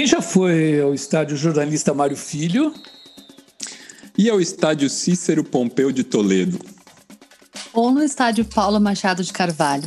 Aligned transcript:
Quem 0.00 0.06
já 0.06 0.22
foi 0.22 0.80
ao 0.80 0.94
estádio 0.94 1.36
jornalista 1.36 1.92
Mário 1.92 2.16
Filho? 2.16 2.72
E 4.16 4.30
ao 4.30 4.40
estádio 4.40 4.88
Cícero 4.88 5.44
Pompeu 5.44 5.92
de 5.92 6.02
Toledo? 6.02 6.58
Ou 7.74 7.90
no 7.90 8.02
estádio 8.02 8.46
Paulo 8.46 8.80
Machado 8.80 9.22
de 9.22 9.30
Carvalho? 9.30 9.86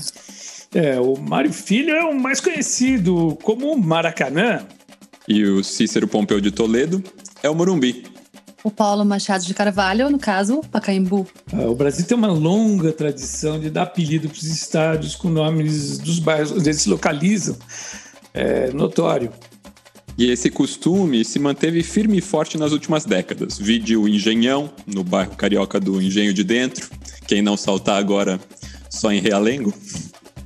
É, 0.72 1.00
o 1.00 1.16
Mário 1.18 1.52
Filho 1.52 1.96
é 1.96 2.04
o 2.04 2.14
mais 2.14 2.40
conhecido 2.40 3.36
como 3.42 3.76
Maracanã. 3.76 4.64
E 5.28 5.44
o 5.46 5.64
Cícero 5.64 6.08
Pompeu 6.08 6.40
de 6.40 6.52
Toledo 6.52 7.04
é 7.42 7.50
o 7.50 7.56
Morumbi. 7.56 8.06
O 8.64 8.70
Paulo 8.70 9.04
Machado 9.04 9.44
de 9.44 9.54
Carvalho, 9.56 10.12
no 10.12 10.20
caso, 10.20 10.62
Pacaembu. 10.72 11.28
Ah, 11.52 11.66
o 11.66 11.74
Brasil 11.74 12.06
tem 12.06 12.16
uma 12.16 12.32
longa 12.32 12.92
tradição 12.92 13.60
de 13.60 13.72
dar 13.72 13.82
apelido 13.82 14.30
para 14.30 14.38
os 14.38 14.44
estádios 14.44 15.16
com 15.16 15.28
nomes 15.28 15.98
dos 15.98 16.20
bairros 16.20 16.52
onde 16.52 16.70
eles 16.70 16.84
se 16.84 16.88
localizam. 16.88 17.58
É 18.32 18.72
notório. 18.72 19.32
E 20.18 20.30
esse 20.30 20.50
costume 20.50 21.26
se 21.26 21.40
manteve 21.40 21.82
firme 21.82 22.18
e 22.18 22.22
forte 22.22 22.58
nas 22.58 22.72
últimas 22.72 23.04
décadas. 23.04 23.58
Vide 23.58 23.98
o 23.98 24.08
Engenhão, 24.08 24.70
no 24.86 25.04
bairro 25.04 25.36
carioca 25.36 25.80
do 25.80 26.02
Engenho 26.02 26.34
de 26.34 26.44
Dentro. 26.44 26.90
Quem 27.28 27.42
não 27.42 27.58
saltar 27.58 27.98
agora 27.98 28.40
só 28.90 29.12
em 29.12 29.20
Realengo. 29.20 29.74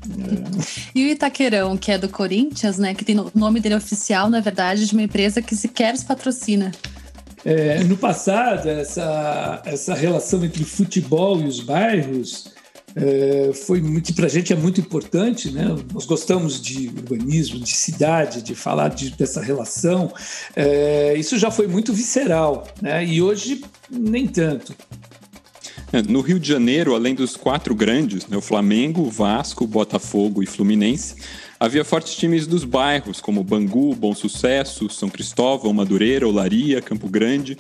É. 0.08 0.90
E 0.96 1.06
o 1.06 1.10
Itaquerão, 1.10 1.76
que 1.76 1.92
é 1.92 1.98
do 1.98 2.08
Corinthians, 2.08 2.78
né? 2.78 2.94
Que 2.94 3.04
tem 3.04 3.20
o 3.20 3.30
nome 3.36 3.60
dele 3.60 3.76
oficial, 3.76 4.30
na 4.30 4.40
verdade, 4.40 4.86
de 4.86 4.94
uma 4.94 5.04
empresa 5.04 5.42
que 5.42 5.56
sequer 5.56 5.94
os 5.94 6.04
patrocina. 6.04 6.72
É, 7.44 7.84
no 7.84 7.98
passado, 7.98 8.70
essa, 8.70 9.62
essa 9.66 9.94
relação 9.94 10.44
entre 10.44 10.64
futebol 10.64 11.42
e 11.42 11.46
os 11.46 11.60
bairros 11.60 12.57
é, 12.96 13.52
foi 13.54 13.82
muito 13.82 14.14
para 14.14 14.26
a 14.26 14.30
gente 14.30 14.52
é 14.52 14.56
muito 14.56 14.80
importante, 14.82 15.52
né? 15.52 15.76
Nós 15.94 16.06
gostamos 16.06 16.62
de 16.62 16.88
urbanismo, 16.88 17.60
de 17.60 17.72
cidade, 17.72 18.42
de 18.42 18.56
falar 18.56 18.90
de, 18.90 19.12
dessa 19.12 19.42
relação. 19.42 20.12
É, 20.56 21.14
isso 21.16 21.38
já 21.38 21.52
foi 21.52 21.68
muito 21.68 21.94
visceral, 21.94 22.68
né? 22.82 23.06
E 23.06 23.22
hoje 23.22 23.62
nem 23.90 24.28
tanto. 24.28 24.74
É, 25.94 26.02
no 26.02 26.22
Rio 26.22 26.40
de 26.40 26.48
Janeiro, 26.48 26.96
além 26.96 27.16
dos 27.16 27.38
quatro 27.38 27.74
grandes, 27.74 28.28
né, 28.28 28.36
o 28.36 28.42
Flamengo, 28.42 29.10
Vasco, 29.10 29.66
Botafogo 29.66 30.44
e 30.44 30.46
Fluminense, 30.46 31.16
Havia 31.60 31.84
fortes 31.84 32.14
times 32.16 32.46
dos 32.46 32.64
bairros, 32.64 33.20
como 33.20 33.44
Bangu, 33.44 33.96
Bom 33.96 34.14
Sucesso, 34.14 34.88
São 34.92 35.10
Cristóvão, 35.10 35.74
Madureira, 35.74 36.28
Olaria, 36.28 36.84
Campo 36.84 37.10
Grande, 37.10 37.58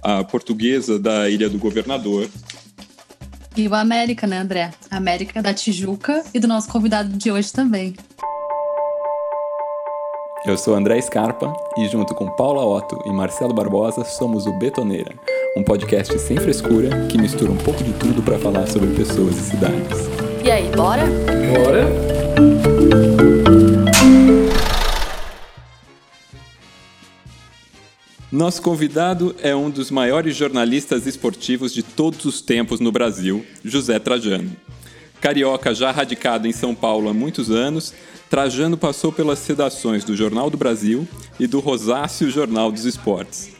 a 0.00 0.22
Portuguesa 0.22 1.00
da 1.00 1.28
Ilha 1.28 1.48
do 1.48 1.58
Governador. 1.58 2.28
E 3.60 3.68
o 3.68 3.74
América, 3.74 4.26
né, 4.26 4.38
André? 4.38 4.70
América 4.90 5.42
da 5.42 5.52
Tijuca 5.52 6.24
e 6.32 6.40
do 6.40 6.48
nosso 6.48 6.66
convidado 6.66 7.10
de 7.10 7.30
hoje 7.30 7.52
também. 7.52 7.94
Eu 10.46 10.56
sou 10.56 10.74
André 10.74 10.98
Scarpa 11.02 11.52
e, 11.76 11.86
junto 11.86 12.14
com 12.14 12.26
Paula 12.36 12.64
Otto 12.64 12.98
e 13.04 13.12
Marcelo 13.12 13.52
Barbosa, 13.52 14.02
somos 14.02 14.46
o 14.46 14.52
Betoneira, 14.54 15.12
um 15.54 15.62
podcast 15.62 16.18
sem 16.20 16.38
frescura 16.38 17.06
que 17.08 17.18
mistura 17.18 17.52
um 17.52 17.58
pouco 17.58 17.84
de 17.84 17.92
tudo 17.92 18.22
para 18.22 18.38
falar 18.38 18.66
sobre 18.66 18.94
pessoas 18.94 19.36
e 19.36 19.50
cidades. 19.50 20.08
E 20.42 20.50
aí, 20.50 20.70
bora? 20.74 21.04
Bora! 21.52 23.09
Nosso 28.32 28.62
convidado 28.62 29.34
é 29.42 29.56
um 29.56 29.68
dos 29.68 29.90
maiores 29.90 30.36
jornalistas 30.36 31.04
esportivos 31.04 31.74
de 31.74 31.82
todos 31.82 32.24
os 32.24 32.40
tempos 32.40 32.78
no 32.78 32.92
Brasil, 32.92 33.44
José 33.64 33.98
Trajano. 33.98 34.52
Carioca 35.20 35.74
já 35.74 35.90
radicado 35.90 36.46
em 36.46 36.52
São 36.52 36.72
Paulo 36.72 37.08
há 37.08 37.12
muitos 37.12 37.50
anos, 37.50 37.92
Trajano 38.30 38.76
passou 38.76 39.10
pelas 39.10 39.44
redações 39.44 40.04
do 40.04 40.14
Jornal 40.14 40.48
do 40.48 40.56
Brasil 40.56 41.08
e 41.40 41.48
do 41.48 41.58
Rosáceo 41.58 42.30
Jornal 42.30 42.70
dos 42.70 42.84
Esportes. 42.84 43.50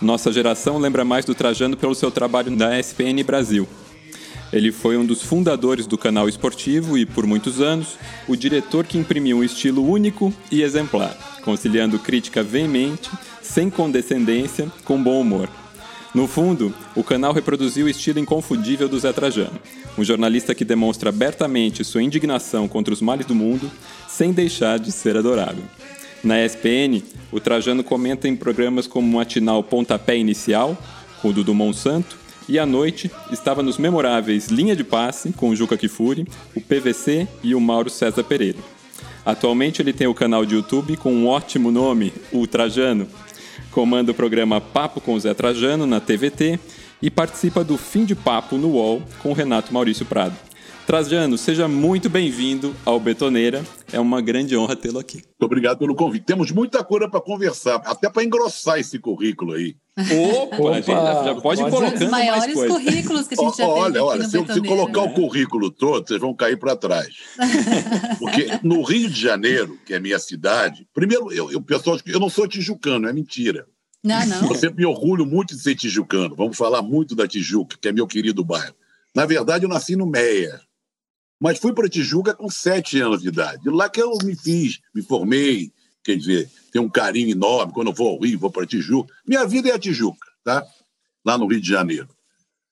Nossa 0.00 0.32
geração 0.32 0.78
lembra 0.78 1.04
mais 1.04 1.26
do 1.26 1.34
Trajano 1.34 1.76
pelo 1.76 1.94
seu 1.94 2.10
trabalho 2.10 2.50
na 2.50 2.78
SPN 2.80 3.22
Brasil. 3.22 3.68
Ele 4.50 4.72
foi 4.72 4.96
um 4.96 5.04
dos 5.04 5.22
fundadores 5.22 5.86
do 5.86 5.98
canal 5.98 6.26
esportivo 6.26 6.96
e, 6.96 7.04
por 7.04 7.26
muitos 7.26 7.60
anos, 7.60 7.98
o 8.26 8.34
diretor 8.34 8.86
que 8.86 8.96
imprimiu 8.96 9.38
um 9.38 9.44
estilo 9.44 9.86
único 9.86 10.32
e 10.50 10.62
exemplar, 10.62 11.35
conciliando 11.46 11.96
crítica 12.00 12.42
veemente 12.42 13.08
sem 13.40 13.70
condescendência, 13.70 14.70
com 14.84 15.00
bom 15.00 15.20
humor. 15.20 15.48
No 16.12 16.26
fundo, 16.26 16.74
o 16.96 17.04
canal 17.04 17.32
reproduziu 17.32 17.86
o 17.86 17.88
estilo 17.88 18.18
inconfundível 18.18 18.88
do 18.88 18.98
Zé 18.98 19.12
Trajano, 19.12 19.60
um 19.96 20.02
jornalista 20.02 20.56
que 20.56 20.64
demonstra 20.64 21.10
abertamente 21.10 21.84
sua 21.84 22.02
indignação 22.02 22.66
contra 22.66 22.92
os 22.92 23.00
males 23.00 23.26
do 23.26 23.34
mundo, 23.34 23.70
sem 24.08 24.32
deixar 24.32 24.80
de 24.80 24.90
ser 24.90 25.16
adorável. 25.16 25.62
Na 26.24 26.44
ESPN, 26.44 27.00
o 27.30 27.38
Trajano 27.38 27.84
comenta 27.84 28.26
em 28.26 28.34
programas 28.34 28.88
como 28.88 29.16
matinal 29.16 29.62
Pontapé 29.62 30.16
Inicial, 30.16 30.76
com 31.22 31.28
o 31.28 31.32
Dudu 31.32 31.54
Monsanto, 31.54 32.16
e 32.48 32.58
à 32.58 32.66
noite 32.66 33.08
estava 33.30 33.62
nos 33.62 33.78
memoráveis 33.78 34.48
Linha 34.48 34.74
de 34.74 34.82
Passe, 34.82 35.32
com 35.32 35.50
o 35.50 35.56
Juca 35.56 35.76
Kifuri, 35.76 36.26
o 36.56 36.60
PVC 36.60 37.28
e 37.44 37.54
o 37.54 37.60
Mauro 37.60 37.90
César 37.90 38.24
Pereira. 38.24 38.75
Atualmente 39.26 39.82
ele 39.82 39.92
tem 39.92 40.06
o 40.06 40.14
canal 40.14 40.46
de 40.46 40.54
YouTube 40.54 40.96
com 40.96 41.12
um 41.12 41.26
ótimo 41.26 41.72
nome, 41.72 42.12
o 42.32 42.46
Trajano, 42.46 43.08
comanda 43.72 44.12
o 44.12 44.14
programa 44.14 44.60
Papo 44.60 45.00
com 45.00 45.18
Zé 45.18 45.34
Trajano 45.34 45.84
na 45.84 45.98
TVT 45.98 46.60
e 47.02 47.10
participa 47.10 47.64
do 47.64 47.76
Fim 47.76 48.04
de 48.04 48.14
Papo 48.14 48.56
no 48.56 48.68
UOL 48.68 49.02
com 49.18 49.32
Renato 49.32 49.74
Maurício 49.74 50.06
Prado. 50.06 50.36
Trajano, 50.86 51.36
seja 51.36 51.66
muito 51.66 52.08
bem-vindo 52.08 52.72
ao 52.84 53.00
Betoneira. 53.00 53.64
É 53.92 53.98
uma 53.98 54.20
grande 54.20 54.56
honra 54.56 54.76
tê-lo 54.76 55.00
aqui. 55.00 55.16
Muito 55.16 55.42
obrigado 55.42 55.78
pelo 55.78 55.96
convite. 55.96 56.24
Temos 56.24 56.52
muita 56.52 56.84
coisa 56.84 57.08
para 57.08 57.20
conversar, 57.20 57.82
até 57.84 58.08
para 58.08 58.22
engrossar 58.22 58.78
esse 58.78 58.96
currículo 59.00 59.54
aí. 59.54 59.74
Opa, 59.98 60.56
Opa 60.56 60.82
já, 60.82 61.24
já, 61.24 61.34
pode 61.40 61.62
ir 61.62 61.70
colocando 61.70 62.04
Os 62.04 62.10
maiores 62.10 62.54
mais 62.54 62.70
currículos 62.70 63.28
que 63.28 63.34
a 63.34 63.42
gente 63.42 63.56
já 63.56 63.66
olha, 63.66 63.92
teve 63.94 64.04
Olha, 64.04 64.24
se, 64.24 64.52
se, 64.52 64.60
colocar 64.60 65.02
o 65.02 65.14
currículo 65.14 65.70
todo, 65.70 66.06
vocês 66.06 66.20
vão 66.20 66.34
cair 66.34 66.58
para 66.58 66.76
trás. 66.76 67.16
Porque 68.18 68.46
no 68.62 68.82
Rio 68.82 69.08
de 69.08 69.18
Janeiro, 69.18 69.78
que 69.86 69.94
é 69.94 70.00
minha 70.00 70.18
cidade, 70.18 70.86
primeiro, 70.92 71.32
eu, 71.32 71.50
eu, 71.50 71.62
pessoal, 71.62 71.98
eu 72.04 72.20
não 72.20 72.28
sou 72.28 72.46
tijucano, 72.46 73.08
é 73.08 73.12
mentira. 73.12 73.66
Não, 74.06 74.24
não. 74.26 74.48
Eu 74.50 74.54
sempre 74.54 74.76
me 74.76 74.86
orgulho 74.86 75.26
muito 75.26 75.54
de 75.56 75.60
ser 75.60 75.74
tijucano. 75.74 76.36
Vamos 76.36 76.56
falar 76.56 76.80
muito 76.80 77.16
da 77.16 77.26
Tijuca, 77.26 77.76
que 77.80 77.88
é 77.88 77.92
meu 77.92 78.06
querido 78.06 78.44
bairro. 78.44 78.74
Na 79.12 79.26
verdade, 79.26 79.64
eu 79.64 79.68
nasci 79.68 79.96
no 79.96 80.06
Meia. 80.06 80.60
Mas 81.40 81.58
fui 81.58 81.72
para 81.74 81.88
Tijuca 81.88 82.32
com 82.32 82.48
sete 82.48 83.00
anos 83.00 83.22
de 83.22 83.28
idade. 83.28 83.68
Lá 83.68 83.88
que 83.88 84.00
eu 84.00 84.16
me 84.22 84.36
fiz, 84.36 84.78
me 84.94 85.02
formei, 85.02 85.72
quer 86.06 86.16
dizer, 86.16 86.50
tenho 86.70 86.84
um 86.84 86.88
carinho 86.88 87.30
enorme. 87.30 87.72
Quando 87.72 87.88
eu 87.88 87.94
vou 87.94 88.10
ao 88.10 88.20
Rio, 88.20 88.38
vou 88.38 88.50
para 88.50 88.66
Tijuca. 88.66 89.12
Minha 89.26 89.44
vida 89.44 89.68
é 89.68 89.72
a 89.72 89.78
Tijuca, 89.78 90.28
tá? 90.44 90.64
Lá 91.24 91.36
no 91.36 91.46
Rio 91.46 91.60
de 91.60 91.68
Janeiro. 91.68 92.08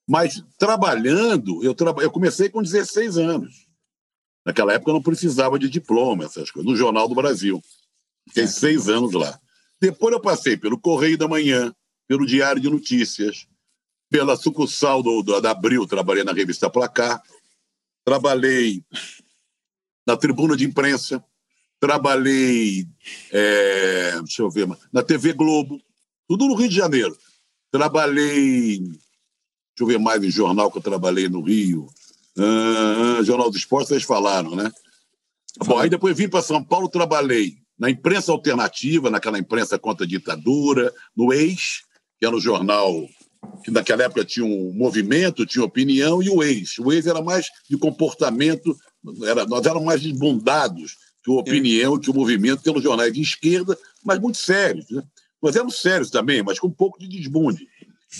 Mas 0.08 0.44
trabalhando, 0.58 1.62
eu, 1.64 1.74
tra... 1.74 1.90
eu 2.00 2.10
comecei 2.10 2.48
com 2.48 2.62
16 2.62 3.18
anos. 3.18 3.66
Naquela 4.46 4.74
época 4.74 4.90
eu 4.90 4.94
não 4.94 5.02
precisava 5.02 5.58
de 5.58 5.68
diploma, 5.68 6.24
essas 6.24 6.50
coisas, 6.50 6.70
no 6.70 6.76
Jornal 6.76 7.08
do 7.08 7.14
Brasil. 7.14 7.60
Fiquei 8.28 8.46
seis 8.46 8.88
anos 8.88 9.12
lá. 9.12 9.38
Depois 9.80 10.12
eu 10.12 10.20
passei 10.20 10.56
pelo 10.56 10.78
Correio 10.78 11.18
da 11.18 11.26
Manhã, 11.26 11.74
pelo 12.06 12.26
Diário 12.26 12.60
de 12.60 12.70
Notícias, 12.70 13.46
pela 14.10 14.36
sucursal 14.36 15.02
do, 15.02 15.22
do, 15.22 15.40
da 15.40 15.50
Abril, 15.50 15.86
trabalhei 15.86 16.22
na 16.22 16.32
revista 16.32 16.70
Placar, 16.70 17.22
trabalhei 18.04 18.84
na 20.06 20.16
tribuna 20.16 20.56
de 20.56 20.64
imprensa, 20.64 21.24
trabalhei, 21.84 22.86
é, 23.30 24.12
deixa 24.20 24.40
eu 24.40 24.50
ver, 24.50 24.66
na 24.90 25.02
TV 25.02 25.34
Globo, 25.34 25.78
tudo 26.26 26.46
no 26.46 26.54
Rio 26.54 26.66
de 26.66 26.74
Janeiro. 26.74 27.14
Trabalhei, 27.70 28.78
deixa 28.78 28.94
eu 29.80 29.86
ver 29.86 29.98
mais 29.98 30.24
em 30.24 30.30
jornal 30.30 30.70
que 30.70 30.78
eu 30.78 30.82
trabalhei 30.82 31.28
no 31.28 31.42
Rio. 31.42 31.86
Ah, 32.38 33.22
jornal 33.22 33.50
dos 33.50 33.58
Esportes, 33.58 33.88
vocês 33.88 34.02
falaram, 34.02 34.56
né? 34.56 34.72
Bom, 35.66 35.78
aí 35.78 35.90
depois 35.90 36.16
vim 36.16 36.26
para 36.26 36.40
São 36.40 36.64
Paulo, 36.64 36.88
trabalhei 36.88 37.58
na 37.78 37.90
imprensa 37.90 38.32
alternativa, 38.32 39.10
naquela 39.10 39.38
imprensa 39.38 39.78
contra 39.78 40.06
a 40.06 40.08
ditadura, 40.08 40.90
no 41.14 41.34
Ex, 41.34 41.82
que 42.18 42.24
era 42.24 42.34
o 42.34 42.40
jornal 42.40 43.06
que 43.62 43.70
naquela 43.70 44.04
época 44.04 44.24
tinha 44.24 44.46
um 44.46 44.72
movimento, 44.72 45.44
tinha 45.44 45.62
opinião, 45.62 46.22
e 46.22 46.30
o 46.30 46.42
ex. 46.42 46.78
O 46.78 46.90
ex 46.90 47.06
era 47.06 47.20
mais 47.20 47.48
de 47.68 47.76
comportamento, 47.76 48.74
era, 49.22 49.44
nós 49.44 49.66
éramos 49.66 49.84
mais 49.84 50.00
desbundados 50.00 50.96
que 51.24 51.30
a 51.30 51.34
opinião, 51.34 51.98
que 51.98 52.10
o 52.10 52.14
movimento, 52.14 52.62
pelos 52.62 52.82
jornais 52.82 53.12
de 53.12 53.20
esquerda, 53.20 53.76
mas 54.04 54.18
muito 54.18 54.38
sérios. 54.38 54.88
Né? 54.90 55.02
Nós 55.42 55.56
éramos 55.56 55.80
sérios 55.80 56.10
também, 56.10 56.42
mas 56.42 56.58
com 56.58 56.68
um 56.68 56.72
pouco 56.72 56.98
de 56.98 57.08
desbunde. 57.08 57.66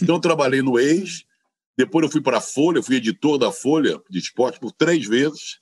Então, 0.03 0.17
eu 0.17 0.21
trabalhei 0.21 0.63
no 0.63 0.79
ex, 0.79 1.25
depois 1.77 2.05
eu 2.05 2.11
fui 2.11 2.21
para 2.21 2.39
a 2.39 2.41
Folha, 2.41 2.83
fui 2.83 2.97
editor 2.97 3.39
da 3.39 3.53
Folha 3.53 4.01
de 4.11 4.19
Esporte 4.19 4.59
por 4.59 4.73
três 4.73 5.07
vezes, 5.07 5.59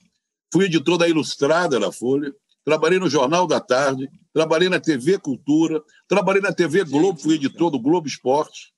fui 0.53 0.67
editor 0.67 0.97
da 0.97 1.09
Ilustrada 1.09 1.79
da 1.81 1.91
Folha, 1.91 2.33
trabalhei 2.65 2.99
no 2.99 3.11
Jornal 3.11 3.47
da 3.47 3.61
Tarde, 3.61 4.09
trabalhei 4.33 4.69
na 4.69 4.79
TV 4.79 5.19
Cultura, 5.19 5.83
trabalhei 6.09 6.41
na 6.41 6.53
TV 6.53 6.85
Globo, 6.85 7.21
fui 7.21 7.35
editor 7.35 7.71
do 7.71 7.81
Globo 7.81 8.07
Esporte, 8.07 8.73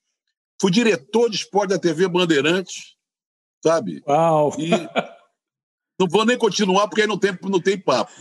Fui 0.61 0.71
diretor 0.71 1.29
de 1.29 1.37
esporte 1.37 1.71
da 1.71 1.79
TV 1.79 2.09
Bandeirantes, 2.09 2.95
sabe? 3.63 4.03
Uau! 4.07 4.55
E, 4.59 4.71
Não 5.99 6.09
vou 6.09 6.25
nem 6.25 6.37
continuar, 6.37 6.89
porque 6.89 7.03
aí 7.03 7.07
não 7.07 7.19
tem, 7.19 7.37
não 7.43 7.61
tem 7.61 7.79
papo. 7.79 8.13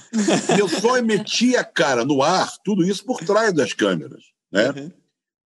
Eu 0.58 0.68
só 0.68 1.02
meti 1.02 1.56
a 1.56 1.64
cara 1.64 2.06
no 2.06 2.22
ar, 2.22 2.52
tudo 2.64 2.84
isso 2.84 3.04
por 3.04 3.20
trás 3.20 3.52
das 3.52 3.74
câmeras. 3.74 4.24
Né? 4.52 4.70
Uhum. 4.70 4.92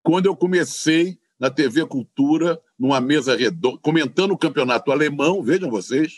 Quando 0.03 0.25
eu 0.25 0.35
comecei 0.35 1.18
na 1.39 1.50
TV 1.50 1.85
Cultura, 1.85 2.59
numa 2.77 3.00
mesa 3.00 3.35
redonda, 3.35 3.77
comentando 3.81 4.31
o 4.31 4.38
campeonato 4.38 4.91
alemão, 4.91 5.41
vejam 5.41 5.69
vocês, 5.69 6.18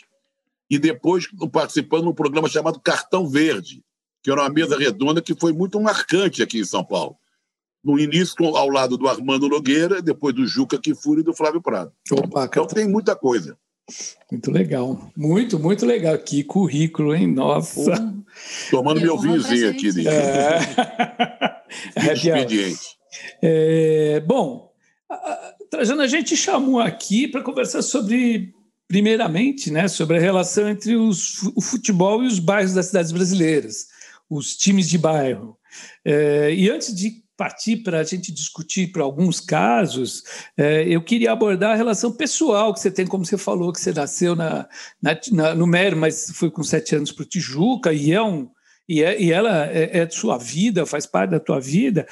e 0.68 0.78
depois 0.78 1.28
participando 1.52 2.02
de 2.02 2.08
um 2.08 2.14
programa 2.14 2.48
chamado 2.48 2.80
Cartão 2.80 3.28
Verde, 3.28 3.84
que 4.22 4.30
era 4.30 4.42
uma 4.42 4.50
mesa 4.50 4.76
redonda 4.76 5.22
que 5.22 5.34
foi 5.34 5.52
muito 5.52 5.80
marcante 5.80 6.42
aqui 6.42 6.60
em 6.60 6.64
São 6.64 6.84
Paulo. 6.84 7.16
No 7.82 7.98
início, 7.98 8.44
ao 8.56 8.68
lado 8.68 8.98
do 8.98 9.08
Armando 9.08 9.48
Nogueira, 9.48 10.02
depois 10.02 10.34
do 10.34 10.46
Juca 10.46 10.78
Kifuri 10.78 11.20
e 11.20 11.24
do 11.24 11.34
Flávio 11.34 11.62
Prado. 11.62 11.92
Opa, 12.12 12.44
então 12.44 12.66
tem 12.66 12.86
muita 12.86 13.16
coisa. 13.16 13.56
Muito 14.30 14.50
legal. 14.50 15.10
Muito, 15.16 15.58
muito 15.58 15.86
legal. 15.86 16.16
Que 16.18 16.44
currículo, 16.44 17.14
hein? 17.14 17.26
Nossa. 17.26 18.14
Tomando 18.70 19.00
meu 19.00 19.18
vinhozinho 19.18 19.70
aqui. 19.70 19.92
De... 19.92 20.08
É. 20.08 20.58
é 22.08 22.12
expediente. 22.12 23.00
É, 23.42 24.20
bom, 24.20 24.70
Trajano, 25.70 26.02
a 26.02 26.06
gente 26.06 26.36
chamou 26.36 26.80
aqui 26.80 27.28
para 27.28 27.42
conversar 27.42 27.82
sobre, 27.82 28.52
primeiramente, 28.88 29.70
né, 29.70 29.86
sobre 29.86 30.18
a 30.18 30.20
relação 30.20 30.68
entre 30.68 30.96
os, 30.96 31.42
o 31.54 31.60
futebol 31.60 32.24
e 32.24 32.26
os 32.26 32.40
bairros 32.40 32.74
das 32.74 32.86
cidades 32.86 33.12
brasileiras, 33.12 33.86
os 34.28 34.56
times 34.56 34.88
de 34.88 34.98
bairro. 34.98 35.56
É, 36.04 36.52
e 36.52 36.68
antes 36.68 36.94
de 36.94 37.22
partir 37.40 37.78
para 37.78 38.00
a 38.00 38.04
gente 38.04 38.30
discutir 38.30 38.92
para 38.92 39.02
alguns 39.02 39.40
casos, 39.40 40.22
é, 40.58 40.86
eu 40.86 41.00
queria 41.00 41.32
abordar 41.32 41.70
a 41.70 41.74
relação 41.74 42.12
pessoal 42.12 42.74
que 42.74 42.80
você 42.80 42.90
tem, 42.90 43.06
como 43.06 43.24
você 43.24 43.38
falou, 43.38 43.72
que 43.72 43.80
você 43.80 43.94
nasceu 43.94 44.36
na, 44.36 44.68
na, 45.00 45.18
na 45.32 45.54
no 45.54 45.66
Mero, 45.66 45.96
mas 45.96 46.32
foi 46.34 46.50
com 46.50 46.62
sete 46.62 46.94
anos 46.94 47.10
para 47.10 47.22
o 47.22 47.26
Tijuca, 47.26 47.94
e 47.94 48.12
é 48.12 48.22
um. 48.22 48.50
E, 48.86 49.02
é, 49.02 49.18
e 49.18 49.32
ela 49.32 49.66
é, 49.68 50.00
é 50.00 50.10
sua 50.10 50.36
vida, 50.36 50.84
faz 50.84 51.06
parte 51.06 51.30
da 51.30 51.40
tua 51.40 51.58
vida. 51.58 52.06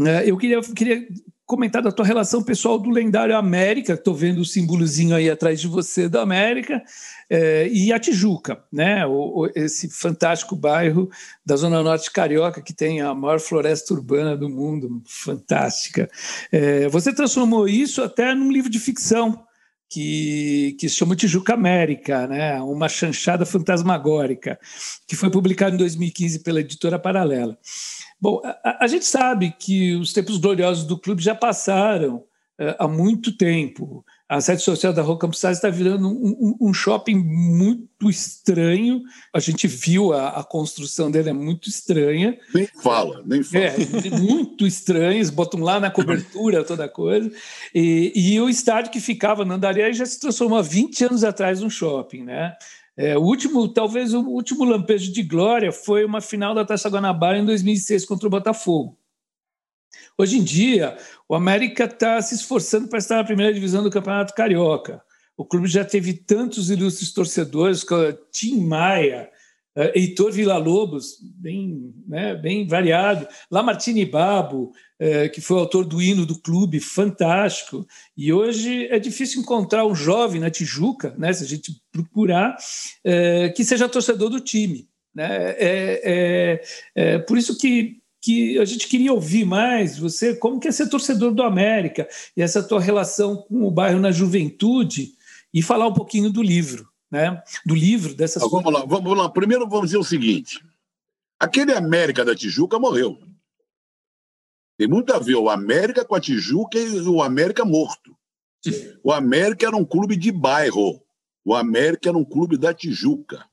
É, 0.00 0.30
eu 0.30 0.38
queria, 0.38 0.62
queria 0.62 1.06
comentar 1.44 1.82
da 1.82 1.92
tua 1.92 2.06
relação 2.06 2.42
pessoal 2.42 2.78
do 2.78 2.88
lendário 2.88 3.36
América, 3.36 3.92
estou 3.92 4.14
vendo 4.14 4.40
o 4.40 4.46
símbolozinho 4.46 5.14
aí 5.14 5.28
atrás 5.28 5.60
de 5.60 5.68
você 5.68 6.08
da 6.08 6.22
América, 6.22 6.82
é, 7.30 7.68
e 7.68 7.92
a 7.92 7.98
Tijuca, 8.00 8.64
né? 8.72 9.06
O, 9.06 9.42
o, 9.42 9.50
esse 9.54 9.88
fantástico 9.88 10.56
bairro 10.56 11.08
da 11.46 11.54
Zona 11.54 11.80
Norte 11.80 12.10
Carioca, 12.10 12.60
que 12.60 12.74
tem 12.74 13.00
a 13.00 13.14
maior 13.14 13.38
floresta 13.38 13.94
urbana 13.94 14.36
do 14.36 14.48
mundo, 14.48 15.00
fantástica. 15.06 16.10
É, 16.50 16.88
você 16.88 17.14
transformou 17.14 17.68
isso 17.68 18.02
até 18.02 18.34
num 18.34 18.50
livro 18.50 18.68
de 18.68 18.80
ficção. 18.80 19.44
Que, 19.92 20.76
que 20.78 20.88
se 20.88 20.94
chama 20.94 21.16
Tijuca 21.16 21.52
América, 21.52 22.24
né? 22.28 22.62
uma 22.62 22.88
chanchada 22.88 23.44
fantasmagórica, 23.44 24.56
que 25.04 25.16
foi 25.16 25.28
publicado 25.28 25.74
em 25.74 25.78
2015 25.78 26.44
pela 26.44 26.60
editora 26.60 26.96
Paralela. 26.96 27.58
Bom, 28.20 28.40
a, 28.44 28.84
a, 28.84 28.86
gente 28.86 29.04
sabe 29.04 29.52
que 29.58 29.96
os 29.96 30.12
tempos 30.12 30.38
gloriosos 30.38 30.84
do 30.84 30.96
clube 30.96 31.20
já 31.20 31.34
passaram 31.34 32.22
é, 32.56 32.76
há 32.78 32.86
muito 32.86 33.36
tempo. 33.36 34.04
A 34.30 34.40
sede 34.40 34.62
social 34.62 34.92
da 34.92 35.02
Rua 35.02 35.18
Campos 35.18 35.42
está 35.42 35.68
virando 35.68 36.08
um, 36.08 36.56
um, 36.60 36.68
um, 36.68 36.72
shopping 36.72 37.16
muito 37.16 38.08
estranho. 38.08 39.02
A 39.34 39.40
gente 39.40 39.66
viu 39.66 40.12
a, 40.12 40.28
a, 40.28 40.44
construção 40.44 41.10
dele, 41.10 41.30
é 41.30 41.32
muito 41.32 41.68
estranha. 41.68 42.38
Nem 42.54 42.64
fala, 42.80 43.24
nem 43.26 43.42
fala. 43.42 43.64
É, 43.64 43.76
muito 44.20 44.64
estranho. 44.64 45.14
Eles 45.14 45.30
botam 45.30 45.58
lá 45.58 45.80
na 45.80 45.90
cobertura 45.90 46.62
toda 46.62 46.88
coisa. 46.88 47.28
E, 47.74 48.12
e 48.14 48.40
o 48.40 48.48
estádio 48.48 48.92
que 48.92 49.00
ficava 49.00 49.44
na 49.44 49.56
Andaria 49.56 49.92
já 49.92 50.06
se 50.06 50.20
transformou 50.20 50.58
há 50.60 50.62
20 50.62 51.06
anos 51.06 51.24
atrás 51.24 51.60
num 51.60 51.68
shopping, 51.68 52.22
né? 52.22 52.54
É, 52.96 53.18
o 53.18 53.22
último, 53.22 53.66
talvez 53.66 54.14
o 54.14 54.20
último 54.20 54.62
lampejo 54.62 55.12
de 55.12 55.24
glória 55.24 55.72
foi 55.72 56.04
uma 56.04 56.20
final 56.20 56.54
da 56.54 56.64
Taça 56.64 56.88
Guanabara 56.88 57.36
em 57.36 57.44
2006 57.44 58.04
contra 58.04 58.28
o 58.28 58.30
Botafogo. 58.30 58.96
Hoje 60.18 60.38
em 60.38 60.44
dia, 60.44 60.96
o 61.28 61.34
América 61.34 61.84
está 61.84 62.20
se 62.20 62.34
esforçando 62.34 62.88
para 62.88 62.98
estar 62.98 63.16
na 63.16 63.24
primeira 63.24 63.52
divisão 63.52 63.82
do 63.82 63.90
Campeonato 63.90 64.34
Carioca. 64.34 65.02
O 65.36 65.44
clube 65.44 65.66
já 65.66 65.84
teve 65.84 66.12
tantos 66.12 66.70
ilustres 66.70 67.12
torcedores, 67.12 67.82
como 67.82 68.12
Tim 68.30 68.60
Maia, 68.66 69.30
uh, 69.76 69.90
Heitor 69.94 70.30
Villa-Lobos, 70.30 71.16
bem, 71.36 71.94
né, 72.06 72.34
bem 72.34 72.66
variado, 72.66 73.26
Lamartine 73.50 74.04
Babo, 74.04 74.72
uh, 75.00 75.30
que 75.32 75.40
foi 75.40 75.58
autor 75.58 75.86
do 75.86 76.02
hino 76.02 76.26
do 76.26 76.38
clube, 76.40 76.78
fantástico. 76.78 77.86
E 78.16 78.32
hoje 78.32 78.86
é 78.88 78.98
difícil 78.98 79.40
encontrar 79.40 79.86
um 79.86 79.94
jovem 79.94 80.40
na 80.40 80.50
Tijuca, 80.50 81.14
né, 81.16 81.32
se 81.32 81.44
a 81.44 81.46
gente 81.46 81.72
procurar, 81.90 82.54
uh, 82.54 83.54
que 83.54 83.64
seja 83.64 83.88
torcedor 83.88 84.28
do 84.28 84.40
time. 84.40 84.90
Né? 85.14 85.54
É, 85.58 86.00
é, 86.04 86.62
é, 86.94 87.18
por 87.18 87.36
isso 87.36 87.58
que 87.58 88.00
que 88.20 88.58
a 88.58 88.64
gente 88.64 88.86
queria 88.86 89.12
ouvir 89.12 89.44
mais 89.44 89.98
você, 89.98 90.34
como 90.34 90.60
que 90.60 90.68
é 90.68 90.72
ser 90.72 90.88
torcedor 90.88 91.32
do 91.32 91.42
América 91.42 92.08
e 92.36 92.42
essa 92.42 92.62
tua 92.62 92.80
relação 92.80 93.36
com 93.36 93.64
o 93.64 93.70
bairro 93.70 93.98
na 93.98 94.12
juventude 94.12 95.12
e 95.52 95.62
falar 95.62 95.88
um 95.88 95.94
pouquinho 95.94 96.30
do 96.30 96.42
livro 96.42 96.90
né, 97.10 97.42
do 97.66 97.74
livro 97.74 98.14
dessas 98.14 98.42
ah, 98.42 98.46
vamos 98.48 98.72
lá, 98.72 98.84
vamos 98.84 99.16
lá. 99.16 99.28
Primeiro 99.28 99.68
vamos 99.68 99.86
dizer 99.86 99.98
o 99.98 100.04
seguinte: 100.04 100.64
aquele 101.38 101.72
América 101.72 102.24
da 102.24 102.34
Tijuca 102.34 102.78
morreu. 102.78 103.18
Tem 104.78 104.88
muito 104.88 105.12
a 105.12 105.18
ver 105.18 105.34
o 105.34 105.50
América 105.50 106.04
com 106.04 106.14
a 106.14 106.20
Tijuca 106.20 106.78
e 106.78 107.00
o 107.00 107.22
América 107.22 107.64
morto. 107.64 108.16
Sim. 108.64 108.96
O 109.02 109.12
América 109.12 109.66
era 109.66 109.76
um 109.76 109.84
clube 109.84 110.16
de 110.16 110.30
bairro. 110.30 111.02
O 111.44 111.54
América 111.54 112.08
era 112.08 112.16
um 112.16 112.24
clube 112.24 112.56
da 112.56 112.72
Tijuca. 112.72 113.44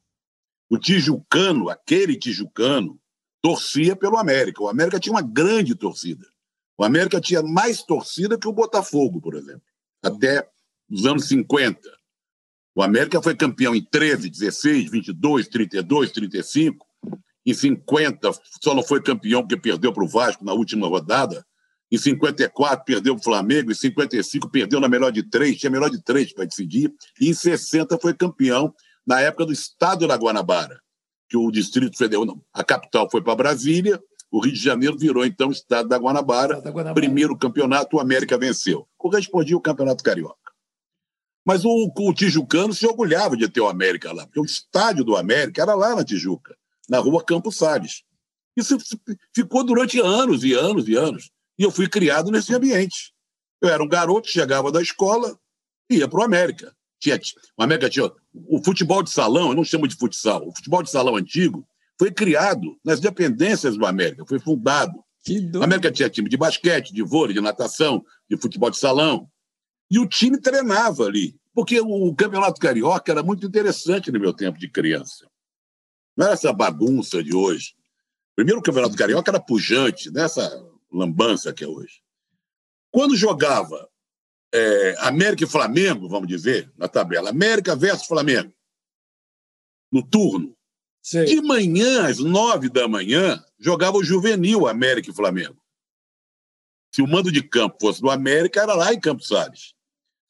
O 0.70 0.78
tijucano, 0.78 1.70
aquele 1.70 2.18
tijucano, 2.18 3.00
torcia 3.42 3.96
pelo 3.96 4.18
América. 4.18 4.64
O 4.64 4.70
América 4.70 5.00
tinha 5.00 5.14
uma 5.14 5.22
grande 5.22 5.76
torcida. 5.76 6.26
O 6.78 6.84
América 6.84 7.20
tinha 7.20 7.42
mais 7.42 7.82
torcida 7.84 8.38
que 8.38 8.48
o 8.48 8.54
Botafogo, 8.54 9.20
por 9.20 9.36
exemplo, 9.36 9.64
até 10.04 10.48
os 10.90 11.06
anos 11.06 11.28
50. 11.28 11.80
O 12.76 12.84
América 12.84 13.22
foi 13.22 13.36
campeão 13.36 13.74
em 13.74 13.84
13, 13.84 14.30
16, 14.30 14.92
22, 14.92 15.48
32, 15.48 16.12
35. 16.12 16.86
Em 17.46 17.54
50, 17.54 18.32
só 18.62 18.76
não 18.76 18.84
foi 18.84 19.02
campeão 19.02 19.42
porque 19.42 19.58
perdeu 19.58 19.92
para 19.92 20.04
o 20.04 20.08
Vasco 20.08 20.46
na 20.46 20.54
última 20.54 20.88
rodada. 20.88 21.46
Em 21.92 21.98
54, 21.98 22.86
perdeu 22.86 23.16
para 23.16 23.22
o 23.22 23.24
Flamengo. 23.24 23.72
Em 23.72 23.76
55, 23.76 24.50
perdeu 24.50 24.80
na 24.80 24.88
melhor 24.88 25.12
de 25.12 25.24
três. 25.24 25.58
Tinha 25.58 25.72
melhor 25.72 25.90
de 25.90 26.04
três 26.04 26.32
para 26.32 26.46
decidir. 26.46 26.94
E 27.20 27.30
em 27.30 27.34
60, 27.34 27.98
foi 28.00 28.14
campeão 28.14 28.74
na 29.06 29.22
época 29.22 29.46
do 29.46 29.54
Estado 29.54 30.06
da 30.06 30.16
Guanabara, 30.16 30.82
que 31.30 31.38
o 31.38 31.52
Distrito 31.52 31.98
Federal, 31.98 32.26
não, 32.26 32.42
a 32.54 32.64
capital 32.64 33.10
foi 33.10 33.22
para 33.22 33.36
Brasília. 33.36 34.02
O 34.30 34.42
Rio 34.42 34.54
de 34.54 34.60
Janeiro 34.60 34.98
virou, 34.98 35.26
então, 35.26 35.52
Estado 35.52 35.88
da 35.88 35.98
Guanabara. 35.98 36.62
Da 36.62 36.70
Guanabara. 36.70 36.94
Primeiro 36.94 37.38
campeonato, 37.38 37.96
o 37.96 38.00
América 38.00 38.38
venceu. 38.38 38.88
Correspondia 38.98 39.56
ao 39.56 39.62
Campeonato 39.62 40.04
Carioca. 40.04 40.36
Mas 41.46 41.64
o, 41.64 41.94
o 41.98 42.14
Tijucano 42.14 42.74
se 42.74 42.86
orgulhava 42.86 43.38
de 43.38 43.48
ter 43.48 43.62
o 43.62 43.70
América 43.70 44.12
lá, 44.12 44.26
porque 44.26 44.40
o 44.40 44.46
estádio 44.46 45.06
do 45.06 45.16
América 45.16 45.62
era 45.62 45.76
lá 45.76 45.96
na 45.96 46.04
Tijuca, 46.04 46.58
na 46.90 47.00
rua 47.00 47.24
Campos 47.24 47.56
Salles. 47.56 48.04
Isso 48.58 48.78
ficou 49.34 49.64
durante 49.64 49.98
anos 50.00 50.44
e 50.44 50.54
anos 50.54 50.90
e 50.90 50.96
anos. 50.96 51.32
E 51.58 51.64
eu 51.64 51.72
fui 51.72 51.88
criado 51.88 52.32
nesse 52.32 52.54
ambiente. 52.54 53.14
Eu 53.62 53.70
era 53.70 53.82
um 53.82 53.88
garoto, 53.88 54.28
chegava 54.28 54.72
da 54.72 54.82
escola, 54.82 55.40
ia 55.90 56.08
para 56.08 56.20
o 56.20 56.24
América. 56.24 56.76
Tinha, 57.00 57.20
o 57.58 57.64
América 57.64 57.90
tinha 57.90 58.12
o 58.34 58.64
futebol 58.64 59.04
de 59.04 59.10
salão, 59.10 59.50
eu 59.50 59.56
não 59.56 59.64
chamo 59.64 59.88
de 59.88 59.96
futsal, 59.96 60.48
o 60.48 60.56
futebol 60.56 60.82
de 60.82 60.90
salão 60.90 61.16
antigo 61.16 61.68
foi 61.98 62.12
criado 62.12 62.78
nas 62.84 63.00
dependências 63.00 63.76
do 63.76 63.86
América, 63.86 64.26
foi 64.26 64.40
fundado. 64.40 65.04
O 65.56 65.64
América 65.64 65.92
tinha 65.92 66.10
time 66.10 66.30
de 66.30 66.38
basquete, 66.38 66.94
de 66.94 67.04
vôlei, 67.04 67.34
de 67.34 67.42
natação, 67.42 68.04
de 68.30 68.38
futebol 68.38 68.70
de 68.70 68.78
salão. 68.78 69.30
E 69.90 70.00
o 70.00 70.08
time 70.08 70.40
treinava 70.40 71.06
ali, 71.06 71.36
porque 71.54 71.80
o 71.82 72.14
Campeonato 72.16 72.62
Carioca 72.62 73.12
era 73.12 73.24
muito 73.24 73.46
interessante 73.46 74.12
no 74.12 74.20
meu 74.20 74.34
tempo 74.34 74.58
de 74.58 74.70
criança. 74.70 75.28
Não 76.16 76.26
era 76.26 76.34
essa 76.34 76.54
bagunça 76.54 77.24
de 77.24 77.36
hoje. 77.36 77.74
Primeiro, 78.36 78.60
o 78.60 78.64
Campeonato 78.64 78.96
Carioca 78.96 79.32
era 79.32 79.40
pujante, 79.40 80.12
nessa 80.12 80.48
né? 80.48 80.70
lambança 80.92 81.52
que 81.52 81.64
é 81.64 81.68
hoje. 81.68 82.02
Quando 82.92 83.16
jogava 83.16 83.90
é, 84.54 84.96
América 85.00 85.44
e 85.44 85.48
Flamengo, 85.48 86.08
vamos 86.08 86.28
dizer, 86.28 86.72
na 86.78 86.88
tabela, 86.88 87.30
América 87.30 87.76
versus 87.76 88.08
Flamengo, 88.08 88.54
no 89.92 90.02
turno, 90.02 90.58
de 91.04 91.42
manhã, 91.42 92.06
às 92.06 92.20
nove 92.20 92.68
da 92.68 92.86
manhã, 92.88 93.42
jogava 93.58 93.98
o 93.98 94.04
juvenil 94.04 94.68
América 94.68 95.10
e 95.10 95.14
Flamengo. 95.14 95.58
Se 96.94 97.02
o 97.02 97.08
mando 97.08 97.32
de 97.32 97.42
campo 97.42 97.78
fosse 97.80 98.02
do 98.02 98.10
América, 98.10 98.62
era 98.62 98.74
lá 98.74 98.94
em 98.94 99.00
Campos 99.00 99.28
Salles. 99.28 99.74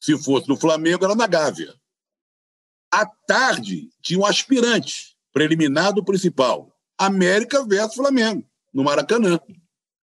Se 0.00 0.16
fosse 0.22 0.46
do 0.46 0.56
Flamengo, 0.56 1.04
era 1.04 1.16
na 1.16 1.26
Gávea. 1.26 1.74
À 2.92 3.04
tarde, 3.04 3.90
tinha 4.00 4.20
um 4.20 4.26
aspirante 4.26 5.16
preliminar 5.32 5.92
do 5.92 6.04
principal. 6.04 6.72
América 6.96 7.64
versus 7.64 7.96
Flamengo, 7.96 8.48
no 8.72 8.84
Maracanã. 8.84 9.40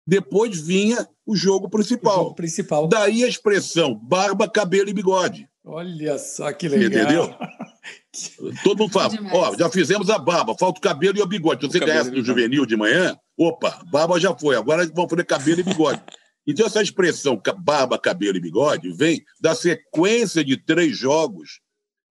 Depois 0.07 0.61
vinha 0.61 1.09
o 1.27 1.35
jogo 1.35 1.69
principal. 1.69 2.15
O 2.15 2.23
jogo 2.25 2.35
principal. 2.35 2.89
Daí 2.89 3.25
a 3.25 3.29
expressão 3.29 3.95
barba, 3.95 4.49
cabelo 4.49 4.91
e 4.91 4.93
bigode. 4.93 5.49
Olha 5.65 6.19
só 6.19 6.53
que 6.53 6.69
legal. 6.69 7.03
Entendeu? 7.03 7.35
Todo 8.63 8.79
mundo 8.81 8.93
fala, 8.93 9.15
ó, 9.33 9.57
já 9.57 9.71
fizemos 9.71 10.11
a 10.11 10.19
barba, 10.19 10.55
falta 10.59 10.79
o 10.79 10.83
cabelo 10.83 11.19
e 11.19 11.23
o 11.23 11.27
bigode. 11.27 11.63
Se 11.63 11.73
você 11.73 11.81
ganhasse 11.81 12.11
no 12.11 12.25
juvenil 12.25 12.67
de 12.67 12.77
manhã, 12.77 13.17
opa, 13.37 13.83
barba 13.91 14.21
já 14.21 14.35
foi, 14.35 14.57
agora 14.57 14.87
vamos 14.95 15.11
fazer 15.11 15.25
cabelo 15.25 15.61
e 15.61 15.65
bigode. 15.65 16.03
Então, 16.47 16.67
essa 16.67 16.83
expressão 16.83 17.41
barba, 17.63 17.99
cabelo 17.99 18.37
e 18.37 18.41
bigode 18.41 18.93
vem 18.93 19.25
da 19.41 19.55
sequência 19.55 20.45
de 20.45 20.59
três 20.59 20.95
jogos 20.95 21.61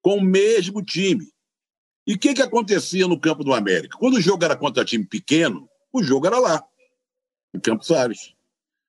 com 0.02 0.18
o 0.18 0.24
mesmo 0.24 0.82
time. 0.82 1.24
E 2.08 2.16
o 2.16 2.18
que, 2.18 2.34
que 2.34 2.42
acontecia 2.42 3.08
no 3.08 3.20
campo 3.20 3.44
do 3.44 3.54
América? 3.54 3.96
Quando 3.96 4.16
o 4.16 4.22
jogo 4.22 4.44
era 4.44 4.56
contra 4.56 4.84
time 4.84 5.06
pequeno, 5.06 5.70
o 5.94 6.02
jogo 6.02 6.26
era 6.26 6.40
lá, 6.40 6.64
em 7.54 7.60
Campos 7.60 7.88
Salles. 7.88 8.34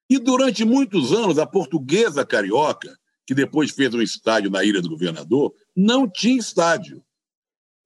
E 0.09 0.18
durante 0.18 0.64
muitos 0.64 1.12
anos, 1.12 1.38
a 1.38 1.47
portuguesa 1.47 2.25
carioca, 2.25 2.97
que 3.26 3.35
depois 3.35 3.71
fez 3.71 3.92
um 3.94 4.02
estádio 4.02 4.50
na 4.50 4.64
Ilha 4.64 4.83
do 4.83 4.88
Governador, 4.88 5.54
não 5.75 6.09
tinha 6.09 6.38
estádio. 6.38 7.02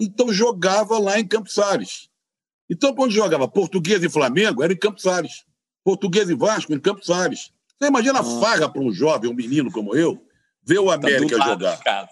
Então 0.01 0.33
jogava 0.33 0.99
lá 0.99 1.19
em 1.19 1.27
Campos 1.27 1.55
Salles. 1.55 2.09
Então, 2.71 2.95
quando 2.95 3.13
jogava 3.13 3.49
Português 3.49 4.03
e 4.03 4.11
Flamengo, 4.11 4.63
era 4.63 4.73
em 4.73 4.77
Campos 4.77 5.03
Salles. 5.03 5.45
Português 5.83 6.29
e 6.29 6.35
Vasco, 6.35 6.73
em 6.73 6.79
Campos 6.79 7.07
Salles. 7.07 7.51
Você 7.79 7.89
imagina 7.89 8.21
a 8.21 8.25
farra 8.25 8.69
para 8.69 8.83
um 8.83 8.93
jovem, 8.93 9.31
um 9.31 9.35
menino 9.35 9.71
como 9.71 9.97
eu, 9.97 10.23
ver 10.63 10.79
o 10.79 10.87
tá 10.87 10.95
América 10.95 11.39
tá 11.39 11.47
jogar. 11.47 12.09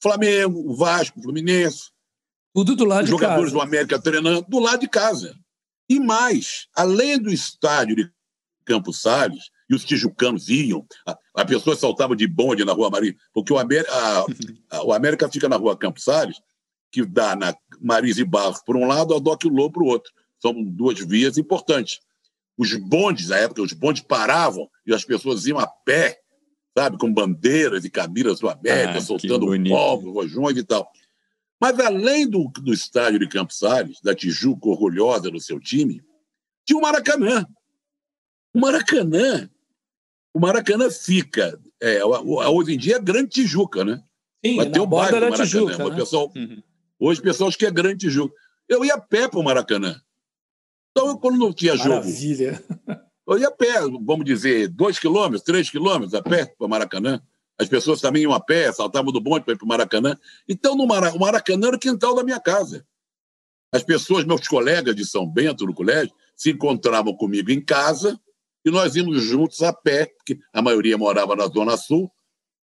Flamengo, 0.00 0.74
Vasco, 0.74 1.20
Fluminense. 1.20 1.90
Tudo 2.54 2.74
do 2.74 2.84
lado 2.84 3.04
de 3.04 3.10
casa. 3.10 3.22
Jogadores 3.22 3.52
do 3.52 3.60
América 3.60 4.00
treinando 4.00 4.46
do 4.48 4.58
lado 4.58 4.80
de 4.80 4.88
casa. 4.88 5.36
E 5.88 5.98
mais, 5.98 6.66
além 6.74 7.18
do 7.18 7.32
estádio 7.32 7.96
de 7.96 8.10
Campos 8.64 9.00
Salles, 9.00 9.50
e 9.70 9.74
os 9.74 9.84
tijucanos 9.84 10.48
iam, 10.48 10.86
a, 11.06 11.18
a 11.34 11.44
pessoa 11.44 11.76
saltava 11.76 12.16
de 12.16 12.26
bonde 12.26 12.64
na 12.64 12.72
Rua 12.72 12.90
Maria, 12.90 13.14
porque 13.32 13.52
o 13.52 13.58
América, 13.58 13.92
a, 13.92 14.26
a, 14.70 14.82
o 14.84 14.92
América 14.92 15.28
fica 15.28 15.48
na 15.48 15.56
Rua 15.56 15.76
Campos 15.76 16.04
Salles, 16.04 16.36
que 16.90 17.04
dá 17.04 17.36
na 17.36 17.54
Marise 17.80 18.24
Barros 18.24 18.62
por 18.64 18.76
um 18.76 18.86
lado, 18.86 19.14
a 19.14 19.18
Doc 19.18 19.44
Lô 19.44 19.70
para 19.70 19.82
o 19.82 19.86
outro. 19.86 20.10
São 20.40 20.54
duas 20.62 20.98
vias 21.00 21.36
importantes. 21.36 22.00
Os 22.56 22.74
bondes, 22.74 23.28
na 23.28 23.36
época, 23.36 23.62
os 23.62 23.72
bondes 23.72 24.02
paravam 24.02 24.68
e 24.86 24.94
as 24.94 25.04
pessoas 25.04 25.46
iam 25.46 25.58
a 25.58 25.66
pé, 25.66 26.18
sabe, 26.76 26.96
com 26.96 27.12
bandeiras 27.12 27.84
e 27.84 27.90
camisas 27.90 28.40
do 28.40 28.48
América, 28.48 28.98
ah, 28.98 29.00
soltando 29.00 29.46
fogos, 29.68 30.12
rojões 30.12 30.56
e 30.56 30.64
tal. 30.64 30.90
Mas 31.60 31.78
além 31.80 32.28
do, 32.28 32.50
do 32.60 32.72
estádio 32.72 33.18
de 33.18 33.28
Campos 33.28 33.58
Salles, 33.58 34.00
da 34.00 34.14
Tijuca 34.14 34.68
orgulhosa 34.68 35.30
do 35.30 35.40
seu 35.40 35.58
time, 35.58 36.02
tinha 36.64 36.78
o 36.78 36.82
Maracanã. 36.82 37.46
O 38.54 38.60
Maracanã 38.60 39.50
o 40.38 40.40
Maracanã 40.40 40.88
fica. 40.90 41.58
É, 41.80 42.04
hoje 42.04 42.74
em 42.74 42.78
dia 42.78 42.96
é 42.96 43.00
Grande 43.00 43.30
Tijuca, 43.30 43.84
né? 43.84 44.00
Sim, 44.44 44.56
Mas 44.56 44.70
tem 44.70 44.80
o 44.80 44.86
bairro 44.86 45.10
do 45.10 45.20
Maracanã. 45.20 45.44
Tijuca, 45.44 45.90
né? 45.90 45.96
pessoal, 45.96 46.32
uhum. 46.34 46.62
Hoje 46.98 47.20
o 47.20 47.22
pessoal 47.22 47.48
acha 47.48 47.58
que 47.58 47.66
é 47.66 47.70
Grande 47.70 48.06
Tijuca. 48.06 48.34
Eu 48.68 48.84
ia 48.84 48.94
a 48.94 49.00
pé 49.00 49.28
para 49.28 49.40
o 49.40 49.42
Maracanã. 49.42 50.00
Então, 50.90 51.08
eu, 51.08 51.18
quando 51.18 51.38
não 51.38 51.52
tinha 51.52 51.74
Maravilha. 51.74 52.54
jogo. 52.54 53.00
Eu 53.26 53.38
ia 53.38 53.48
a 53.48 53.50
pé, 53.50 53.80
vamos 54.02 54.24
dizer, 54.24 54.68
dois 54.68 54.98
quilômetros, 54.98 55.42
três 55.42 55.68
quilômetros 55.68 56.14
a 56.14 56.22
pé 56.22 56.46
para 56.46 56.66
o 56.66 56.70
Maracanã. 56.70 57.20
As 57.58 57.68
pessoas 57.68 58.00
também 58.00 58.22
iam 58.22 58.32
a 58.32 58.40
pé, 58.40 58.70
saltavam 58.72 59.12
do 59.12 59.20
bonde 59.20 59.44
para 59.44 59.54
ir 59.54 59.56
para 59.56 59.64
o 59.64 59.68
Maracanã. 59.68 60.16
Então, 60.48 60.76
no 60.76 60.86
Mara... 60.86 61.12
o 61.12 61.18
Maracanã 61.18 61.68
era 61.68 61.76
o 61.76 61.80
quintal 61.80 62.14
da 62.14 62.22
minha 62.22 62.38
casa. 62.38 62.86
As 63.72 63.82
pessoas, 63.82 64.24
meus 64.24 64.46
colegas 64.46 64.94
de 64.94 65.04
São 65.04 65.26
Bento, 65.26 65.66
no 65.66 65.74
colégio, 65.74 66.14
se 66.36 66.50
encontravam 66.50 67.14
comigo 67.14 67.50
em 67.50 67.60
casa 67.60 68.18
e 68.64 68.70
nós 68.70 68.94
íamos 68.94 69.22
juntos 69.22 69.62
a 69.62 69.72
pé, 69.72 70.06
porque 70.06 70.38
a 70.52 70.62
maioria 70.62 70.96
morava 70.96 71.34
na 71.34 71.46
Zona 71.48 71.76
Sul, 71.76 72.10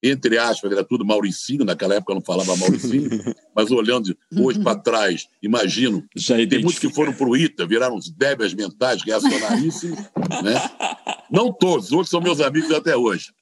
entre 0.03 0.37
aspas, 0.37 0.71
era 0.71 0.85
tudo 0.85 1.05
Mauricinho, 1.05 1.65
naquela 1.65 1.95
época 1.95 2.13
eu 2.13 2.17
não 2.17 2.23
falava 2.23 2.55
Mauricinho, 2.57 3.09
mas 3.57 3.71
olhando 3.71 4.15
hoje 4.37 4.61
para 4.63 4.79
trás, 4.79 5.27
imagino, 5.43 6.07
Já 6.15 6.37
tem 6.37 6.61
muitos 6.61 6.79
que 6.79 6.93
foram 6.93 7.13
para 7.13 7.27
o 7.27 7.37
ITA, 7.37 7.67
viraram 7.67 7.97
uns 7.97 8.11
débeis 8.11 8.53
mentais, 8.53 9.03
reacionaríssimos, 9.03 9.99
né? 10.43 10.61
Não 11.31 11.51
todos, 11.51 11.91
outros 11.91 12.11
são 12.11 12.21
meus 12.21 12.39
amigos 12.39 12.71
até 12.71 12.95
hoje. 12.95 13.33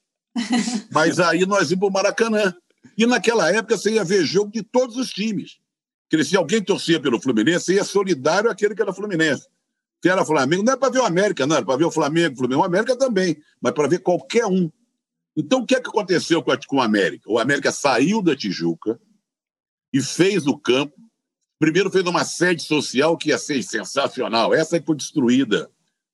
Mas 0.91 1.19
aí 1.19 1.45
nós 1.45 1.71
íamos 1.71 1.79
para 1.79 1.87
o 1.87 1.91
Maracanã. 1.91 2.55
E 2.97 3.05
naquela 3.05 3.51
época 3.51 3.77
você 3.77 3.93
ia 3.93 4.03
ver 4.03 4.25
jogo 4.25 4.51
de 4.51 4.61
todos 4.63 4.97
os 4.97 5.09
times. 5.09 5.59
Porque 6.09 6.23
se 6.23 6.37
alguém 6.37 6.61
torcia 6.61 6.99
pelo 6.99 7.21
Fluminense, 7.21 7.65
você 7.65 7.75
ia 7.75 7.83
solidário 7.83 8.49
àquele 8.49 8.75
que 8.75 8.81
era 8.81 8.93
Fluminense 8.93 9.47
que 10.03 10.09
era 10.09 10.25
Flamengo, 10.25 10.63
não 10.63 10.73
é 10.73 10.75
para 10.75 10.91
ver 10.91 10.99
o 10.99 11.05
América, 11.05 11.47
não, 11.47 11.55
era 11.55 11.65
para 11.65 11.77
ver 11.77 11.85
o 11.85 11.91
Flamengo, 11.91 12.35
o 12.35 12.37
Flamengo, 12.39 12.61
o 12.61 12.65
América 12.65 12.93
também, 12.97 13.41
mas 13.61 13.71
para 13.71 13.87
ver 13.87 13.99
qualquer 13.99 14.45
um. 14.45 14.69
Então, 15.33 15.61
o 15.61 15.65
que 15.65 15.75
é 15.75 15.79
que 15.79 15.87
aconteceu 15.87 16.43
com, 16.43 16.51
a, 16.51 16.57
com 16.57 16.75
o 16.75 16.81
América? 16.81 17.31
O 17.31 17.39
América 17.39 17.71
saiu 17.71 18.21
da 18.21 18.35
Tijuca 18.35 18.99
e 19.93 20.01
fez 20.01 20.45
o 20.45 20.57
campo. 20.57 20.93
Primeiro 21.57 21.89
fez 21.89 22.05
uma 22.05 22.25
sede 22.25 22.63
social 22.63 23.17
que 23.17 23.29
ia 23.29 23.37
ser 23.37 23.63
sensacional. 23.63 24.53
Essa 24.53 24.77
que 24.77 24.85
foi 24.85 24.97
destruída 24.97 25.71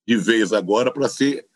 de 0.07 0.15
vez 0.15 0.53
agora 0.53 0.93
para 0.93 1.09
ser 1.09 1.47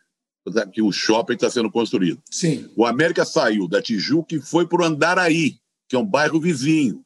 que 0.72 0.82
o 0.82 0.92
shopping 0.92 1.34
está 1.34 1.50
sendo 1.50 1.70
construído. 1.70 2.22
Sim. 2.30 2.70
O 2.76 2.84
América 2.84 3.24
saiu 3.24 3.66
da 3.66 3.80
Tijuca 3.80 4.34
e 4.34 4.40
foi 4.40 4.66
para 4.66 4.82
o 4.82 4.84
Andaraí, 4.84 5.58
que 5.88 5.96
é 5.96 5.98
um 5.98 6.04
bairro 6.04 6.40
vizinho. 6.40 7.02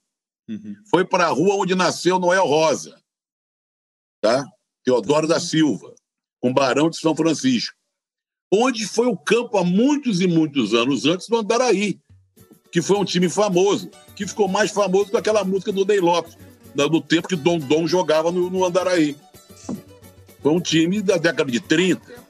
Uhum. 0.48 0.76
Foi 0.90 1.04
para 1.04 1.26
a 1.26 1.30
rua 1.30 1.54
onde 1.54 1.74
nasceu 1.74 2.18
Noel 2.18 2.46
Rosa. 2.46 3.00
Tá? 4.20 4.44
Teodoro 4.84 5.28
da 5.28 5.38
Silva, 5.38 5.94
com 6.40 6.52
Barão 6.52 6.90
de 6.90 6.98
São 6.98 7.14
Francisco, 7.14 7.76
onde 8.52 8.86
foi 8.86 9.06
o 9.06 9.16
campo 9.16 9.56
há 9.58 9.64
muitos 9.64 10.20
e 10.20 10.26
muitos 10.26 10.74
anos 10.74 11.04
antes 11.04 11.28
do 11.28 11.36
Andaraí, 11.36 12.00
que 12.72 12.82
foi 12.82 12.96
um 12.96 13.04
time 13.04 13.28
famoso, 13.28 13.90
que 14.16 14.26
ficou 14.26 14.48
mais 14.48 14.70
famoso 14.70 15.10
com 15.10 15.16
aquela 15.16 15.44
música 15.44 15.70
do 15.70 15.84
Ney 15.84 16.00
Lopes, 16.00 16.36
do 16.74 17.00
tempo 17.00 17.28
que 17.28 17.36
Dom 17.36 17.58
Dom 17.58 17.86
jogava 17.86 18.32
no, 18.32 18.50
no 18.50 18.64
Andaraí. 18.64 19.16
Foi 20.42 20.52
um 20.52 20.60
time 20.60 21.02
da 21.02 21.16
década 21.16 21.50
de 21.50 21.60
30. 21.60 22.27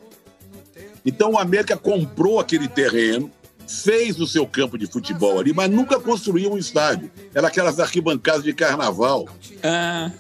Então 1.05 1.33
o 1.33 1.39
América 1.39 1.77
comprou 1.77 2.41
aquele 2.41 2.69
terreno, 2.69 3.31
fez 3.67 4.19
o 4.21 4.27
seu 4.27 4.47
campo 4.47 4.79
de 4.79 4.87
futebol 4.87 5.39
ali, 5.39 5.53
mas 5.53 5.71
nunca 5.71 6.01
construiu 6.01 6.53
um 6.53 6.59
estádio. 6.59 7.11
Era 7.35 7.49
aquelas 7.49 7.79
arquibancadas 7.79 8.43
de 8.43 8.53
carnaval. 8.53 9.29
Ah. 9.63 10.11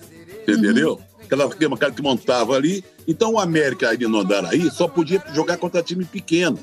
Entendeu? 0.46 1.00
aquela 1.28 1.76
cara 1.76 1.92
que 1.92 2.02
montava 2.02 2.54
ali. 2.54 2.84
Então 3.06 3.34
o 3.34 3.38
América 3.38 3.90
ali 3.90 4.06
no 4.06 4.20
Andaraí 4.20 4.70
só 4.70 4.88
podia 4.88 5.22
jogar 5.32 5.56
contra 5.56 5.82
time 5.82 6.04
pequeno. 6.04 6.58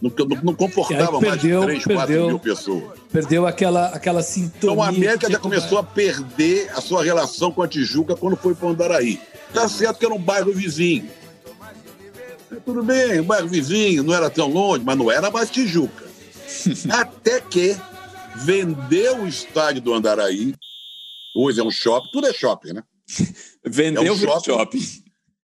Não, 0.00 0.12
não, 0.16 0.42
não 0.44 0.54
comportava 0.54 1.18
perdeu, 1.18 1.60
mais 1.60 1.82
de 1.82 1.82
3, 1.82 1.84
perdeu, 1.84 1.96
4 1.96 2.26
mil 2.26 2.38
pessoas. 2.38 2.98
Perdeu 3.10 3.46
aquela, 3.46 3.86
aquela 3.88 4.22
sintonia. 4.22 4.56
Então 4.58 4.76
o 4.76 4.82
América 4.82 5.28
já 5.28 5.38
começou 5.38 5.78
a 5.78 5.82
perder 5.82 6.70
a 6.70 6.80
sua 6.80 7.02
relação 7.02 7.50
com 7.50 7.62
a 7.62 7.68
Tijuca 7.68 8.14
quando 8.14 8.36
foi 8.36 8.54
para 8.54 8.68
o 8.68 8.70
Andaraí. 8.70 9.20
Tá 9.52 9.68
certo 9.68 9.98
que 9.98 10.06
era 10.06 10.14
um 10.14 10.20
bairro 10.20 10.52
vizinho. 10.52 11.08
Tudo 12.64 12.82
bem, 12.82 13.22
bairro 13.22 13.48
vizinho, 13.48 14.02
não 14.02 14.14
era 14.14 14.30
tão 14.30 14.48
longe, 14.48 14.84
mas 14.84 14.96
não 14.96 15.10
era 15.10 15.30
mais 15.30 15.50
Tijuca. 15.50 16.06
Até 16.90 17.40
que 17.40 17.76
vendeu 18.36 19.22
o 19.22 19.28
estádio 19.28 19.82
do 19.82 19.94
Andaraí. 19.94 20.54
Hoje 21.36 21.60
é 21.60 21.64
um 21.64 21.70
shopping, 21.70 22.08
tudo 22.12 22.26
é 22.26 22.32
shopping, 22.32 22.72
né? 22.72 22.82
Vendeu 23.64 24.02
é 24.02 24.12
um 24.12 24.18
shopping, 24.18 24.44
shopping. 24.44 24.82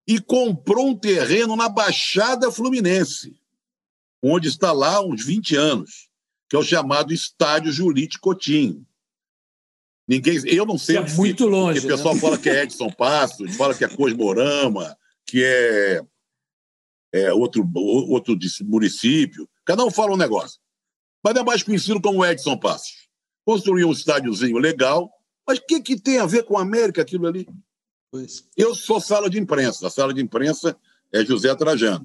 E 0.06 0.20
comprou 0.20 0.88
um 0.88 0.96
terreno 0.96 1.56
na 1.56 1.68
Baixada 1.68 2.50
Fluminense, 2.50 3.34
onde 4.22 4.48
está 4.48 4.72
lá 4.72 4.96
há 4.96 5.00
uns 5.00 5.24
20 5.24 5.56
anos, 5.56 6.08
que 6.48 6.56
é 6.56 6.58
o 6.58 6.62
chamado 6.62 7.12
Estádio 7.12 7.72
Julite 7.72 8.18
Cotinho. 8.18 8.84
Ninguém, 10.06 10.40
eu 10.46 10.66
não 10.66 10.76
sei. 10.76 10.98
É 10.98 11.08
muito 11.10 11.46
longe. 11.46 11.80
O 11.80 11.88
pessoal 11.88 12.14
né? 12.14 12.20
fala 12.20 12.38
que 12.38 12.50
é 12.50 12.62
Edson 12.62 12.90
Passos, 12.90 13.56
fala 13.56 13.74
que 13.74 13.84
é 13.84 13.88
Cosmorama, 13.88 14.96
que 15.26 15.42
é, 15.42 16.02
é 17.14 17.32
outro, 17.32 17.64
outro 17.74 18.36
município. 18.62 19.48
Cada 19.64 19.84
um 19.84 19.90
fala 19.90 20.12
um 20.12 20.16
negócio. 20.16 20.58
Mas 21.22 21.36
é 21.36 21.44
mais 21.44 21.62
conhecido 21.62 22.00
como 22.00 22.26
Edson 22.26 22.58
Passos. 22.58 23.08
Construiu 23.44 23.88
um 23.88 23.92
estádiozinho 23.92 24.58
legal, 24.58 25.08
mas 25.46 25.58
o 25.58 25.62
que, 25.64 25.80
que 25.80 25.96
tem 26.00 26.18
a 26.18 26.26
ver 26.26 26.42
com 26.42 26.58
a 26.58 26.62
América 26.62 27.02
aquilo 27.02 27.28
ali? 27.28 27.46
Pois. 28.10 28.44
Eu 28.56 28.74
sou 28.74 29.00
sala 29.00 29.30
de 29.30 29.38
imprensa. 29.38 29.86
A 29.86 29.90
sala 29.90 30.12
de 30.12 30.20
imprensa 30.20 30.76
é 31.12 31.24
José 31.24 31.54
Trajano. 31.54 32.04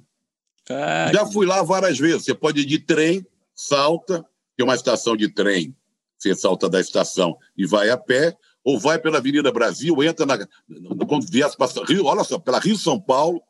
Ah, 0.69 1.11
Já 1.11 1.25
fui 1.25 1.47
lá 1.47 1.63
várias 1.63 1.97
vezes. 1.97 2.25
Você 2.25 2.35
pode 2.35 2.61
ir 2.61 2.65
de 2.65 2.77
trem, 2.77 3.25
salta, 3.55 4.23
tem 4.55 4.63
uma 4.63 4.75
estação 4.75 5.17
de 5.17 5.27
trem, 5.27 5.75
você 6.17 6.35
salta 6.35 6.69
da 6.69 6.79
estação 6.79 7.35
e 7.57 7.65
vai 7.65 7.89
a 7.89 7.97
pé, 7.97 8.37
ou 8.63 8.77
vai 8.77 8.99
pela 8.99 9.17
Avenida 9.17 9.51
Brasil, 9.51 10.03
entra 10.03 10.25
na. 10.25 10.37
Quando 11.07 11.25
viesse 11.27 11.57
para 11.57 11.67
Rio, 11.85 12.05
olha 12.05 12.23
só, 12.23 12.37
pela 12.37 12.59
Rio 12.59 12.77
São 12.77 12.99
Paulo. 12.99 13.41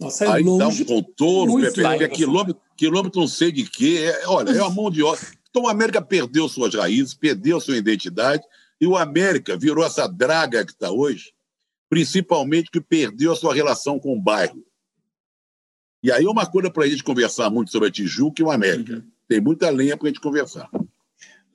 Nossa, 0.00 0.24
é 0.24 0.28
aí 0.28 0.44
longe, 0.44 0.84
dá 0.84 0.94
um 0.94 1.02
contorno, 1.02 1.64
é 1.64 2.08
quilômetro, 2.08 2.62
quilômetro 2.76 3.20
não 3.20 3.28
sei 3.28 3.50
de 3.50 3.64
quê. 3.64 4.12
É, 4.14 4.28
olha, 4.28 4.50
é 4.50 4.62
uma 4.62 4.70
mão 4.70 4.90
de 4.90 5.02
obra. 5.02 5.20
Então 5.50 5.62
o 5.62 5.68
América 5.68 6.00
perdeu 6.00 6.48
suas 6.48 6.74
raízes, 6.74 7.14
perdeu 7.14 7.60
sua 7.60 7.76
identidade, 7.76 8.42
e 8.80 8.86
o 8.86 8.96
América 8.96 9.56
virou 9.56 9.84
essa 9.84 10.06
draga 10.06 10.64
que 10.64 10.72
está 10.72 10.90
hoje, 10.90 11.32
principalmente 11.90 12.70
que 12.70 12.80
perdeu 12.80 13.32
a 13.32 13.36
sua 13.36 13.54
relação 13.54 13.98
com 13.98 14.16
o 14.16 14.20
bairro. 14.20 14.64
E 16.00 16.12
aí 16.12 16.26
uma 16.26 16.46
coisa 16.46 16.70
para 16.70 16.84
a 16.84 16.88
gente 16.88 17.02
conversar 17.02 17.50
muito 17.50 17.72
sobre 17.72 17.88
a 17.88 17.90
Tijuca 17.90 18.40
e 18.40 18.44
o 18.44 18.50
América. 18.52 18.94
Uhum. 18.94 19.10
tem 19.26 19.40
muita 19.40 19.68
lenha 19.68 19.96
para 19.96 20.06
a 20.06 20.10
gente 20.10 20.20
conversar. 20.20 20.70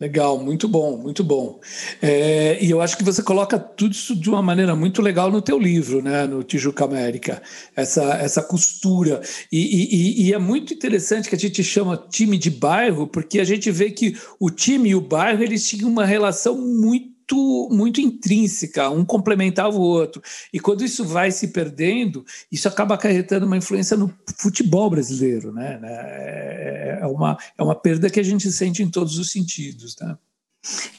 Legal, 0.04 0.38
muito 0.38 0.68
bom, 0.68 0.98
muito 0.98 1.24
bom. 1.24 1.62
É, 2.02 2.62
e 2.62 2.70
eu 2.70 2.82
acho 2.82 2.98
que 2.98 3.06
você 3.06 3.24
coloca 3.24 3.58
tudo 3.58 3.94
isso 3.94 4.14
de 4.14 4.30
uma 4.30 4.42
maneira 4.42 4.76
muito 4.76 5.02
legal 5.02 5.32
no 5.32 5.42
teu 5.42 5.58
livro, 5.58 6.02
né, 6.02 6.28
no 6.28 6.44
Tijuca 6.44 6.84
América, 6.84 7.42
essa, 7.74 8.04
essa 8.16 8.44
costura. 8.44 9.22
E, 9.50 9.60
e, 9.60 10.28
e, 10.28 10.34
é 10.34 10.38
muito 10.38 10.74
interessante 10.74 11.30
que 11.30 11.36
a 11.36 11.40
gente 11.40 11.64
chama 11.64 11.96
time 11.96 12.38
de 12.38 12.50
bairro, 12.50 13.08
porque 13.08 13.40
a 13.40 13.46
gente 13.46 13.72
vê 13.72 13.92
que 13.92 14.18
o 14.38 14.50
time 14.50 14.90
e 14.90 14.96
o 14.96 15.00
bairro 15.00 15.42
eles 15.42 15.66
tinham 15.66 15.90
uma 15.90 16.04
relação 16.04 16.58
muito 16.58 17.12
muito, 17.24 17.70
muito 17.72 18.01
intrínseca, 18.01 18.89
um 18.89 19.06
complementava 19.06 19.75
o 19.75 19.82
outro. 19.82 20.22
E 20.51 20.60
quando 20.60 20.84
isso 20.84 21.06
vai 21.06 21.32
se 21.32 21.50
perdendo, 21.50 22.25
isso 22.51 22.68
acaba 22.68 22.96
acarretando 22.96 23.46
uma 23.46 23.58
influência 23.58 23.96
no 23.96 24.13
futebol 24.38 24.89
brasileiro. 24.89 25.51
Né? 25.53 25.80
É, 25.84 27.00
é, 27.01 27.08
uma, 27.08 27.38
é 27.58 27.63
uma 27.63 27.75
perda 27.75 28.10
que 28.10 28.20
a 28.20 28.24
gente 28.24 28.51
sente 28.51 28.84
em 28.84 28.89
todos 28.89 29.18
os 29.18 29.32
sentidos. 29.32 29.96
Né? 30.00 30.15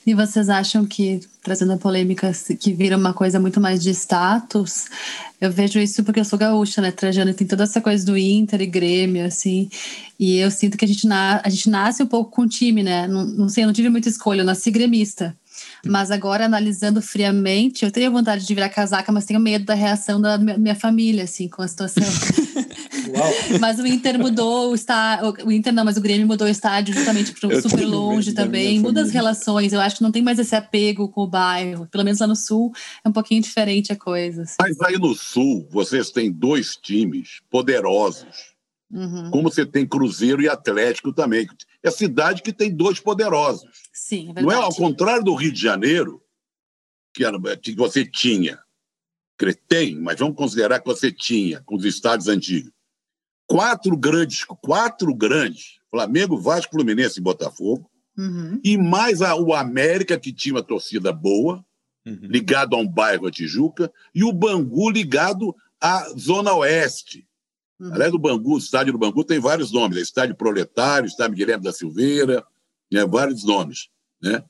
E 0.06 0.12
vocês 0.14 0.50
acham 0.50 0.84
que, 0.84 1.20
trazendo 1.42 1.72
a 1.72 1.78
polêmica, 1.78 2.30
que 2.60 2.72
vira 2.74 2.98
uma 2.98 3.14
coisa 3.14 3.40
muito 3.40 3.60
mais 3.60 3.82
de 3.82 3.90
status? 3.90 4.86
Eu 5.40 5.50
vejo 5.50 5.78
isso 5.78 6.04
porque 6.04 6.20
eu 6.20 6.24
sou 6.24 6.38
gaúcha, 6.38 6.82
né? 6.82 6.90
Trajano 6.90 7.32
tem 7.32 7.46
toda 7.46 7.62
essa 7.62 7.80
coisa 7.80 8.04
do 8.04 8.16
Inter 8.16 8.60
e 8.60 8.66
Grêmio, 8.66 9.24
assim. 9.24 9.70
E 10.20 10.36
eu 10.36 10.50
sinto 10.50 10.76
que 10.76 10.84
a 10.84 10.88
gente, 10.88 11.06
na, 11.06 11.40
a 11.42 11.48
gente 11.48 11.70
nasce 11.70 12.02
um 12.02 12.06
pouco 12.06 12.30
com 12.30 12.42
o 12.42 12.48
time, 12.48 12.82
né? 12.82 13.06
Não, 13.08 13.24
não 13.24 13.48
sei, 13.48 13.64
eu 13.64 13.66
não 13.66 13.74
tive 13.74 13.88
muita 13.88 14.08
escolha, 14.08 14.42
eu 14.42 14.44
nasci 14.44 14.70
gremista. 14.70 15.34
Mas 15.86 16.10
agora, 16.10 16.46
analisando 16.46 17.00
friamente, 17.00 17.84
eu 17.84 17.90
tenho 17.90 18.10
vontade 18.10 18.46
de 18.46 18.54
virar 18.54 18.68
casaca, 18.68 19.10
mas 19.12 19.24
tenho 19.24 19.40
medo 19.40 19.64
da 19.64 19.74
reação 19.74 20.20
da 20.20 20.38
minha 20.38 20.74
família, 20.74 21.24
assim, 21.24 21.48
com 21.48 21.62
a 21.62 21.68
situação. 21.68 22.04
mas 23.60 23.78
o 23.78 23.86
Inter 23.86 24.18
mudou 24.18 24.70
o 24.70 24.74
estádio. 24.74 25.34
O 25.44 25.52
Inter 25.52 25.72
não, 25.72 25.84
mas 25.84 25.96
o 25.96 26.00
Grêmio 26.00 26.26
mudou 26.26 26.46
o 26.46 26.50
estádio 26.50 26.94
justamente 26.94 27.32
para 27.32 27.60
super 27.60 27.84
longe 27.86 28.32
também. 28.32 28.78
Muda 28.80 29.02
as 29.02 29.10
relações. 29.10 29.72
Eu 29.72 29.80
acho 29.80 29.96
que 29.96 30.02
não 30.02 30.12
tem 30.12 30.22
mais 30.22 30.38
esse 30.38 30.54
apego 30.54 31.08
com 31.08 31.22
o 31.22 31.26
bairro. 31.26 31.86
Pelo 31.86 32.04
menos 32.04 32.20
lá 32.20 32.26
no 32.26 32.36
sul 32.36 32.72
é 33.04 33.08
um 33.08 33.12
pouquinho 33.12 33.42
diferente 33.42 33.92
a 33.92 33.96
coisa. 33.96 34.42
Assim. 34.42 34.56
Mas 34.60 34.80
aí 34.80 34.98
no 34.98 35.14
sul, 35.14 35.66
vocês 35.70 36.10
têm 36.10 36.30
dois 36.30 36.76
times 36.76 37.40
poderosos. 37.50 38.54
Uhum. 38.90 39.30
Como 39.30 39.50
você 39.50 39.66
tem 39.66 39.86
Cruzeiro 39.86 40.42
e 40.42 40.48
Atlético 40.48 41.12
também. 41.12 41.46
É 41.84 41.90
cidade 41.90 42.42
que 42.42 42.52
tem 42.52 42.74
dois 42.74 42.98
poderosos. 42.98 43.68
Sim, 43.92 44.32
é 44.34 44.40
Não 44.40 44.50
é 44.50 44.54
ao 44.54 44.74
contrário 44.74 45.22
do 45.22 45.34
Rio 45.34 45.52
de 45.52 45.60
Janeiro, 45.60 46.22
que, 47.12 47.24
era, 47.24 47.38
que 47.58 47.74
você 47.74 48.06
tinha, 48.06 48.58
que 49.38 49.52
tem, 49.52 49.94
mas 50.00 50.18
vamos 50.18 50.34
considerar 50.34 50.80
que 50.80 50.86
você 50.86 51.12
tinha 51.12 51.62
com 51.62 51.76
os 51.76 51.84
estados 51.84 52.26
antigos. 52.26 52.72
Quatro 53.46 53.94
grandes, 53.96 54.44
quatro 54.44 55.14
grandes, 55.14 55.78
Flamengo, 55.90 56.38
Vasco, 56.38 56.72
Fluminense 56.72 57.20
e 57.20 57.22
Botafogo, 57.22 57.90
uhum. 58.16 58.58
e 58.64 58.78
mais 58.78 59.20
a, 59.20 59.36
o 59.36 59.52
América, 59.52 60.18
que 60.18 60.32
tinha 60.32 60.54
uma 60.54 60.62
torcida 60.62 61.12
boa, 61.12 61.62
uhum. 62.06 62.18
ligado 62.22 62.74
a 62.74 62.78
um 62.78 62.88
bairro, 62.88 63.26
a 63.26 63.30
Tijuca, 63.30 63.92
e 64.14 64.24
o 64.24 64.32
Bangu 64.32 64.88
ligado 64.88 65.54
à 65.78 66.08
Zona 66.18 66.54
Oeste. 66.54 67.28
Uhum. 67.78 67.92
Aliás, 67.92 68.12
o 68.12 68.18
Bangu, 68.18 68.54
o 68.54 68.58
estádio 68.58 68.92
do 68.92 68.98
Bangu 68.98 69.24
tem 69.24 69.38
vários 69.38 69.72
nomes: 69.72 69.98
é 69.98 70.00
Estádio 70.00 70.36
Proletário, 70.36 71.06
Estádio 71.06 71.36
Guilherme 71.36 71.64
da 71.64 71.72
Silveira, 71.72 72.44
né, 72.92 73.04
vários 73.06 73.44
nomes. 73.44 73.88
Né? 74.22 74.42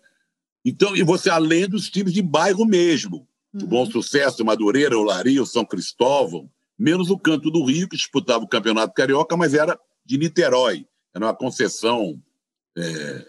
Então, 0.64 0.96
e 0.96 1.02
você, 1.02 1.30
além 1.30 1.68
dos 1.68 1.88
times 1.88 2.12
de 2.12 2.22
bairro 2.22 2.64
mesmo, 2.64 3.26
uhum. 3.52 3.64
o 3.64 3.66
Bom 3.66 3.86
Sucesso, 3.86 4.44
Madureira, 4.44 4.98
Olaria, 4.98 5.42
o 5.42 5.46
São 5.46 5.64
Cristóvão, 5.64 6.50
menos 6.78 7.10
o 7.10 7.18
Canto 7.18 7.50
do 7.50 7.64
Rio, 7.64 7.88
que 7.88 7.96
disputava 7.96 8.44
o 8.44 8.48
Campeonato 8.48 8.94
Carioca, 8.94 9.36
mas 9.36 9.54
era 9.54 9.78
de 10.04 10.18
Niterói, 10.18 10.86
era 11.14 11.26
uma 11.26 11.34
concessão, 11.34 12.20
é, 12.76 13.26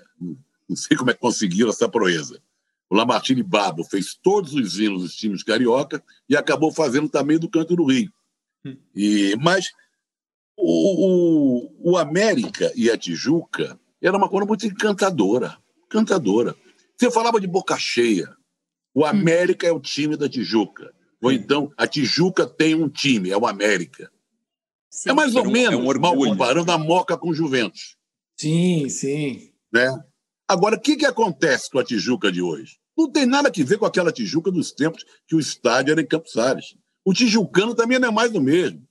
não 0.67 0.75
sei 0.75 0.97
como 0.97 1.09
é 1.11 1.13
que 1.13 1.19
conseguiram 1.19 1.69
essa 1.69 1.87
proeza. 1.87 2.41
O 2.89 2.95
Lamartine 2.95 3.41
Babo 3.41 3.83
fez 3.83 4.15
todos 4.15 4.53
os 4.53 4.79
hinos 4.79 5.01
dos 5.01 5.15
times 5.15 5.43
carioca 5.43 6.03
e 6.29 6.35
acabou 6.35 6.71
fazendo 6.71 7.09
também 7.09 7.39
do 7.39 7.49
Canto 7.49 7.75
do 7.75 7.85
Rio. 7.85 8.11
Hum. 8.63 8.77
E, 8.95 9.35
mas 9.41 9.71
o, 10.57 11.67
o, 11.83 11.91
o 11.91 11.97
América 11.97 12.71
e 12.75 12.89
a 12.89 12.97
Tijuca 12.97 13.79
era 14.01 14.17
uma 14.17 14.29
coisa 14.29 14.45
muito 14.45 14.65
encantadora 14.65 15.57
encantadora. 15.95 16.55
Você 16.97 17.09
falava 17.09 17.39
de 17.39 17.47
boca 17.47 17.77
cheia. 17.77 18.35
O 18.93 19.01
hum. 19.01 19.05
América 19.05 19.67
hum. 19.67 19.69
é 19.69 19.73
o 19.73 19.79
time 19.79 20.17
da 20.17 20.27
Tijuca. 20.29 20.93
Ou 21.21 21.31
então, 21.31 21.71
a 21.77 21.87
Tijuca 21.87 22.45
tem 22.45 22.75
um 22.75 22.89
time, 22.89 23.31
é 23.31 23.37
o 23.37 23.47
América. 23.47 24.11
Sim, 24.89 25.09
é 25.09 25.13
mais 25.13 25.35
ou 25.35 25.45
um, 25.45 25.51
menos 25.51 25.73
é 25.73 25.97
um 25.97 25.99
mal 25.99 26.15
comparando 26.15 26.71
a 26.71 26.77
Moca 26.77 27.17
com 27.17 27.29
o 27.29 27.33
Juventus. 27.33 27.97
Sim, 28.37 28.87
sim. 28.89 29.51
Né? 29.73 29.89
Agora, 30.47 30.75
o 30.75 30.79
que, 30.79 30.95
que 30.95 31.05
acontece 31.05 31.69
com 31.69 31.79
a 31.79 31.83
Tijuca 31.83 32.31
de 32.31 32.41
hoje? 32.41 32.77
Não 32.97 33.11
tem 33.11 33.25
nada 33.25 33.49
a 33.49 33.51
ver 33.51 33.77
com 33.77 33.85
aquela 33.85 34.11
Tijuca 34.11 34.51
dos 34.51 34.71
tempos 34.71 35.03
que 35.27 35.35
o 35.35 35.39
estádio 35.39 35.91
era 35.91 36.01
em 36.01 36.07
Campos 36.07 36.37
Ares. 36.37 36.75
O 37.03 37.13
tijucano 37.13 37.75
também 37.75 37.99
não 37.99 38.09
é 38.09 38.11
mais 38.11 38.31
do 38.31 38.41
mesmo. 38.41 38.84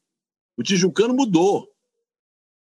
O 0.56 0.62
tijucano 0.62 1.14
mudou. 1.14 1.68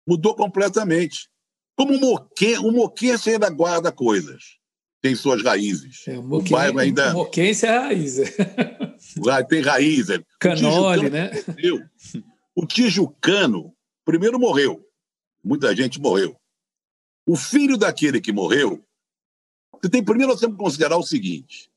Mudou 0.06 0.34
completamente. 0.34 1.28
Como 1.76 1.94
o 1.94 2.00
moquense, 2.00 2.58
o 2.58 2.72
moquense 2.72 3.30
ainda 3.30 3.48
guarda 3.48 3.90
coisas, 3.90 4.58
tem 5.00 5.14
suas 5.14 5.42
raízes. 5.42 6.06
É, 6.06 6.18
o, 6.18 6.22
moquense, 6.22 6.52
o 6.52 6.56
bairro 6.56 6.78
ainda. 6.78 7.10
O 7.10 7.14
moquense 7.14 7.66
é 7.66 7.70
a 7.70 7.80
raiz. 7.80 8.16
tem 9.48 9.62
raiz. 9.62 10.10
É. 10.10 10.22
Canole, 10.38 11.08
né? 11.08 11.30
Morreu. 11.46 11.80
O 12.54 12.66
tijucano, 12.66 13.74
primeiro 14.04 14.38
morreu. 14.38 14.86
Muita 15.42 15.74
gente 15.74 16.00
morreu. 16.00 16.36
O 17.26 17.36
filho 17.36 17.78
daquele 17.78 18.20
que 18.20 18.32
morreu, 18.32 18.84
você 19.72 19.88
tem 19.88 20.04
primeiro 20.04 20.32
nós 20.32 20.40
temos 20.40 20.56
que 20.56 20.62
considerar 20.62 20.98
o 20.98 21.02
seguinte: 21.02 21.70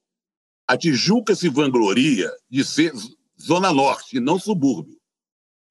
a 0.68 0.78
Tijuca 0.78 1.36
se 1.36 1.48
vangloria 1.48 2.32
de 2.50 2.66
ser 2.66 2.92
zona 3.40 3.72
norte 3.72 4.20
não 4.20 4.38
subúrbio. 4.40 5.00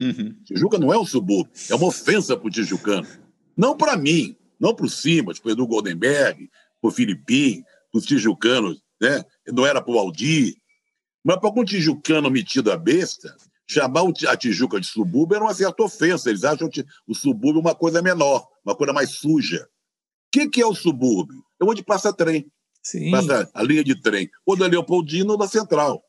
Uhum. 0.02 0.36
Tijuca 0.44 0.78
não 0.78 0.92
é 0.92 0.98
um 0.98 1.04
subúrbio, 1.04 1.52
é 1.70 1.74
uma 1.74 1.86
ofensa 1.86 2.36
para 2.36 2.46
o 2.46 2.50
tijucano. 2.50 3.06
Não 3.56 3.76
para 3.76 3.96
mim, 3.96 4.36
não 4.58 4.74
para 4.74 4.86
o 4.86 4.90
Simas, 4.90 5.38
para 5.38 5.50
o 5.50 5.52
Edu 5.52 5.66
Goldenberg, 5.66 6.50
para 6.80 6.88
o 6.88 6.92
Filipim, 6.92 7.62
para 7.90 7.98
os 7.98 8.06
tijucanos, 8.06 8.82
né? 9.00 9.24
não 9.52 9.66
era 9.66 9.80
para 9.80 9.92
o 9.92 9.98
Aldir, 9.98 10.56
mas 11.24 11.36
para 11.36 11.48
algum 11.48 11.64
tijucano 11.64 12.30
metido 12.30 12.72
a 12.72 12.76
besta, 12.76 13.34
chamar 13.66 14.02
a 14.28 14.36
Tijuca 14.36 14.80
de 14.80 14.86
subúrbio 14.86 15.36
era 15.36 15.44
uma 15.44 15.54
certa 15.54 15.82
ofensa. 15.82 16.28
Eles 16.28 16.44
acham 16.44 16.68
o 17.06 17.14
subúrbio 17.14 17.60
uma 17.60 17.74
coisa 17.74 18.02
menor, 18.02 18.46
uma 18.64 18.74
coisa 18.74 18.92
mais 18.92 19.10
suja. 19.10 19.62
O 19.62 19.68
que, 20.32 20.48
que 20.48 20.62
é 20.62 20.66
o 20.66 20.74
subúrbio? 20.74 21.42
É 21.60 21.64
onde 21.64 21.82
passa 21.82 22.12
trem. 22.12 22.50
Sim. 22.82 23.10
Passa 23.12 23.48
a 23.54 23.62
linha 23.62 23.84
de 23.84 23.94
trem, 23.94 24.28
ou 24.44 24.56
da 24.56 24.66
Leopoldina 24.66 25.32
ou 25.32 25.38
da 25.38 25.46
Central. 25.46 26.02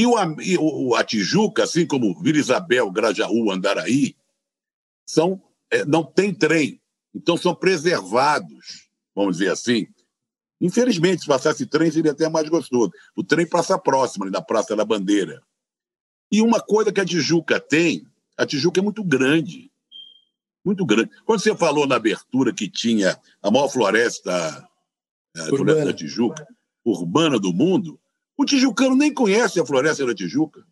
E, 0.00 0.06
o, 0.06 0.40
e 0.40 0.56
o, 0.56 0.94
a 0.94 1.04
Tijuca, 1.04 1.64
assim 1.64 1.86
como 1.86 2.18
Vila 2.22 2.38
Isabel, 2.38 2.90
Grajaú, 2.90 3.50
Andaraí, 3.50 4.16
são 5.06 5.42
é, 5.70 5.84
não 5.84 6.02
tem 6.02 6.32
trem, 6.32 6.80
então 7.14 7.36
são 7.36 7.54
preservados, 7.54 8.88
vamos 9.14 9.36
dizer 9.36 9.50
assim. 9.50 9.86
Infelizmente, 10.58 11.20
se 11.20 11.28
passasse 11.28 11.66
trem, 11.66 11.90
seria 11.90 12.12
até 12.12 12.30
mais 12.30 12.48
gostoso. 12.48 12.90
O 13.14 13.22
trem 13.22 13.46
passa 13.46 13.78
próximo, 13.78 14.24
ali 14.24 14.32
na 14.32 14.40
Praça 14.40 14.74
da 14.74 14.86
Bandeira. 14.86 15.42
E 16.32 16.40
uma 16.40 16.62
coisa 16.62 16.90
que 16.90 17.00
a 17.02 17.04
Tijuca 17.04 17.60
tem, 17.60 18.06
a 18.38 18.46
Tijuca 18.46 18.80
é 18.80 18.82
muito 18.82 19.04
grande. 19.04 19.70
Muito 20.64 20.86
grande. 20.86 21.10
Quando 21.26 21.40
você 21.40 21.54
falou 21.54 21.86
na 21.86 21.96
abertura 21.96 22.54
que 22.54 22.70
tinha 22.70 23.20
a 23.42 23.50
maior 23.50 23.68
floresta, 23.68 24.66
a 25.36 25.44
floresta 25.44 25.84
da 25.84 25.92
Tijuca, 25.92 26.46
urbana 26.86 27.38
do 27.38 27.52
mundo, 27.52 27.99
o 28.40 28.44
tijucano 28.46 28.96
nem 28.96 29.12
conhece 29.12 29.60
a 29.60 29.66
floresta 29.66 30.06
da 30.06 30.14
Tijuca. 30.14 30.64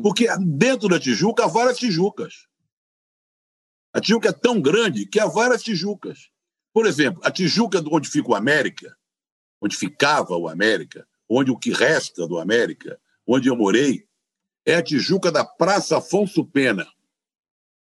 Porque 0.00 0.28
dentro 0.38 0.88
da 0.88 1.00
Tijuca 1.00 1.44
há 1.44 1.48
várias 1.48 1.76
Tijucas. 1.76 2.46
A 3.92 4.00
Tijuca 4.00 4.28
é 4.28 4.32
tão 4.32 4.60
grande 4.60 5.04
que 5.04 5.18
há 5.18 5.26
várias 5.26 5.60
Tijucas. 5.60 6.30
Por 6.72 6.86
exemplo, 6.86 7.20
a 7.24 7.32
Tijuca 7.32 7.82
onde 7.90 8.08
fica 8.08 8.30
o 8.30 8.34
América, 8.36 8.96
onde 9.60 9.76
ficava 9.76 10.36
o 10.36 10.48
América, 10.48 11.04
onde 11.28 11.50
o 11.50 11.58
que 11.58 11.72
resta 11.72 12.28
do 12.28 12.38
América, 12.38 12.96
onde 13.26 13.48
eu 13.48 13.56
morei, 13.56 14.06
é 14.64 14.76
a 14.76 14.82
Tijuca 14.82 15.32
da 15.32 15.44
Praça 15.44 15.98
Afonso 15.98 16.44
Pena. 16.44 16.86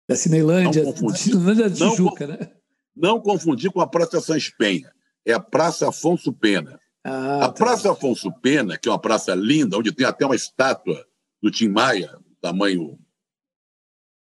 Da 0.05 0.17
Cinelândia, 0.17 0.83
não 0.83 0.91
confundir, 0.91 1.55
da 1.55 1.69
Tijuca, 1.69 2.27
não, 2.27 2.35
né? 2.35 2.51
Não 2.93 3.21
confundir 3.21 3.71
com 3.71 3.79
a 3.79 3.87
Praça 3.87 4.19
Sans 4.19 4.49
Penha. 4.49 4.91
É 5.25 5.31
a 5.31 5.39
Praça 5.39 5.87
Afonso 5.87 6.33
Pena. 6.33 6.77
Ah, 7.03 7.45
a 7.45 7.47
tá. 7.47 7.53
Praça 7.53 7.91
Afonso 7.91 8.31
Pena, 8.41 8.77
que 8.77 8.87
é 8.87 8.91
uma 8.91 8.99
praça 8.99 9.33
linda, 9.33 9.77
onde 9.77 9.91
tem 9.91 10.05
até 10.05 10.25
uma 10.25 10.35
estátua 10.35 11.05
do 11.41 11.49
Tim 11.49 11.69
Maia, 11.69 12.17
tamanho 12.39 12.99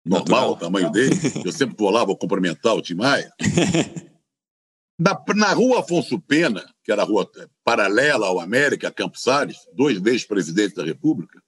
normal 0.05 0.51
o 0.51 0.57
tamanho 0.57 0.91
dele. 0.91 1.15
Eu 1.43 1.51
sempre 1.51 1.75
vou 1.77 1.89
lá, 1.89 2.03
vou 2.05 2.17
cumprimentar 2.17 2.75
o 2.75 2.81
Tim 2.81 2.95
Maia. 2.95 3.31
Na, 4.97 5.21
na 5.35 5.51
rua 5.51 5.81
Afonso 5.81 6.17
Pena, 6.21 6.63
que 6.81 6.89
era 6.89 7.01
a 7.01 7.05
rua 7.05 7.29
paralela 7.65 8.27
ao 8.27 8.39
América, 8.39 8.89
Campos 8.89 9.23
Salles, 9.23 9.57
dois 9.73 9.99
vezes 9.99 10.25
presidente 10.25 10.75
da 10.75 10.85
República, 10.85 11.43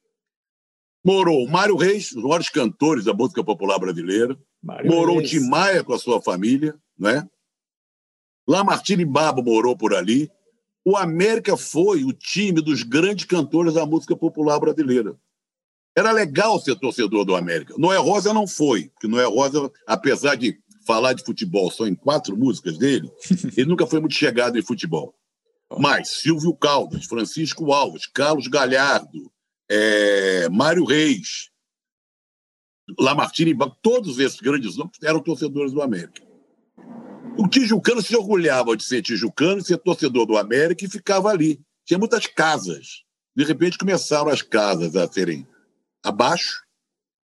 morou 1.02 1.48
Mário 1.48 1.78
Reis, 1.78 2.12
os 2.12 2.22
maiores 2.22 2.50
cantores 2.50 3.06
da 3.06 3.14
música 3.14 3.42
popular 3.42 3.80
brasileira, 3.80 4.38
Mário 4.62 4.92
morou 4.92 5.20
Reis. 5.20 5.32
o 5.32 5.32
Tim 5.32 5.48
Maia 5.48 5.82
com 5.82 5.94
a 5.94 5.98
sua 5.98 6.22
família, 6.22 6.78
né? 7.00 7.26
Lamartine 8.46 9.06
Babo 9.06 9.42
morou 9.42 9.78
por 9.78 9.94
ali. 9.94 10.30
O 10.90 10.96
América 10.96 11.58
foi 11.58 12.06
o 12.06 12.14
time 12.14 12.62
dos 12.62 12.82
grandes 12.82 13.26
cantores 13.26 13.74
da 13.74 13.86
música 13.86 14.16
popular 14.16 14.58
brasileira. 14.58 15.20
Era 15.94 16.14
legal 16.14 16.62
ser 16.62 16.78
torcedor 16.78 17.26
do 17.26 17.36
América. 17.36 17.74
Noé 17.78 17.98
Rosa 17.98 18.34
não 18.34 18.48
foi, 18.48 18.88
porque 18.92 19.06
Noé 19.06 19.26
Rosa, 19.26 19.70
apesar 19.86 20.36
de 20.36 20.58
falar 20.86 21.12
de 21.12 21.26
futebol 21.26 21.70
só 21.70 21.86
em 21.86 21.94
quatro 21.94 22.38
músicas 22.38 22.78
dele, 22.78 23.12
ele 23.58 23.68
nunca 23.68 23.86
foi 23.86 24.00
muito 24.00 24.16
chegado 24.16 24.58
em 24.58 24.62
futebol. 24.62 25.14
Mas 25.78 26.22
Silvio 26.22 26.56
Caldas, 26.56 27.04
Francisco 27.04 27.74
Alves, 27.74 28.06
Carlos 28.06 28.48
Galhardo, 28.48 29.30
é, 29.70 30.48
Mário 30.48 30.86
Reis, 30.86 31.50
Lamartine, 32.98 33.54
todos 33.82 34.20
esses 34.20 34.40
grandes 34.40 34.78
nomes 34.78 34.96
eram 35.04 35.20
torcedores 35.20 35.74
do 35.74 35.82
América. 35.82 36.27
O 37.38 37.48
tijucano 37.48 38.02
se 38.02 38.16
orgulhava 38.16 38.76
de 38.76 38.84
ser 38.84 39.04
tijucano, 39.04 39.64
ser 39.64 39.78
torcedor 39.78 40.26
do 40.26 40.38
América 40.38 40.84
e 40.84 40.90
ficava 40.90 41.30
ali. 41.30 41.62
Tinha 41.86 42.00
muitas 42.00 42.26
casas. 42.26 43.04
De 43.36 43.44
repente 43.44 43.78
começaram 43.78 44.30
as 44.30 44.42
casas 44.42 44.96
a 44.96 45.08
serem 45.08 45.48
abaixo, 46.04 46.64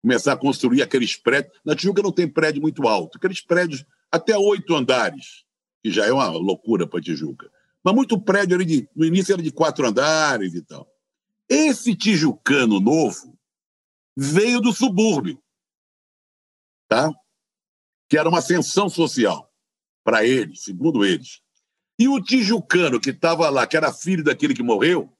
começar 0.00 0.32
a 0.32 0.36
construir 0.36 0.80
aqueles 0.80 1.14
prédios. 1.14 1.52
Na 1.62 1.76
Tijuca 1.76 2.02
não 2.02 2.10
tem 2.10 2.26
prédio 2.26 2.62
muito 2.62 2.88
alto, 2.88 3.18
aqueles 3.18 3.42
prédios 3.42 3.84
até 4.10 4.36
oito 4.38 4.74
andares, 4.74 5.44
que 5.82 5.90
já 5.90 6.06
é 6.06 6.12
uma 6.12 6.28
loucura 6.30 6.86
para 6.86 7.02
Tijuca. 7.02 7.50
Mas 7.84 7.94
muito 7.94 8.18
prédio 8.18 8.56
ali 8.56 8.64
de, 8.64 8.88
no 8.96 9.04
início 9.04 9.34
era 9.34 9.42
de 9.42 9.52
quatro 9.52 9.86
andares 9.86 10.54
e 10.54 10.62
tal. 10.62 10.90
Esse 11.46 11.94
tijucano 11.94 12.80
novo 12.80 13.38
veio 14.16 14.60
do 14.60 14.72
subúrbio, 14.72 15.38
tá? 16.88 17.12
Que 18.08 18.16
era 18.16 18.28
uma 18.28 18.38
ascensão 18.38 18.88
social 18.88 19.47
para 20.08 20.24
eles, 20.24 20.62
segundo 20.62 21.04
eles. 21.04 21.42
E 21.98 22.08
o 22.08 22.18
tijucano 22.18 22.98
que 22.98 23.10
estava 23.10 23.50
lá, 23.50 23.66
que 23.66 23.76
era 23.76 23.92
filho 23.92 24.24
daquele 24.24 24.54
que 24.54 24.62
morreu, 24.62 25.12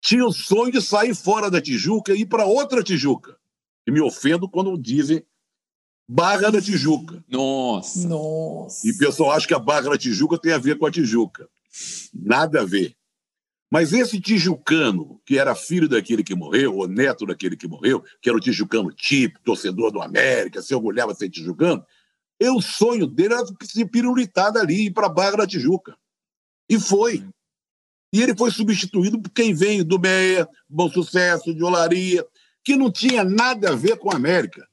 tinha 0.00 0.24
o 0.24 0.32
sonho 0.32 0.72
de 0.72 0.80
sair 0.80 1.14
fora 1.14 1.50
da 1.50 1.60
Tijuca 1.60 2.14
e 2.14 2.22
ir 2.22 2.26
para 2.26 2.46
outra 2.46 2.82
Tijuca. 2.82 3.36
E 3.86 3.90
me 3.90 4.00
ofendo 4.00 4.48
quando 4.48 4.80
dizem 4.80 5.22
Barra 6.08 6.50
da 6.50 6.62
Tijuca. 6.62 7.22
Nossa. 7.28 8.08
Nossa. 8.08 8.88
E 8.88 8.92
o 8.92 8.96
pessoal 8.96 9.32
acha 9.32 9.46
que 9.46 9.52
a 9.52 9.58
Barra 9.58 9.90
da 9.90 9.98
Tijuca 9.98 10.38
tem 10.38 10.52
a 10.54 10.58
ver 10.58 10.78
com 10.78 10.86
a 10.86 10.90
Tijuca. 10.90 11.46
Nada 12.14 12.62
a 12.62 12.64
ver. 12.64 12.96
Mas 13.70 13.92
esse 13.92 14.18
tijucano, 14.18 15.20
que 15.26 15.38
era 15.38 15.54
filho 15.54 15.90
daquele 15.90 16.24
que 16.24 16.34
morreu, 16.34 16.74
ou 16.74 16.88
neto 16.88 17.26
daquele 17.26 17.54
que 17.54 17.68
morreu, 17.68 18.02
que 18.22 18.30
era 18.30 18.38
o 18.38 18.40
tijucano 18.40 18.90
tipo, 18.92 19.40
torcedor 19.40 19.90
do 19.90 20.00
América, 20.00 20.62
se 20.62 20.74
orgulhava 20.74 21.12
de 21.12 21.18
ser 21.18 21.28
tijucano, 21.28 21.84
e 22.40 22.48
o 22.48 22.60
sonho 22.60 23.06
dele 23.06 23.34
era 23.34 23.44
se 23.62 23.84
pirulitar 23.86 24.52
dali, 24.52 24.86
ir 24.86 24.90
para 24.92 25.06
a 25.06 25.10
Barra 25.10 25.38
da 25.38 25.46
Tijuca. 25.46 25.96
E 26.68 26.78
foi. 26.78 27.26
E 28.12 28.22
ele 28.22 28.36
foi 28.36 28.50
substituído 28.50 29.20
por 29.20 29.30
quem 29.30 29.54
veio 29.54 29.84
do 29.84 29.98
Meia, 29.98 30.48
Bom 30.68 30.90
Sucesso, 30.90 31.54
de 31.54 31.62
Olaria, 31.62 32.26
que 32.62 32.76
não 32.76 32.90
tinha 32.90 33.24
nada 33.24 33.70
a 33.70 33.76
ver 33.76 33.96
com 33.98 34.10
a 34.10 34.16
América. 34.16 34.66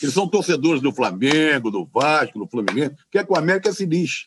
Eles 0.00 0.14
são 0.14 0.28
torcedores 0.28 0.82
do 0.82 0.92
Flamengo, 0.92 1.70
do 1.70 1.86
Vasco, 1.86 2.38
do 2.38 2.48
Fluminense, 2.48 2.96
quer 3.10 3.24
que 3.24 3.32
o 3.32 3.36
América 3.36 3.72
se 3.72 3.86
lixe. 3.86 4.26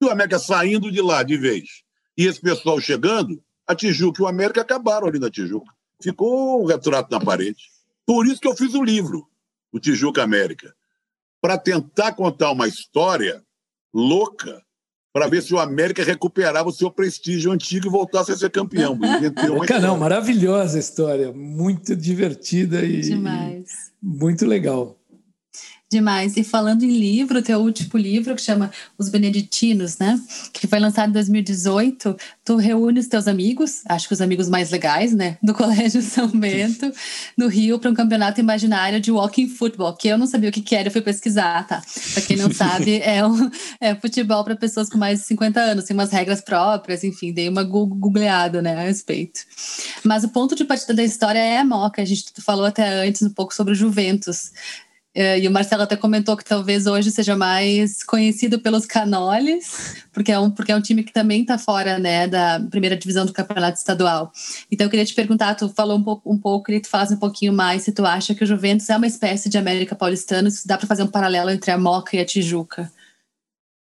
E 0.00 0.04
o 0.04 0.10
América 0.10 0.38
saindo 0.38 0.90
de 0.90 1.00
lá 1.00 1.22
de 1.22 1.36
vez. 1.36 1.82
E 2.16 2.26
esse 2.26 2.40
pessoal 2.40 2.80
chegando, 2.80 3.42
a 3.66 3.74
Tijuca 3.74 4.22
e 4.22 4.24
o 4.24 4.28
América 4.28 4.60
acabaram 4.60 5.06
ali 5.06 5.18
na 5.18 5.30
Tijuca. 5.30 5.72
Ficou 6.02 6.62
um 6.62 6.66
retrato 6.66 7.10
na 7.10 7.20
parede. 7.20 7.70
Por 8.04 8.26
isso 8.26 8.40
que 8.40 8.48
eu 8.48 8.56
fiz 8.56 8.74
o 8.74 8.82
livro, 8.82 9.28
o 9.72 9.78
Tijuca 9.78 10.22
América, 10.22 10.74
para 11.40 11.56
tentar 11.58 12.12
contar 12.12 12.50
uma 12.50 12.66
história 12.66 13.42
louca 13.94 14.62
para 15.12 15.26
ver 15.26 15.42
se 15.42 15.54
o 15.54 15.58
América 15.58 16.04
recuperava 16.04 16.68
o 16.68 16.72
seu 16.72 16.90
prestígio 16.90 17.50
antigo 17.50 17.86
e 17.86 17.90
voltasse 17.90 18.30
a 18.30 18.36
ser 18.36 18.50
campeão. 18.50 18.98
Não, 19.80 19.96
maravilhosa 19.96 20.78
história, 20.78 21.32
muito 21.32 21.96
divertida 21.96 22.84
e, 22.84 23.00
Demais. 23.00 23.92
muito 24.02 24.46
legal. 24.46 24.97
Demais. 25.90 26.36
E 26.36 26.44
falando 26.44 26.82
em 26.82 26.90
livro, 26.90 27.40
teu 27.40 27.60
último 27.60 27.98
livro 27.98 28.34
que 28.34 28.42
chama 28.42 28.70
Os 28.98 29.08
Beneditinos, 29.08 29.96
né? 29.96 30.20
Que 30.52 30.66
foi 30.66 30.78
lançado 30.78 31.08
em 31.08 31.12
2018. 31.12 32.14
Tu 32.44 32.56
reúne 32.56 33.00
os 33.00 33.06
teus 33.06 33.26
amigos, 33.26 33.80
acho 33.88 34.06
que 34.06 34.12
os 34.12 34.20
amigos 34.20 34.50
mais 34.50 34.70
legais, 34.70 35.14
né? 35.14 35.38
Do 35.42 35.52
Colégio 35.56 36.02
São 36.02 36.28
Bento, 36.28 36.92
no 37.38 37.48
Rio, 37.48 37.78
para 37.78 37.90
um 37.90 37.94
campeonato 37.94 38.38
imaginário 38.38 39.00
de 39.00 39.10
walking 39.10 39.48
football, 39.48 39.94
que 39.94 40.08
eu 40.08 40.18
não 40.18 40.26
sabia 40.26 40.50
o 40.50 40.52
que, 40.52 40.60
que 40.60 40.76
era, 40.76 40.88
eu 40.88 40.92
fui 40.92 41.00
pesquisar, 41.00 41.66
tá? 41.66 41.80
Para 42.12 42.22
quem 42.22 42.36
não 42.36 42.52
sabe, 42.52 43.00
é, 43.02 43.26
um, 43.26 43.50
é 43.80 43.94
futebol 43.94 44.44
para 44.44 44.54
pessoas 44.54 44.90
com 44.90 44.98
mais 44.98 45.20
de 45.20 45.26
50 45.26 45.58
anos, 45.58 45.84
tem 45.84 45.96
umas 45.96 46.10
regras 46.10 46.42
próprias, 46.42 47.02
enfim, 47.02 47.32
dei 47.32 47.48
uma 47.48 47.62
googleada, 47.62 48.60
né, 48.60 48.76
a 48.76 48.82
respeito. 48.82 49.40
Mas 50.04 50.22
o 50.22 50.28
ponto 50.28 50.54
de 50.54 50.66
partida 50.66 50.92
da 50.92 51.02
história 51.02 51.38
é 51.38 51.56
a 51.56 51.64
Moca, 51.64 52.02
a 52.02 52.04
gente 52.04 52.26
falou 52.40 52.66
até 52.66 52.86
antes 53.06 53.22
um 53.22 53.30
pouco 53.30 53.54
sobre 53.54 53.72
o 53.72 53.76
Juventus. 53.76 54.52
É, 55.20 55.36
e 55.36 55.48
o 55.48 55.50
Marcelo 55.50 55.82
até 55.82 55.96
comentou 55.96 56.36
que 56.36 56.44
talvez 56.44 56.86
hoje 56.86 57.10
seja 57.10 57.34
mais 57.34 58.04
conhecido 58.04 58.60
pelos 58.60 58.86
canoles, 58.86 60.06
porque 60.12 60.30
é 60.30 60.38
um, 60.38 60.48
porque 60.48 60.70
é 60.70 60.76
um 60.76 60.80
time 60.80 61.02
que 61.02 61.12
também 61.12 61.40
está 61.40 61.58
fora 61.58 61.98
né, 61.98 62.28
da 62.28 62.60
primeira 62.70 62.96
divisão 62.96 63.26
do 63.26 63.32
campeonato 63.32 63.76
estadual. 63.78 64.30
Então 64.70 64.86
eu 64.86 64.90
queria 64.90 65.04
te 65.04 65.16
perguntar, 65.16 65.56
tu 65.56 65.68
falou 65.70 65.98
um 65.98 66.04
pouco, 66.04 66.32
um 66.32 66.38
pouco 66.38 66.66
queria 66.66 66.80
que 66.80 66.86
tu 66.86 66.90
falasse 66.92 67.14
um 67.14 67.18
pouquinho 67.18 67.52
mais 67.52 67.82
se 67.82 67.90
tu 67.90 68.06
acha 68.06 68.32
que 68.32 68.44
o 68.44 68.46
Juventus 68.46 68.88
é 68.88 68.96
uma 68.96 69.08
espécie 69.08 69.48
de 69.48 69.58
América 69.58 69.96
Paulistana, 69.96 70.52
se 70.52 70.68
dá 70.68 70.78
para 70.78 70.86
fazer 70.86 71.02
um 71.02 71.08
paralelo 71.08 71.50
entre 71.50 71.72
a 71.72 71.76
Moca 71.76 72.16
e 72.16 72.20
a 72.20 72.24
Tijuca. 72.24 72.88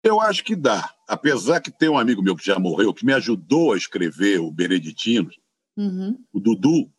Eu 0.01 0.21
acho 0.21 0.45
que 0.45 0.55
dá. 0.55 0.89
Apesar 1.09 1.59
que 1.59 1.69
tem 1.69 1.89
um 1.89 1.97
amigo 1.97 2.23
meu 2.23 2.37
que 2.37 2.45
já 2.45 2.57
morreu, 2.57 2.93
que 2.93 3.05
me 3.05 3.11
ajudou 3.11 3.73
a 3.73 3.77
escrever 3.77 4.39
o 4.39 4.49
Beneditino, 4.49 5.29
uhum. 5.75 6.17
o 6.31 6.39
Dudu, 6.39 6.89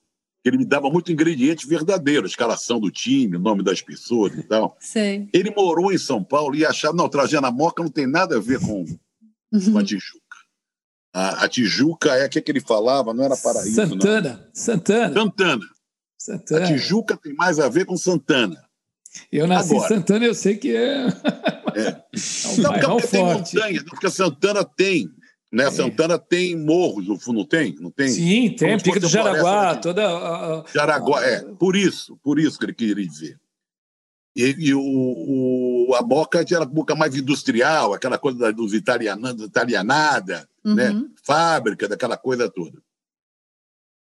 ele 0.48 0.58
me 0.58 0.64
dava 0.64 0.90
muito 0.90 1.12
ingrediente 1.12 1.66
verdadeiro, 1.66 2.26
escalação 2.26 2.80
do 2.80 2.90
time, 2.90 3.38
nome 3.38 3.62
das 3.62 3.80
pessoas 3.80 4.32
e 4.34 4.42
tal. 4.42 4.76
Sei. 4.80 5.28
Ele 5.32 5.50
morou 5.50 5.92
em 5.92 5.98
São 5.98 6.22
Paulo 6.22 6.54
e 6.54 6.64
achava, 6.64 6.96
não, 6.96 7.08
Trajana 7.08 7.50
Moca 7.50 7.82
não 7.82 7.90
tem 7.90 8.06
nada 8.06 8.36
a 8.36 8.40
ver 8.40 8.60
com, 8.60 8.84
uhum. 9.52 9.72
com 9.72 9.78
a 9.78 9.84
Tijuca. 9.84 10.18
A, 11.14 11.44
a, 11.44 11.48
Tijuca 11.48 12.14
é 12.16 12.26
o 12.26 12.28
que, 12.28 12.42
ele 12.46 12.60
falava, 12.60 13.14
não 13.14 13.24
era 13.24 13.36
Paraíso. 13.36 13.74
Santana. 13.74 14.32
Não. 14.32 14.50
Santana. 14.52 15.14
Santana. 15.14 15.66
Santana. 16.18 16.64
A 16.64 16.68
Tijuca 16.68 17.16
tem 17.16 17.34
mais 17.34 17.58
a 17.58 17.68
ver 17.68 17.86
com 17.86 17.96
Santana. 17.96 18.62
Eu 19.32 19.46
nasci 19.46 19.74
Agora, 19.74 19.86
em 19.86 19.96
Santana, 19.96 20.24
eu 20.26 20.34
sei 20.34 20.56
que 20.56 20.76
é. 20.76 21.06
é. 21.06 21.08
é 21.08 22.04
um 22.48 22.62
não, 22.62 22.72
porque 22.72 23.06
tem 23.08 23.20
forte. 23.20 23.56
montanha, 23.56 23.84
porque 23.84 24.10
Santana 24.10 24.64
tem 24.64 25.10
né? 25.52 25.64
É. 25.64 25.70
Santana 25.70 26.18
tem 26.18 26.56
morros, 26.56 27.26
não 27.26 27.44
tem? 27.44 27.74
Não 27.80 27.90
tem? 27.90 28.08
Sim, 28.08 28.54
tem. 28.54 28.78
Pica 28.78 29.00
do 29.00 29.08
Jaraguá, 29.08 29.76
toda. 29.76 30.64
Jaraguá, 30.72 31.24
é. 31.24 31.40
Por 31.40 31.74
isso, 31.74 32.18
por 32.22 32.38
isso 32.38 32.58
que 32.58 32.66
ele 32.66 32.74
queria 32.74 33.06
dizer. 33.06 33.38
E, 34.36 34.54
e 34.58 34.74
o, 34.74 34.80
o, 34.80 35.94
a 35.94 36.02
Boca 36.02 36.44
era 36.48 36.64
boca 36.64 36.94
mais 36.94 37.16
industrial, 37.16 37.92
aquela 37.92 38.18
coisa 38.18 38.38
da, 38.38 38.50
dos 38.50 38.72
italiana, 38.72 39.30
italianada, 39.30 40.48
uhum. 40.64 40.74
né? 40.74 41.04
fábrica, 41.24 41.88
daquela 41.88 42.16
coisa 42.16 42.48
toda. 42.48 42.80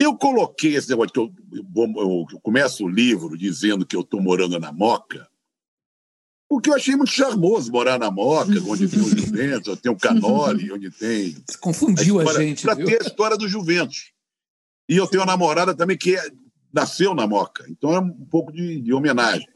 Eu 0.00 0.16
coloquei 0.16 0.76
esse 0.76 0.88
negócio 0.90 1.12
que 1.12 1.18
eu, 1.18 1.32
eu, 1.52 2.26
eu 2.32 2.40
começo 2.40 2.84
o 2.84 2.88
livro 2.88 3.36
dizendo 3.36 3.86
que 3.86 3.96
eu 3.96 4.02
estou 4.02 4.20
morando 4.20 4.58
na 4.58 4.72
Moca, 4.72 5.27
o 6.48 6.60
que 6.60 6.70
eu 6.70 6.74
achei 6.74 6.96
muito 6.96 7.12
charmoso, 7.12 7.70
morar 7.70 7.98
na 7.98 8.10
Moca, 8.10 8.50
onde 8.66 8.88
tem 8.88 9.00
o 9.00 9.08
Juventus, 9.16 9.78
tem 9.80 9.92
o 9.92 9.96
Canoli, 9.96 10.70
onde 10.72 10.90
tem. 10.90 11.36
Você 11.46 11.58
confundiu 11.58 12.18
a, 12.18 12.24
história, 12.24 12.40
a 12.40 12.48
gente. 12.48 12.62
Para 12.62 12.76
ter 12.76 13.02
a 13.02 13.06
história 13.06 13.36
do 13.36 13.48
Juventus. 13.48 14.12
E 14.88 14.96
eu 14.96 15.06
tenho 15.06 15.22
uma 15.22 15.26
namorada 15.26 15.74
também 15.74 15.98
que 15.98 16.16
é, 16.16 16.30
nasceu 16.72 17.14
na 17.14 17.26
Moca, 17.26 17.66
então 17.68 17.92
é 17.92 17.98
um 17.98 18.10
pouco 18.10 18.50
de, 18.50 18.80
de, 18.80 18.92
homenagem. 18.94 19.46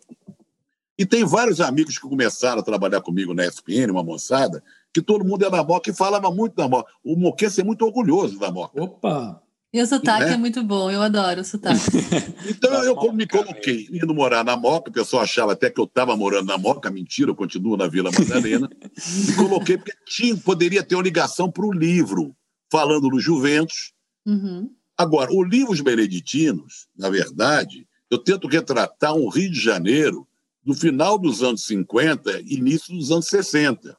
E 0.99 1.07
tem 1.07 1.25
vários 1.25 1.61
amigos 1.61 1.97
que 1.97 2.07
começaram 2.07 2.61
a 2.61 2.65
trabalhar 2.65 3.01
comigo 3.01 3.33
na 3.33 3.47
SPN, 3.47 3.91
uma 3.91 4.05
moçada, 4.05 4.63
que 4.93 5.01
todo 5.01 5.25
mundo 5.25 5.47
é 5.47 5.51
da 5.51 5.65
Moca 5.65 5.91
e 5.91 5.95
falava 5.95 6.31
muito 6.31 6.55
da 6.55 6.69
Moca. 6.69 6.93
O 7.03 7.17
moquense 7.17 7.63
é 7.63 7.65
muito 7.65 7.87
orgulhoso 7.87 8.39
da 8.39 8.51
Moca. 8.51 8.81
Opa! 8.81 9.43
E 9.73 9.81
o 9.81 9.87
sotaque 9.87 10.27
né? 10.27 10.35
é 10.35 10.37
muito 10.37 10.63
bom, 10.63 10.91
eu 10.91 11.01
adoro 11.01 11.41
o 11.41 11.45
sotaque. 11.45 11.81
então 12.47 12.85
eu 12.85 13.13
me 13.13 13.27
coloquei 13.27 13.89
indo 13.91 14.15
morar 14.15 14.45
na 14.45 14.55
Moca, 14.55 14.91
o 14.91 14.93
pessoal 14.93 15.23
achava 15.23 15.53
até 15.53 15.71
que 15.71 15.81
eu 15.81 15.85
estava 15.85 16.15
morando 16.15 16.49
na 16.49 16.59
Moca, 16.59 16.91
mentira, 16.91 17.31
eu 17.31 17.35
continuo 17.35 17.77
na 17.77 17.89
Vila 17.89 18.11
Madalena. 18.13 18.69
me 19.27 19.35
coloquei 19.35 19.79
porque 19.79 19.95
tinha, 20.07 20.37
poderia 20.37 20.83
ter 20.83 20.95
uma 20.95 21.03
ligação 21.03 21.51
para 21.51 21.65
o 21.65 21.73
livro, 21.73 22.37
falando 22.71 23.09
do 23.09 23.19
Juventus. 23.19 23.93
Uhum. 24.27 24.71
Agora, 24.97 25.33
o 25.33 25.43
livro 25.43 25.73
Os 25.73 25.81
Beneditinos, 25.81 26.87
na 26.97 27.09
verdade, 27.09 27.87
eu 28.11 28.19
tento 28.19 28.47
retratar 28.47 29.15
um 29.15 29.31
Rio 29.31 29.51
de 29.51 29.59
Janeiro 29.59 30.29
do 30.63 30.75
final 30.75 31.19
dos 31.19 31.43
anos 31.43 31.65
50 31.65 32.41
início 32.43 32.95
dos 32.95 33.11
anos 33.11 33.27
60. 33.27 33.97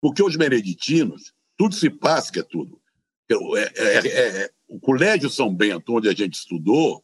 Porque 0.00 0.22
os 0.22 0.34
beneditinos, 0.34 1.32
tudo 1.56 1.74
se 1.74 1.90
passa, 1.90 2.32
que 2.32 2.40
é 2.40 2.42
tudo. 2.42 2.80
É, 3.30 3.34
é, 3.76 4.08
é, 4.08 4.50
o 4.70 4.78
Colégio 4.78 5.28
São 5.28 5.52
Bento, 5.52 5.92
onde 5.92 6.08
a 6.08 6.14
gente 6.14 6.34
estudou, 6.34 7.02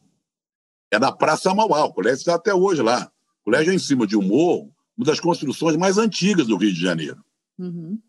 é 0.89 0.97
na 0.97 1.11
Praça 1.11 1.53
Mauá. 1.53 1.83
O 1.83 1.93
colégio 1.93 2.19
está 2.19 2.35
até 2.35 2.53
hoje 2.53 2.81
lá. 2.81 3.11
O 3.41 3.43
colégio 3.43 3.71
é 3.73 3.75
em 3.75 3.79
cima 3.79 4.07
de 4.07 4.15
um 4.15 4.21
morro, 4.21 4.73
uma 4.97 5.05
das 5.05 5.19
construções 5.19 5.75
mais 5.75 5.97
antigas 5.97 6.47
do 6.47 6.55
Rio 6.55 6.73
de 6.73 6.79
Janeiro. 6.79 7.21
Uhum. 7.59 7.99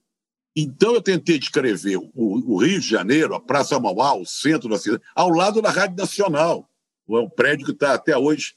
Então 0.55 0.95
eu 0.95 1.03
tentei 1.03 1.41
descrever 1.41 1.97
o, 1.97 2.13
o, 2.15 2.57
Rio 2.59 2.81
de 2.81 2.89
Janeiro, 2.89 3.35
a 3.35 3.41
Praça 3.41 3.79
Mauá, 3.81 4.15
o 4.15 4.25
centro 4.25 4.69
da 4.69 4.79
cidade, 4.79 5.03
ao 5.13 5.29
lado 5.29 5.61
da 5.61 5.71
Rádio 5.71 5.97
Nacional. 5.97 6.71
É 7.11 7.15
um 7.15 7.29
prédio 7.29 7.67
que 7.67 7.73
está 7.73 7.95
até 7.95 8.17
hoje. 8.17 8.55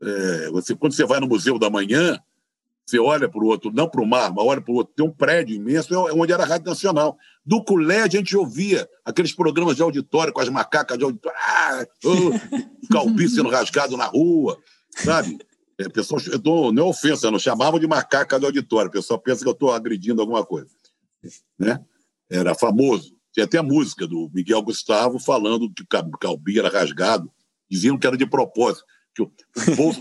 É, 0.00 0.50
você, 0.50 0.76
quando 0.76 0.92
você 0.92 1.04
vai 1.04 1.18
no 1.18 1.26
Museu 1.26 1.58
da 1.58 1.68
Manhã, 1.68 2.20
você 2.86 2.98
olha 2.98 3.28
para 3.28 3.42
o 3.42 3.46
outro, 3.46 3.72
não 3.72 3.88
para 3.88 4.02
o 4.02 4.06
mar, 4.06 4.32
mas 4.32 4.44
olha 4.44 4.60
para 4.60 4.72
o 4.72 4.76
outro, 4.76 4.92
tem 4.94 5.06
um 5.06 5.10
prédio 5.10 5.56
imenso, 5.56 5.94
é 5.94 6.12
onde 6.12 6.32
era 6.32 6.42
a 6.42 6.46
Rádio 6.46 6.66
Nacional. 6.66 7.16
Do 7.44 7.64
colégio 7.64 8.18
a 8.18 8.20
gente 8.20 8.36
ouvia 8.36 8.88
aqueles 9.04 9.32
programas 9.32 9.76
de 9.76 9.82
auditório 9.82 10.32
com 10.32 10.40
as 10.40 10.48
macacas 10.50 10.98
de 10.98 11.04
auditório, 11.04 11.38
ah, 11.38 11.86
oh, 12.04 12.92
calbi 12.92 13.28
sendo 13.28 13.48
rasgado 13.48 13.96
na 13.96 14.04
rua, 14.04 14.58
sabe? 14.90 15.38
É, 15.78 15.88
pessoal, 15.88 16.20
eu 16.30 16.38
tô, 16.38 16.70
não 16.70 16.86
é 16.86 16.88
ofensa, 16.90 17.30
não 17.30 17.38
chamavam 17.38 17.80
de 17.80 17.86
macaca 17.86 18.38
de 18.38 18.46
auditório, 18.46 18.88
o 18.88 18.92
pessoal 18.92 19.18
pensa 19.18 19.42
que 19.42 19.48
eu 19.48 19.54
estou 19.54 19.72
agredindo 19.72 20.20
alguma 20.20 20.44
coisa. 20.44 20.68
Né? 21.58 21.80
Era 22.30 22.54
famoso. 22.54 23.14
Tinha 23.32 23.44
até 23.44 23.58
a 23.58 23.62
música 23.62 24.06
do 24.06 24.30
Miguel 24.32 24.62
Gustavo 24.62 25.18
falando 25.18 25.72
que 25.72 25.82
o 25.82 26.18
calbi 26.18 26.58
era 26.58 26.68
rasgado, 26.68 27.32
diziam 27.68 27.98
que 27.98 28.06
era 28.06 28.16
de 28.16 28.26
propósito, 28.26 28.84
que 29.14 29.22
o, 29.22 29.26
o 29.26 29.74
bolso, 29.74 30.00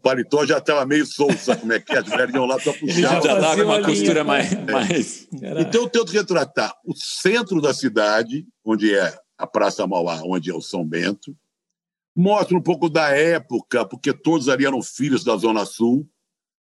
paletó 0.00 0.44
já 0.44 0.58
estava 0.58 0.84
meio 0.86 1.06
solto, 1.06 1.38
sabe 1.38 1.60
como 1.60 1.72
é 1.72 1.80
que 1.80 1.92
é? 1.92 1.98
As 1.98 2.08
mulheres 2.08 2.34
iam 2.34 2.46
lá 2.46 2.58
para 2.58 2.72
puxar. 2.72 3.00
Já 3.00 3.18
estava 3.18 3.56
com 3.56 3.62
uma 3.62 3.82
costura 3.82 4.24
mais... 4.24 4.52
É. 4.52 4.72
mais... 4.72 5.28
Então 5.32 5.82
eu 5.82 5.88
tento 5.88 6.10
retratar 6.10 6.74
o 6.84 6.94
centro 6.94 7.60
da 7.60 7.72
cidade, 7.72 8.46
onde 8.64 8.94
é 8.94 9.18
a 9.38 9.46
Praça 9.46 9.86
Mauá, 9.86 10.20
onde 10.24 10.50
é 10.50 10.54
o 10.54 10.60
São 10.60 10.84
Bento, 10.84 11.36
mostra 12.16 12.56
um 12.56 12.62
pouco 12.62 12.88
da 12.88 13.08
época, 13.10 13.86
porque 13.86 14.12
todos 14.12 14.48
ali 14.48 14.66
eram 14.66 14.82
filhos 14.82 15.24
da 15.24 15.36
Zona 15.36 15.64
Sul, 15.64 16.08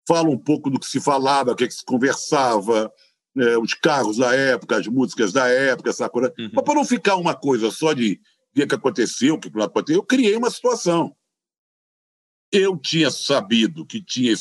fala 0.07 0.29
um 0.29 0.37
pouco 0.37 0.69
do 0.69 0.79
que 0.79 0.85
se 0.85 0.99
falava, 0.99 1.51
o 1.51 1.55
que, 1.55 1.65
é 1.65 1.67
que 1.67 1.73
se 1.73 1.85
conversava, 1.85 2.91
é, 3.37 3.57
os 3.57 3.73
carros 3.73 4.17
da 4.17 4.33
época, 4.33 4.77
as 4.77 4.87
músicas 4.87 5.31
da 5.31 5.47
época, 5.47 5.89
essa 5.89 6.09
coisa. 6.09 6.33
Uhum. 6.37 6.51
Mas 6.53 6.63
para 6.63 6.75
não 6.75 6.85
ficar 6.85 7.15
uma 7.15 7.33
coisa 7.33 7.71
só 7.71 7.93
de 7.93 8.19
o 8.55 8.67
que 8.67 8.75
aconteceu, 8.75 9.35
o 9.35 9.39
que 9.39 9.53
não 9.53 9.63
aconteceu, 9.63 9.99
eu 9.99 10.03
criei 10.03 10.35
uma 10.35 10.49
situação. 10.49 11.15
Eu 12.51 12.77
tinha 12.77 13.09
sabido 13.09 13.85
que 13.85 14.01
tinha 14.01 14.33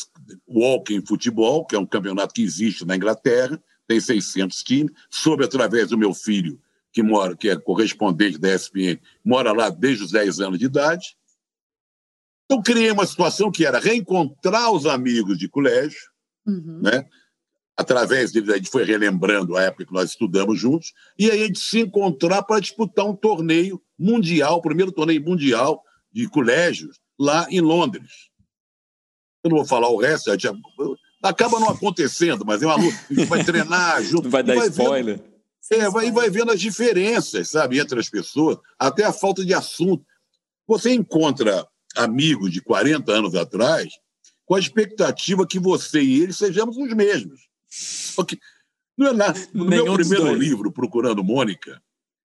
o 0.47 0.61
Walking 0.61 1.05
Futebol, 1.07 1.65
que 1.65 1.77
é 1.77 1.79
um 1.79 1.87
campeonato 1.87 2.35
que 2.35 2.43
existe 2.43 2.85
na 2.85 2.97
Inglaterra, 2.97 3.63
tem 3.87 4.01
600 4.01 4.63
times, 4.63 4.93
soube 5.09 5.45
através 5.45 5.89
do 5.89 5.99
meu 5.99 6.13
filho, 6.13 6.61
que 6.93 7.03
mora, 7.03 7.37
que 7.37 7.49
é 7.49 7.57
correspondente 7.57 8.39
da 8.39 8.55
ESPN, 8.55 9.01
mora 9.25 9.53
lá 9.53 9.71
desde 9.71 10.05
os 10.05 10.11
10 10.11 10.41
anos 10.41 10.59
de 10.59 10.67
idade. 10.67 11.17
Então, 12.45 12.63
criei 12.63 12.91
uma 12.91 13.07
situação 13.07 13.51
que 13.51 13.65
era 13.65 13.79
reencontrar 13.79 14.73
os 14.73 14.87
amigos 14.87 15.39
de 15.39 15.49
colégio, 15.49 16.11
uhum. 16.47 16.81
né? 16.83 17.07
através 17.81 18.31
dele, 18.31 18.53
a 18.53 18.57
gente 18.57 18.69
foi 18.69 18.85
relembrando 18.85 19.57
a 19.57 19.63
época 19.63 19.87
que 19.87 19.93
nós 19.93 20.11
estudamos 20.11 20.61
juntos, 20.61 20.93
e 21.19 21.31
aí 21.31 21.43
a 21.43 21.47
gente 21.47 21.59
se 21.59 21.81
encontrar 21.81 22.43
para 22.43 22.61
disputar 22.61 23.07
um 23.07 23.17
torneio 23.17 23.81
mundial, 23.99 24.59
o 24.59 24.63
primeiro 24.63 24.93
torneio 24.93 25.25
mundial 25.25 25.83
de 26.13 26.29
colégios, 26.29 27.01
lá 27.21 27.47
em 27.51 27.61
Londres. 27.61 28.31
Eu 29.45 29.51
não 29.51 29.59
vou 29.59 29.67
falar 29.67 29.91
o 29.91 29.99
resto, 29.99 30.35
já, 30.39 30.55
acaba 31.23 31.61
não 31.61 31.69
acontecendo, 31.69 32.45
mas 32.47 32.63
é 32.63 32.67
uma 32.67 32.77
luta. 32.77 32.99
A 33.11 33.15
gente 33.15 33.29
vai 33.29 33.45
treinar 33.45 34.03
junto. 34.03 34.31
Vai 34.31 34.43
dar 34.43 34.55
vai 34.55 34.69
spoiler. 34.69 35.17
Vendo, 35.71 35.83
é, 35.83 35.91
vai, 35.91 36.11
vai 36.11 36.31
vendo 36.31 36.51
as 36.51 36.61
diferenças, 36.61 37.51
sabe, 37.51 37.79
entre 37.79 38.01
as 38.01 38.09
pessoas, 38.09 38.57
até 38.79 39.05
a 39.05 39.13
falta 39.13 39.45
de 39.45 39.53
assunto. 39.53 40.05
Você 40.67 40.95
encontra 40.95 41.67
amigos 41.95 42.51
de 42.51 42.63
40 42.63 43.13
anos 43.13 43.35
atrás 43.35 43.93
com 44.47 44.55
a 44.55 44.59
expectativa 44.59 45.47
que 45.47 45.59
você 45.59 46.01
e 46.01 46.23
ele 46.23 46.33
sejamos 46.33 46.77
os 46.77 46.93
mesmos. 46.95 47.49
Só 47.69 48.25
que 48.25 48.39
não 48.97 49.09
é 49.09 49.13
nada. 49.13 49.39
No 49.53 49.67
Nenhum 49.67 49.85
meu 49.85 49.95
primeiro 49.95 50.35
livro, 50.35 50.73
Procurando 50.73 51.23
Mônica, 51.23 51.81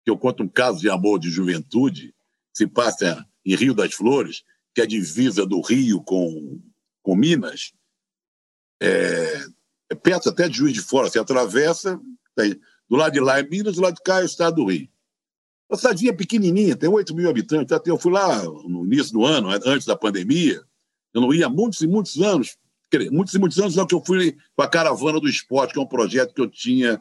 que 0.04 0.10
eu 0.10 0.18
conto 0.18 0.42
um 0.42 0.48
caso 0.48 0.80
de 0.80 0.90
amor 0.90 1.18
de 1.18 1.30
juventude, 1.30 2.14
se 2.52 2.66
passa 2.66 3.24
em 3.44 3.54
Rio 3.54 3.74
das 3.74 3.94
Flores, 3.94 4.42
que 4.74 4.80
é 4.80 4.84
a 4.84 4.86
divisa 4.86 5.46
do 5.46 5.60
Rio 5.60 6.02
com, 6.02 6.60
com 7.02 7.16
Minas, 7.16 7.72
é, 8.80 9.44
é 9.90 9.94
perto 9.94 10.28
até 10.28 10.48
de 10.48 10.56
Juiz 10.56 10.74
de 10.74 10.80
Fora. 10.80 11.08
Você 11.08 11.18
atravessa, 11.18 12.00
tem, 12.34 12.58
do 12.88 12.96
lado 12.96 13.12
de 13.12 13.20
lá 13.20 13.38
é 13.38 13.42
Minas, 13.42 13.76
do 13.76 13.82
lado 13.82 13.94
de 13.94 14.02
cá 14.02 14.20
é 14.20 14.22
o 14.22 14.26
estado 14.26 14.56
do 14.56 14.66
Rio. 14.66 14.88
Uma 15.68 15.76
cidadinha 15.76 16.12
pequenininha, 16.12 16.76
tem 16.76 16.88
8 16.88 17.14
mil 17.14 17.30
habitantes. 17.30 17.76
Eu 17.86 17.96
fui 17.96 18.12
lá 18.12 18.42
no 18.42 18.84
início 18.84 19.12
do 19.12 19.24
ano, 19.24 19.50
antes 19.64 19.86
da 19.86 19.96
pandemia. 19.96 20.60
Eu 21.14 21.20
não 21.20 21.32
ia 21.32 21.46
há 21.46 21.48
muitos 21.48 21.80
e 21.80 21.86
muitos 21.86 22.20
anos. 22.20 22.56
Muitos 23.12 23.34
e 23.34 23.38
muitos 23.38 23.58
anos 23.58 23.76
não 23.76 23.86
que 23.86 23.94
eu 23.94 24.04
fui 24.04 24.36
com 24.56 24.62
a 24.62 24.68
Caravana 24.68 25.20
do 25.20 25.28
Esporte, 25.28 25.72
que 25.72 25.78
é 25.78 25.82
um 25.82 25.86
projeto 25.86 26.34
que 26.34 26.40
eu 26.40 26.50
tinha 26.50 27.00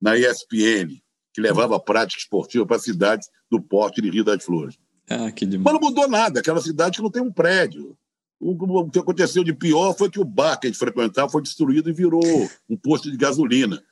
na 0.00 0.16
ESPN, 0.16 0.98
que 1.34 1.40
levava 1.42 1.78
prática 1.78 2.18
esportiva 2.18 2.64
para 2.64 2.78
cidades 2.78 3.28
do 3.50 3.60
porte 3.60 4.00
de 4.00 4.08
Rio 4.08 4.24
das 4.24 4.42
Flores. 4.42 4.78
Ah, 5.08 5.30
que 5.30 5.46
demais. 5.46 5.64
Mas 5.64 5.74
não 5.74 5.88
mudou 5.88 6.08
nada, 6.08 6.40
aquela 6.40 6.60
cidade 6.60 6.96
que 6.96 7.02
não 7.02 7.10
tem 7.10 7.22
um 7.22 7.32
prédio. 7.32 7.96
O, 8.38 8.90
que 8.90 8.98
aconteceu 8.98 9.42
de 9.42 9.54
pior 9.54 9.94
foi 9.96 10.10
que 10.10 10.20
o 10.20 10.24
bar 10.24 10.58
que 10.58 10.66
a 10.66 10.70
gente 10.70 10.78
frequentava 10.78 11.30
foi 11.30 11.42
destruído 11.42 11.88
e 11.88 11.92
virou 11.92 12.22
um 12.68 12.76
posto 12.76 13.10
de 13.10 13.16
gasolina. 13.16 13.82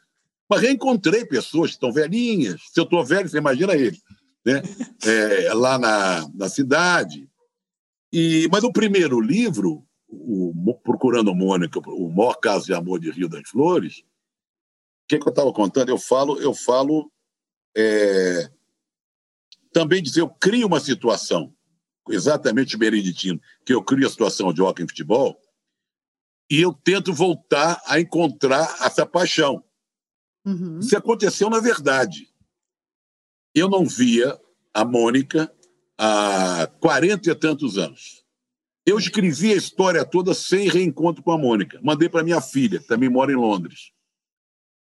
Mas 0.49 0.61
reencontrei 0.61 1.25
pessoas 1.25 1.71
que 1.71 1.77
estão 1.77 1.93
velhinhas. 1.93 2.61
Se 2.73 2.79
eu 2.79 2.85
estou 2.85 3.05
velho, 3.05 3.29
você 3.29 3.39
imagina 3.39 3.75
ele. 3.75 3.99
Né? 4.45 4.63
É, 5.07 5.55
lá 5.55 5.79
na, 5.79 6.29
na 6.35 6.49
cidade. 6.51 7.27
E, 8.13 8.47
mas 8.53 8.63
o 8.63 8.73
primeiro 8.73 9.19
livro, 9.21 9.83
o 10.09 10.75
Procurando 10.85 11.35
Mônica, 11.35 11.81
o 11.87 12.11
maior 12.11 12.35
caso 12.35 12.67
de 12.67 12.75
amor 12.75 13.01
de 13.01 13.11
Rio 13.11 13.29
das 13.29 13.49
Flores, 13.49 14.01
o 14.01 14.05
que, 15.09 15.19
que 15.19 15.27
eu 15.27 15.31
estava 15.31 15.53
contando? 15.53 15.89
Eu 15.89 15.99
falo, 15.99 16.39
eu 16.41 16.55
falo 16.55 17.11
é, 17.77 18.51
também 19.75 20.01
dizer, 20.01 20.21
eu 20.21 20.29
crio 20.31 20.69
uma 20.69 20.79
situação, 20.79 21.53
exatamente 22.09 22.79
meriditino, 22.79 23.41
que 23.67 23.75
eu 23.75 23.83
crio 23.83 24.07
a 24.07 24.11
situação 24.11 24.53
de 24.53 24.63
hockey 24.63 24.85
em 24.85 24.89
futebol, 24.89 25.37
e 26.49 26.61
eu 26.61 26.73
tento 26.73 27.13
voltar 27.13 27.83
a 27.87 27.99
encontrar 27.99 28.77
essa 28.81 29.05
paixão. 29.05 29.65
Uhum. 30.45 30.79
Isso 30.79 30.97
aconteceu 30.97 31.51
na 31.51 31.59
verdade. 31.59 32.29
Eu 33.53 33.69
não 33.69 33.85
via 33.85 34.39
a 34.73 34.85
Mônica 34.85 35.53
há 35.99 36.69
quarenta 36.81 37.31
e 37.31 37.35
tantos 37.35 37.77
anos. 37.77 38.23
Eu 38.87 38.99
escrevi 38.99 39.53
a 39.53 39.57
história 39.57 40.05
toda 40.05 40.35
sem 40.35 40.69
reencontro 40.69 41.23
com 41.23 41.33
a 41.33 41.39
Mônica. 41.39 41.81
Mandei 41.83 42.09
para 42.09 42.23
minha 42.23 42.41
filha, 42.41 42.79
que 42.79 42.87
também 42.87 43.09
mora 43.09 43.33
em 43.33 43.37
Londres. 43.37 43.94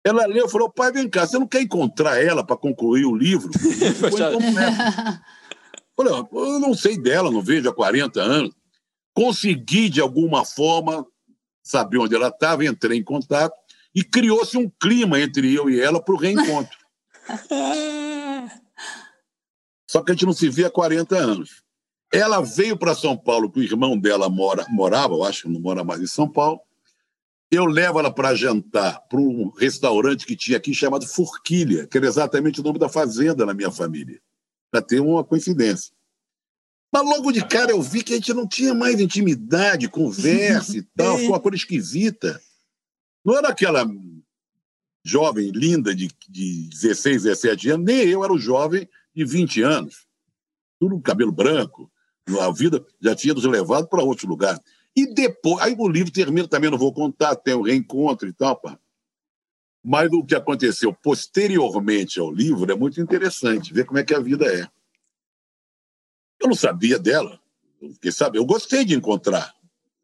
Ela 0.04 0.26
leu 0.26 0.46
e 0.46 0.50
falou: 0.50 0.70
pai, 0.70 0.92
vem 0.92 1.08
cá, 1.08 1.26
você 1.26 1.38
não 1.38 1.46
quer 1.46 1.62
encontrar 1.62 2.22
ela 2.22 2.44
para 2.44 2.56
concluir 2.56 3.04
o 3.04 3.14
livro? 3.14 3.50
Falei, 5.96 6.12
eu 6.14 6.60
não 6.60 6.74
sei 6.74 6.96
dela, 6.96 7.30
não 7.30 7.42
vejo 7.42 7.68
há 7.68 7.74
40 7.74 8.20
anos. 8.20 8.54
Consegui, 9.12 9.88
de 9.88 10.00
alguma 10.00 10.44
forma, 10.44 11.04
saber 11.60 11.98
onde 11.98 12.14
ela 12.14 12.28
estava, 12.28 12.64
entrei 12.64 12.98
em 12.98 13.02
contato 13.02 13.52
e 13.92 14.04
criou-se 14.04 14.56
um 14.56 14.70
clima 14.80 15.20
entre 15.20 15.52
eu 15.52 15.68
e 15.68 15.80
ela 15.80 16.00
para 16.00 16.14
o 16.14 16.18
reencontro. 16.18 16.78
Só 19.90 20.02
que 20.02 20.12
a 20.12 20.14
gente 20.14 20.26
não 20.26 20.32
se 20.32 20.48
via 20.48 20.68
há 20.68 20.70
40 20.70 21.16
anos. 21.16 21.64
Ela 22.12 22.40
veio 22.40 22.76
para 22.76 22.94
São 22.94 23.16
Paulo, 23.16 23.50
que 23.50 23.58
o 23.58 23.62
irmão 23.62 23.98
dela 23.98 24.28
mora, 24.28 24.64
morava, 24.68 25.14
eu 25.14 25.24
acho 25.24 25.42
que 25.42 25.48
não 25.48 25.60
mora 25.60 25.82
mais 25.82 26.00
em 26.00 26.06
São 26.06 26.30
Paulo. 26.30 26.60
Eu 27.50 27.64
levo 27.64 27.98
ela 27.98 28.12
para 28.12 28.34
jantar 28.34 29.00
para 29.08 29.18
um 29.18 29.48
restaurante 29.50 30.26
que 30.26 30.36
tinha 30.36 30.58
aqui 30.58 30.74
chamado 30.74 31.06
Forquilha, 31.06 31.86
que 31.86 31.96
era 31.96 32.06
exatamente 32.06 32.60
o 32.60 32.62
nome 32.62 32.78
da 32.78 32.88
fazenda 32.88 33.46
na 33.46 33.54
minha 33.54 33.70
família, 33.70 34.20
para 34.70 34.82
ter 34.82 35.00
uma 35.00 35.24
coincidência. 35.24 35.92
Mas 36.92 37.04
logo 37.04 37.32
de 37.32 37.44
cara 37.46 37.70
eu 37.70 37.80
vi 37.82 38.02
que 38.02 38.12
a 38.12 38.16
gente 38.16 38.34
não 38.34 38.46
tinha 38.46 38.74
mais 38.74 39.00
intimidade, 39.00 39.88
conversa 39.88 40.76
e 40.76 40.82
tal, 40.96 41.16
foi 41.16 41.26
uma 41.26 41.40
coisa 41.40 41.56
esquisita. 41.56 42.40
Não 43.24 43.36
era 43.36 43.48
aquela 43.48 43.86
jovem 45.04 45.50
linda 45.50 45.94
de, 45.94 46.08
de 46.28 46.68
16, 46.68 47.22
17 47.22 47.70
anos, 47.70 47.86
nem 47.86 48.08
eu 48.08 48.22
era 48.24 48.32
o 48.32 48.38
jovem 48.38 48.88
de 49.14 49.24
20 49.24 49.62
anos. 49.62 50.06
Tudo 50.78 51.00
cabelo 51.00 51.32
branco. 51.32 51.90
A 52.40 52.50
vida 52.52 52.84
já 53.00 53.14
tinha 53.14 53.32
nos 53.32 53.44
levado 53.44 53.88
para 53.88 54.02
outro 54.02 54.28
lugar. 54.28 54.60
E 54.98 55.06
depois, 55.06 55.62
aí 55.62 55.76
o 55.78 55.88
livro 55.88 56.12
termina, 56.12 56.48
também 56.48 56.68
não 56.68 56.76
vou 56.76 56.92
contar, 56.92 57.36
tem 57.36 57.54
o 57.54 57.60
um 57.60 57.62
reencontro 57.62 58.26
e 58.26 58.32
tal, 58.32 58.56
pá. 58.56 58.76
Mas 59.80 60.10
o 60.10 60.24
que 60.24 60.34
aconteceu 60.34 60.92
posteriormente 60.92 62.18
ao 62.18 62.32
livro 62.32 62.68
é 62.72 62.74
muito 62.74 63.00
interessante, 63.00 63.72
ver 63.72 63.84
como 63.84 64.00
é 64.00 64.02
que 64.02 64.12
a 64.12 64.18
vida 64.18 64.44
é. 64.52 64.68
Eu 66.40 66.48
não 66.48 66.54
sabia 66.56 66.98
dela, 66.98 67.40
porque 67.78 68.10
sabe, 68.10 68.38
eu 68.38 68.44
gostei 68.44 68.84
de 68.84 68.96
encontrar, 68.96 69.54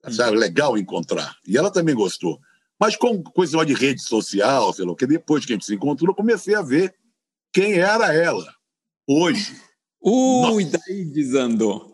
achava 0.00 0.30
legal 0.30 0.78
encontrar, 0.78 1.36
e 1.44 1.58
ela 1.58 1.72
também 1.72 1.96
gostou. 1.96 2.40
Mas 2.78 2.94
com 2.94 3.20
coisa 3.20 3.66
de 3.66 3.74
rede 3.74 4.00
social, 4.00 4.72
sei 4.72 4.84
lá, 4.84 4.94
que 4.94 5.08
depois 5.08 5.44
que 5.44 5.54
a 5.54 5.56
gente 5.56 5.66
se 5.66 5.74
encontrou, 5.74 6.12
eu 6.12 6.14
comecei 6.14 6.54
a 6.54 6.62
ver 6.62 6.94
quem 7.52 7.80
era 7.80 8.14
ela 8.14 8.46
hoje. 9.08 9.60
Ui, 10.00 10.64
Nossa. 10.64 10.78
daí 10.86 11.04
desandou. 11.04 11.93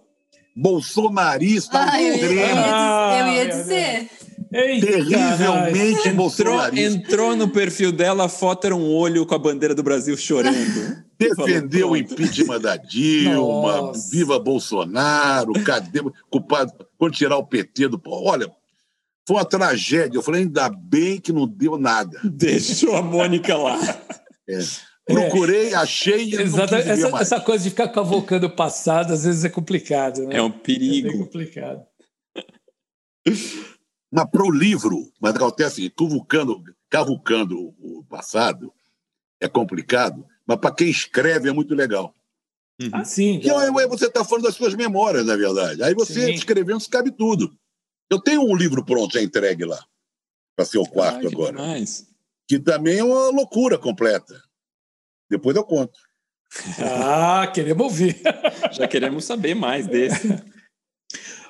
Bolsonarista 0.56 1.78
ah, 1.78 2.02
eu, 2.02 2.32
ia, 2.32 3.20
eu 3.20 3.32
ia 3.32 3.46
dizer. 3.48 4.10
Eita, 4.52 4.86
terrivelmente 4.86 6.08
entrou, 6.08 6.76
entrou 6.76 7.36
no 7.36 7.48
perfil 7.48 7.92
dela, 7.92 8.24
a 8.24 8.28
foto 8.28 8.66
era 8.66 8.74
um 8.74 8.92
olho 8.92 9.24
com 9.24 9.34
a 9.34 9.38
bandeira 9.38 9.76
do 9.76 9.82
Brasil 9.82 10.16
chorando. 10.16 11.04
Defendeu 11.16 11.90
o 11.90 11.96
impeachment 11.96 12.60
da 12.60 12.76
Dilma, 12.76 13.76
Nossa. 13.76 14.10
viva 14.10 14.40
Bolsonaro, 14.40 15.52
cadê 15.64 16.00
culpado 16.28 16.72
quando 16.98 17.14
tirar 17.14 17.36
o 17.36 17.46
PT 17.46 17.88
do. 17.88 18.00
Olha, 18.06 18.50
foi 19.26 19.36
uma 19.36 19.44
tragédia. 19.44 20.18
Eu 20.18 20.22
falei, 20.22 20.42
ainda 20.42 20.68
bem 20.68 21.20
que 21.20 21.32
não 21.32 21.46
deu 21.46 21.78
nada. 21.78 22.18
Deixou 22.24 22.96
a 22.96 23.02
Mônica 23.02 23.56
lá. 23.56 23.78
É. 24.48 24.58
Procurei, 25.14 25.70
é. 25.70 25.74
achei. 25.74 26.34
Exato. 26.34 26.74
Essa, 26.74 27.08
essa, 27.18 27.40
coisa 27.40 27.64
de 27.64 27.70
ficar 27.70 27.88
cavocando 27.88 28.46
o 28.46 28.54
passado 28.54 29.12
às 29.12 29.24
vezes 29.24 29.44
é 29.44 29.48
complicado. 29.48 30.26
Né? 30.26 30.36
É 30.36 30.42
um 30.42 30.50
perigo. 30.50 31.08
É 31.08 31.12
complicado. 31.12 31.82
Mas 34.12 34.28
para 34.28 34.42
o 34.42 34.50
livro, 34.50 35.12
mas 35.20 35.36
acontece 35.36 35.82
assim, 35.82 35.90
cavucando, 35.96 36.60
cavucando 36.88 37.72
o 37.78 38.04
passado 38.08 38.72
é 39.40 39.48
complicado, 39.48 40.26
mas 40.44 40.58
para 40.58 40.74
quem 40.74 40.90
escreve 40.90 41.48
é 41.48 41.52
muito 41.52 41.74
legal. 41.76 42.12
Uhum. 42.80 42.90
Ah, 42.92 43.04
sim. 43.04 43.34
Porque 43.34 43.50
aí 43.50 43.86
você 43.86 44.06
está 44.06 44.24
falando 44.24 44.44
das 44.44 44.56
suas 44.56 44.74
memórias, 44.74 45.24
na 45.24 45.36
verdade. 45.36 45.82
Aí 45.82 45.94
você 45.94 46.26
sim. 46.26 46.32
escrevendo, 46.32 46.84
cabe 46.88 47.12
tudo. 47.12 47.56
Eu 48.10 48.20
tenho 48.20 48.42
um 48.42 48.56
livro 48.56 48.84
pronto, 48.84 49.14
já 49.14 49.22
entregue 49.22 49.64
lá, 49.64 49.78
para 50.56 50.64
ser 50.64 50.78
o 50.78 50.86
quarto 50.86 51.26
Ai, 51.26 51.32
agora. 51.32 51.52
Demais. 51.52 52.06
Que 52.48 52.58
também 52.58 52.98
é 52.98 53.04
uma 53.04 53.30
loucura 53.30 53.78
completa. 53.78 54.42
Depois 55.30 55.56
eu 55.56 55.64
conto. 55.64 55.98
Ah, 56.78 57.50
queremos 57.54 57.84
ouvir. 57.84 58.20
Já 58.72 58.88
queremos 58.88 59.24
saber 59.24 59.54
mais 59.54 59.86
desse. 59.86 60.36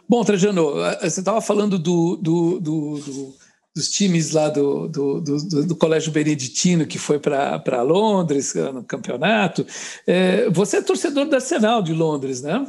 Bom, 0.08 0.24
Trajano, 0.24 0.74
você 1.00 1.20
estava 1.20 1.40
falando 1.40 1.78
do, 1.78 2.16
do, 2.16 2.60
do, 2.60 2.98
do, 2.98 3.34
dos 3.74 3.90
times 3.90 4.32
lá 4.32 4.48
do, 4.48 4.88
do, 4.88 5.76
Colégio 5.76 6.12
Beneditino 6.12 6.86
que 6.86 6.98
foi 6.98 7.18
para 7.18 7.82
Londres 7.82 8.54
eh, 8.54 8.72
no 8.72 8.84
campeonato. 8.84 9.64
É, 10.06 10.50
você 10.50 10.78
é 10.78 10.82
torcedor 10.82 11.26
da 11.28 11.36
Arsenal 11.36 11.80
de 11.80 11.92
Londres, 11.92 12.42
né? 12.42 12.66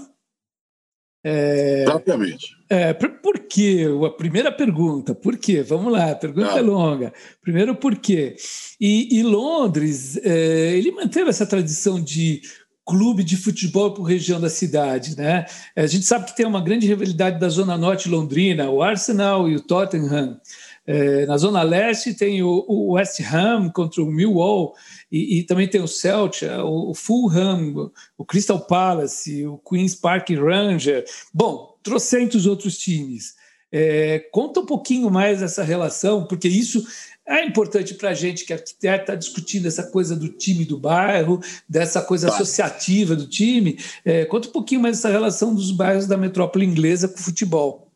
É, 1.24 1.84
Exatamente. 1.84 2.56
É, 2.70 2.94
por, 2.94 3.10
por 3.22 3.40
quê? 3.40 3.86
A 4.06 4.10
primeira 4.10 4.52
pergunta, 4.52 5.14
por 5.14 5.38
quê? 5.38 5.62
Vamos 5.62 5.92
lá, 5.92 6.12
a 6.12 6.16
pergunta 6.16 6.58
é 6.58 6.62
longa. 6.62 7.14
Primeiro, 7.42 7.76
por 7.76 7.96
quê? 7.96 8.36
E, 8.80 9.20
e 9.20 9.24
Londres, 9.24 10.18
é, 10.18 10.76
ele 10.76 10.92
manteve 10.92 11.30
essa 11.30 11.46
tradição 11.46 12.02
de 12.02 12.42
clube 12.86 13.24
de 13.24 13.38
futebol 13.38 13.94
por 13.94 14.04
região 14.04 14.42
da 14.42 14.50
cidade, 14.50 15.16
né? 15.16 15.46
A 15.76 15.86
gente 15.86 16.06
sabe 16.06 16.26
que 16.26 16.36
tem 16.36 16.46
uma 16.46 16.62
grande 16.62 16.88
rivalidade 16.88 17.40
da 17.40 17.48
Zona 17.48 17.78
Norte 17.78 18.10
londrina, 18.10 18.70
o 18.70 18.82
Arsenal 18.82 19.48
e 19.48 19.56
o 19.56 19.62
Tottenham. 19.62 20.40
É, 20.86 21.26
na 21.28 21.38
Zona 21.38 21.62
Leste 21.62 22.14
tem 22.14 22.42
o, 22.42 22.66
o, 22.68 22.94
West 22.94 23.20
Ham 23.22 23.70
contra 23.70 24.02
o 24.02 24.08
Millwall 24.08 24.74
e, 25.12 25.40
e 25.40 25.44
também 25.44 25.68
tem 25.68 25.82
o 25.82 25.88
Celtic, 25.88 26.50
o, 26.64 26.90
o 26.90 26.94
Fulham, 26.96 27.92
o 28.18 28.26
Crystal 28.26 28.60
Palace, 28.60 29.46
o 29.46 29.58
Queen's 29.60 29.96
Park 29.96 30.30
Ranger. 30.32 31.06
Bom, 31.34 31.78
trocentos 31.84 32.46
outros 32.48 32.78
times. 32.78 33.36
É, 33.72 34.20
conta 34.32 34.60
um 34.60 34.66
pouquinho 34.66 35.10
mais 35.10 35.42
essa 35.42 35.64
relação, 35.64 36.26
porque 36.26 36.48
isso 36.48 36.86
é 37.28 37.46
importante 37.46 37.94
para 37.94 38.10
a 38.10 38.14
gente 38.14 38.44
que 38.44 38.52
arquiteto 38.52 39.04
está 39.04 39.16
discutindo 39.16 39.68
essa 39.68 39.84
coisa 39.84 40.16
do 40.16 40.28
time 40.28 40.66
do 40.66 40.78
bairro, 40.78 41.40
dessa 41.70 42.02
coisa 42.02 42.28
tá. 42.28 42.34
associativa 42.34 43.16
do 43.16 43.28
time. 43.28 43.78
É, 44.04 44.26
conta 44.26 44.50
um 44.50 44.52
pouquinho 44.52 44.82
mais 44.82 44.98
essa 44.98 45.10
relação 45.10 45.54
dos 45.54 45.72
bairros 45.72 46.08
da 46.08 46.18
metrópole 46.18 46.66
inglesa 46.66 47.08
com 47.08 47.20
o 47.20 47.24
futebol. 47.24 47.88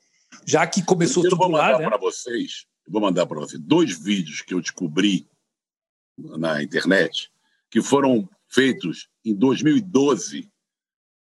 Já 0.46 0.68
que 0.68 0.84
começou 0.84 1.24
tudo 1.24 1.36
vou 1.36 1.50
lá, 1.50 1.78
né? 1.80 1.86
para 1.86 1.98
vocês 1.98 2.68
vou 2.88 3.02
mandar 3.02 3.26
para 3.26 3.40
você 3.40 3.58
dois 3.58 3.98
vídeos 3.98 4.42
que 4.42 4.54
eu 4.54 4.62
descobri 4.62 5.28
na 6.18 6.64
internet 6.64 7.32
que 7.70 7.82
foram 7.82 8.30
feitos 8.48 9.10
em 9.24 9.36
2012. 9.36 10.50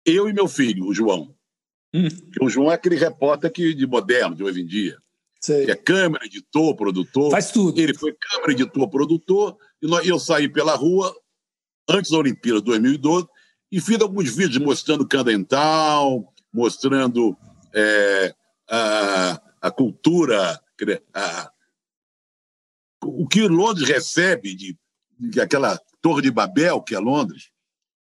Eu 0.04 0.28
e 0.28 0.32
meu 0.32 0.46
filho, 0.46 0.86
o 0.86 0.94
João. 0.94 1.34
Hum. 1.92 2.08
O 2.40 2.48
João 2.48 2.70
é 2.70 2.74
aquele 2.74 2.96
repórter 2.96 3.50
que, 3.50 3.74
de 3.74 3.86
moderno, 3.86 4.36
de 4.36 4.44
hoje 4.44 4.60
em 4.60 4.66
dia. 4.66 4.96
Sei. 5.40 5.64
Que 5.64 5.70
é 5.72 5.76
câmera, 5.76 6.24
editor, 6.24 6.76
produtor. 6.76 7.30
Faz 7.30 7.50
tudo. 7.50 7.80
Ele 7.80 7.94
foi 7.94 8.12
câmera, 8.12 8.52
editor, 8.52 8.88
produtor. 8.88 9.56
E 9.82 10.08
eu 10.08 10.18
saí 10.18 10.48
pela 10.48 10.74
rua 10.74 11.12
antes 11.88 12.10
da 12.10 12.18
Olimpíada 12.18 12.60
de 12.60 12.66
2012 12.66 13.26
e 13.70 13.80
fiz 13.80 14.00
alguns 14.00 14.34
vídeos 14.34 14.58
mostrando 14.58 15.06
Candental, 15.06 16.32
mostrando 16.52 17.36
é, 17.74 18.34
a, 18.68 19.42
a 19.62 19.70
cultura 19.70 20.60
a, 21.14 21.52
o 23.04 23.26
que 23.26 23.46
Londres 23.46 23.88
recebe 23.88 24.54
de, 24.54 24.78
de, 25.18 25.40
aquela 25.40 25.78
Torre 26.00 26.22
de 26.22 26.30
Babel, 26.30 26.82
que 26.82 26.94
é 26.94 26.98
Londres. 26.98 27.50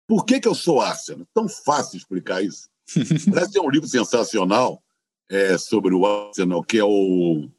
Por 0.07 0.25
que, 0.25 0.39
que 0.39 0.47
eu 0.47 0.55
sou 0.55 0.81
Arsenal? 0.81 1.27
Tão 1.33 1.47
fácil 1.49 1.97
explicar 1.97 2.43
isso. 2.43 2.69
Parece 3.29 3.51
que 3.51 3.57
é 3.57 3.61
um 3.61 3.69
livro 3.69 3.87
sensacional 3.87 4.81
é, 5.29 5.57
sobre 5.57 5.93
o 5.93 6.05
Arsenal, 6.05 6.63
que 6.63 6.77
é 6.77 6.83
o 6.83 7.49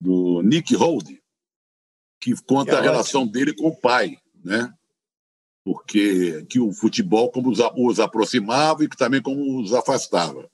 do 0.00 0.42
Nick 0.42 0.74
Holden, 0.74 1.22
que 2.20 2.34
conta 2.42 2.72
é 2.72 2.78
a 2.78 2.80
relação 2.80 3.24
dele 3.24 3.54
com 3.54 3.68
o 3.68 3.76
pai, 3.76 4.18
né? 4.44 4.72
Porque 5.64 6.44
que 6.46 6.58
o 6.58 6.72
futebol 6.72 7.30
como 7.30 7.48
os, 7.48 7.60
os 7.76 8.00
aproximava 8.00 8.82
e 8.82 8.88
que 8.88 8.96
também 8.96 9.22
como 9.22 9.60
os 9.60 9.72
afastava. 9.72 10.50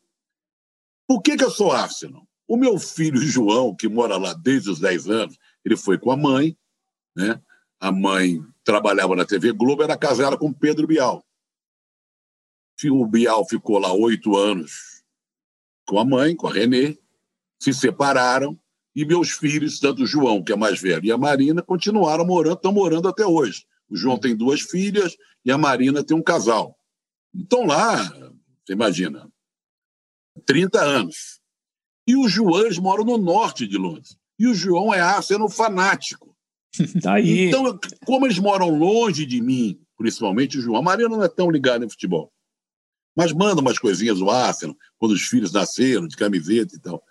Por 1.06 1.22
que, 1.22 1.38
que 1.38 1.44
eu 1.44 1.50
sou 1.50 1.72
Arsenal? 1.72 2.27
O 2.48 2.56
meu 2.56 2.78
filho 2.78 3.20
João, 3.20 3.76
que 3.76 3.86
mora 3.86 4.16
lá 4.16 4.32
desde 4.32 4.70
os 4.70 4.80
10 4.80 5.08
anos, 5.10 5.38
ele 5.62 5.76
foi 5.76 5.98
com 5.98 6.10
a 6.10 6.16
mãe, 6.16 6.56
né? 7.14 7.40
A 7.78 7.92
mãe 7.92 8.40
trabalhava 8.64 9.14
na 9.14 9.26
TV 9.26 9.52
Globo, 9.52 9.82
era 9.82 9.96
casada 9.96 10.36
com 10.36 10.52
Pedro 10.52 10.86
Bial. 10.86 11.22
O 12.90 13.06
Bial 13.06 13.46
ficou 13.46 13.78
lá 13.78 13.92
oito 13.92 14.36
anos 14.36 15.02
com 15.86 15.98
a 15.98 16.04
mãe, 16.04 16.34
com 16.34 16.46
a 16.46 16.52
Renê, 16.52 16.98
se 17.58 17.72
separaram 17.72 18.58
e 18.94 19.04
meus 19.04 19.30
filhos, 19.30 19.78
tanto 19.78 20.02
o 20.02 20.06
João, 20.06 20.42
que 20.42 20.52
é 20.52 20.56
mais 20.56 20.80
velho, 20.80 21.04
e 21.04 21.12
a 21.12 21.18
Marina, 21.18 21.62
continuaram 21.62 22.26
morando, 22.26 22.56
estão 22.56 22.72
morando 22.72 23.08
até 23.08 23.26
hoje. 23.26 23.64
O 23.88 23.96
João 23.96 24.18
tem 24.18 24.36
duas 24.36 24.60
filhas 24.60 25.16
e 25.44 25.50
a 25.50 25.58
Marina 25.58 26.04
tem 26.04 26.16
um 26.16 26.22
casal. 26.22 26.78
Então 27.34 27.66
lá, 27.66 27.96
você 28.64 28.72
imagina, 28.72 29.30
30 30.46 30.80
anos. 30.80 31.37
E 32.08 32.16
os 32.16 32.32
Joães 32.32 32.78
moram 32.78 33.04
no 33.04 33.18
norte 33.18 33.66
de 33.66 33.76
Londres. 33.76 34.16
E 34.38 34.48
o 34.48 34.54
João 34.54 34.94
é 34.94 35.00
Arsenal 35.00 35.50
fanático. 35.50 36.34
Tá 37.02 37.14
aí. 37.14 37.48
Então, 37.48 37.78
como 38.06 38.26
eles 38.26 38.38
moram 38.38 38.70
longe 38.70 39.26
de 39.26 39.40
mim, 39.40 39.80
principalmente 39.96 40.58
o 40.58 40.60
João, 40.60 40.78
a 40.78 40.82
Maria 40.82 41.08
não 41.08 41.22
é 41.22 41.28
tão 41.28 41.50
ligada 41.50 41.84
em 41.84 41.88
futebol. 41.88 42.32
Mas 43.16 43.32
manda 43.32 43.60
umas 43.60 43.78
coisinhas 43.78 44.18
do 44.18 44.30
Arsenal, 44.30 44.76
quando 44.96 45.12
os 45.12 45.22
filhos 45.22 45.52
nasceram, 45.52 46.06
de 46.06 46.16
camiseta 46.16 46.74
e 46.74 46.78
tal. 46.78 47.02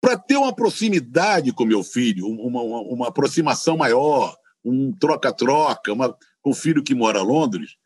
Para 0.00 0.18
ter 0.18 0.36
uma 0.36 0.54
proximidade 0.54 1.52
com 1.52 1.64
meu 1.64 1.82
filho, 1.82 2.26
uma, 2.26 2.62
uma, 2.62 2.80
uma 2.82 3.08
aproximação 3.08 3.76
maior, 3.76 4.36
um 4.64 4.92
troca-troca, 4.92 5.92
com 6.42 6.50
o 6.50 6.54
filho 6.54 6.84
que 6.84 6.94
mora 6.94 7.20
em 7.20 7.24
Londres, 7.26 7.76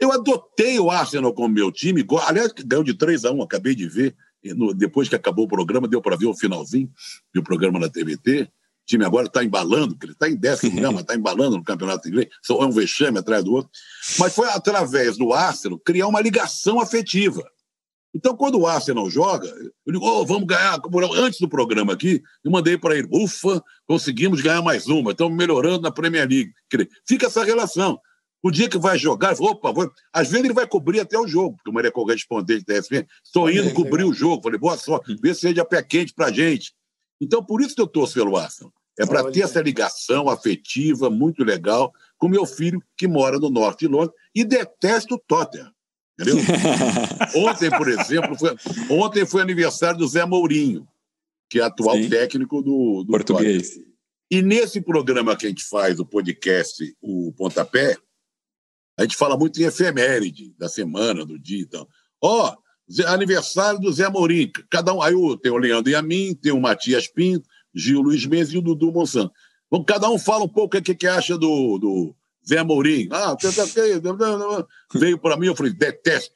eu 0.00 0.10
adotei 0.10 0.80
o 0.80 0.90
Arsenal 0.90 1.34
como 1.34 1.48
meu 1.48 1.70
time. 1.70 2.04
Aliás, 2.26 2.52
ganhou 2.52 2.82
de 2.82 2.94
3 2.94 3.26
a 3.26 3.32
1, 3.32 3.42
acabei 3.42 3.74
de 3.74 3.86
ver 3.86 4.16
no, 4.44 4.74
depois 4.74 5.08
que 5.08 5.14
acabou 5.14 5.44
o 5.44 5.48
programa, 5.48 5.88
deu 5.88 6.00
para 6.00 6.16
ver 6.16 6.26
o 6.26 6.34
finalzinho 6.34 6.90
do 7.34 7.42
programa 7.42 7.78
na 7.78 7.88
TVT. 7.88 8.42
O 8.42 8.48
time 8.86 9.04
agora 9.04 9.26
está 9.26 9.44
embalando, 9.44 9.94
porque 9.94 10.06
ele 10.06 10.12
está 10.12 10.28
em 10.28 10.36
décimo 10.36 10.76
lugar, 10.76 10.92
mas 10.92 11.02
está 11.02 11.14
embalando 11.14 11.56
no 11.56 11.64
campeonato 11.64 12.08
inglês. 12.08 12.28
É 12.48 12.52
um 12.52 12.70
vexame 12.70 13.18
atrás 13.18 13.44
do 13.44 13.52
outro. 13.52 13.70
Mas 14.18 14.34
foi 14.34 14.48
através 14.48 15.16
do 15.16 15.32
Arsenal 15.32 15.78
criar 15.78 16.06
uma 16.06 16.20
ligação 16.20 16.80
afetiva. 16.80 17.42
Então, 18.12 18.36
quando 18.36 18.58
o 18.58 18.66
Arsenal 18.66 19.08
joga, 19.08 19.46
eu 19.86 19.92
digo, 19.92 20.04
oh, 20.04 20.26
vamos 20.26 20.46
ganhar. 20.46 20.80
Antes 21.16 21.38
do 21.38 21.48
programa 21.48 21.92
aqui, 21.92 22.20
eu 22.44 22.50
mandei 22.50 22.76
para 22.76 22.98
ele, 22.98 23.08
ufa, 23.12 23.62
conseguimos 23.86 24.40
ganhar 24.40 24.62
mais 24.62 24.88
uma, 24.88 25.12
estamos 25.12 25.36
melhorando 25.36 25.82
na 25.82 25.92
Premier 25.92 26.28
League. 26.28 26.52
Fica 27.06 27.26
essa 27.26 27.44
relação. 27.44 28.00
O 28.42 28.50
dia 28.50 28.68
que 28.68 28.78
vai 28.78 28.98
jogar, 28.98 29.34
opa, 29.38 29.70
vou... 29.70 29.90
às 30.12 30.28
vezes 30.30 30.44
ele 30.44 30.54
vai 30.54 30.66
cobrir 30.66 31.00
até 31.00 31.18
o 31.18 31.26
jogo, 31.26 31.56
porque 31.56 31.70
o 31.70 31.72
Maria 31.72 31.92
correspondente 31.92 32.64
da 32.64 32.78
ESPN, 32.78 33.06
estou 33.22 33.50
indo 33.50 33.68
é, 33.68 33.72
cobrir 33.72 34.04
o 34.04 34.14
jogo. 34.14 34.42
Falei, 34.42 34.58
boa 34.58 34.78
sorte, 34.78 35.14
vê 35.20 35.34
se 35.34 35.40
seja 35.40 35.64
pé 35.64 35.82
quente 35.82 36.14
pra 36.14 36.32
gente. 36.32 36.72
Então, 37.20 37.44
por 37.44 37.60
isso 37.60 37.74
que 37.74 37.82
eu 37.82 37.86
torço 37.86 38.14
pelo 38.14 38.36
Arsenal. 38.36 38.72
É 38.98 39.06
para 39.06 39.30
ter 39.30 39.42
essa 39.42 39.60
ligação 39.60 40.28
afetiva 40.28 41.08
muito 41.08 41.44
legal 41.44 41.92
com 42.18 42.28
meu 42.28 42.44
filho 42.44 42.82
que 42.96 43.08
mora 43.08 43.38
no 43.38 43.48
norte 43.48 43.80
de 43.80 43.88
Londres 43.88 44.14
e 44.34 44.44
detesta 44.44 45.14
o 45.14 45.18
Tottenham. 45.18 45.70
Entendeu? 46.18 46.36
ontem, 47.48 47.70
por 47.70 47.88
exemplo, 47.88 48.38
foi, 48.38 48.54
ontem 48.90 49.24
foi 49.24 49.40
aniversário 49.40 49.98
do 49.98 50.08
Zé 50.08 50.24
Mourinho, 50.26 50.86
que 51.48 51.60
é 51.60 51.62
atual 51.62 51.96
Sim. 51.96 52.10
técnico 52.10 52.60
do, 52.60 53.04
do 53.04 53.10
português. 53.10 53.70
Tottenham. 53.70 53.90
E 54.30 54.42
nesse 54.42 54.80
programa 54.80 55.36
que 55.36 55.46
a 55.46 55.48
gente 55.48 55.64
faz, 55.64 55.98
o 55.98 56.04
podcast, 56.04 56.94
o 57.00 57.32
Pontapé, 57.36 57.96
a 59.00 59.02
gente 59.02 59.16
fala 59.16 59.34
muito 59.34 59.58
em 59.58 59.64
efeméride 59.64 60.54
da 60.58 60.68
semana, 60.68 61.24
do 61.24 61.38
dia. 61.38 61.62
Então, 61.62 61.88
ó, 62.22 62.54
aniversário 63.06 63.80
do 63.80 63.90
Zé 63.90 64.10
Mourim. 64.10 64.52
Cada 64.70 64.92
um, 64.92 65.00
aí 65.00 65.14
tem 65.42 65.50
o 65.50 65.56
Leandro 65.56 65.90
e 65.90 65.94
a 65.94 66.02
mim, 66.02 66.34
tem 66.34 66.52
o 66.52 66.60
Matias 66.60 67.08
Pinto, 67.08 67.48
Gil 67.74 68.02
Luiz 68.02 68.26
Mendes 68.26 68.52
e 68.52 68.58
o 68.58 68.60
Dudu 68.60 68.92
Monsanto. 68.92 69.32
Então, 69.68 69.82
cada 69.82 70.10
um 70.10 70.18
fala 70.18 70.44
um 70.44 70.48
pouco 70.48 70.76
o 70.76 70.82
que, 70.82 70.94
que 70.94 71.06
acha 71.06 71.38
do, 71.38 71.78
do 71.78 72.14
Zé 72.46 72.62
Mourim. 72.62 73.08
Ah, 73.10 73.34
veio 74.94 75.18
para 75.18 75.38
mim, 75.38 75.46
eu 75.46 75.56
falei, 75.56 75.72
detesto. 75.72 76.34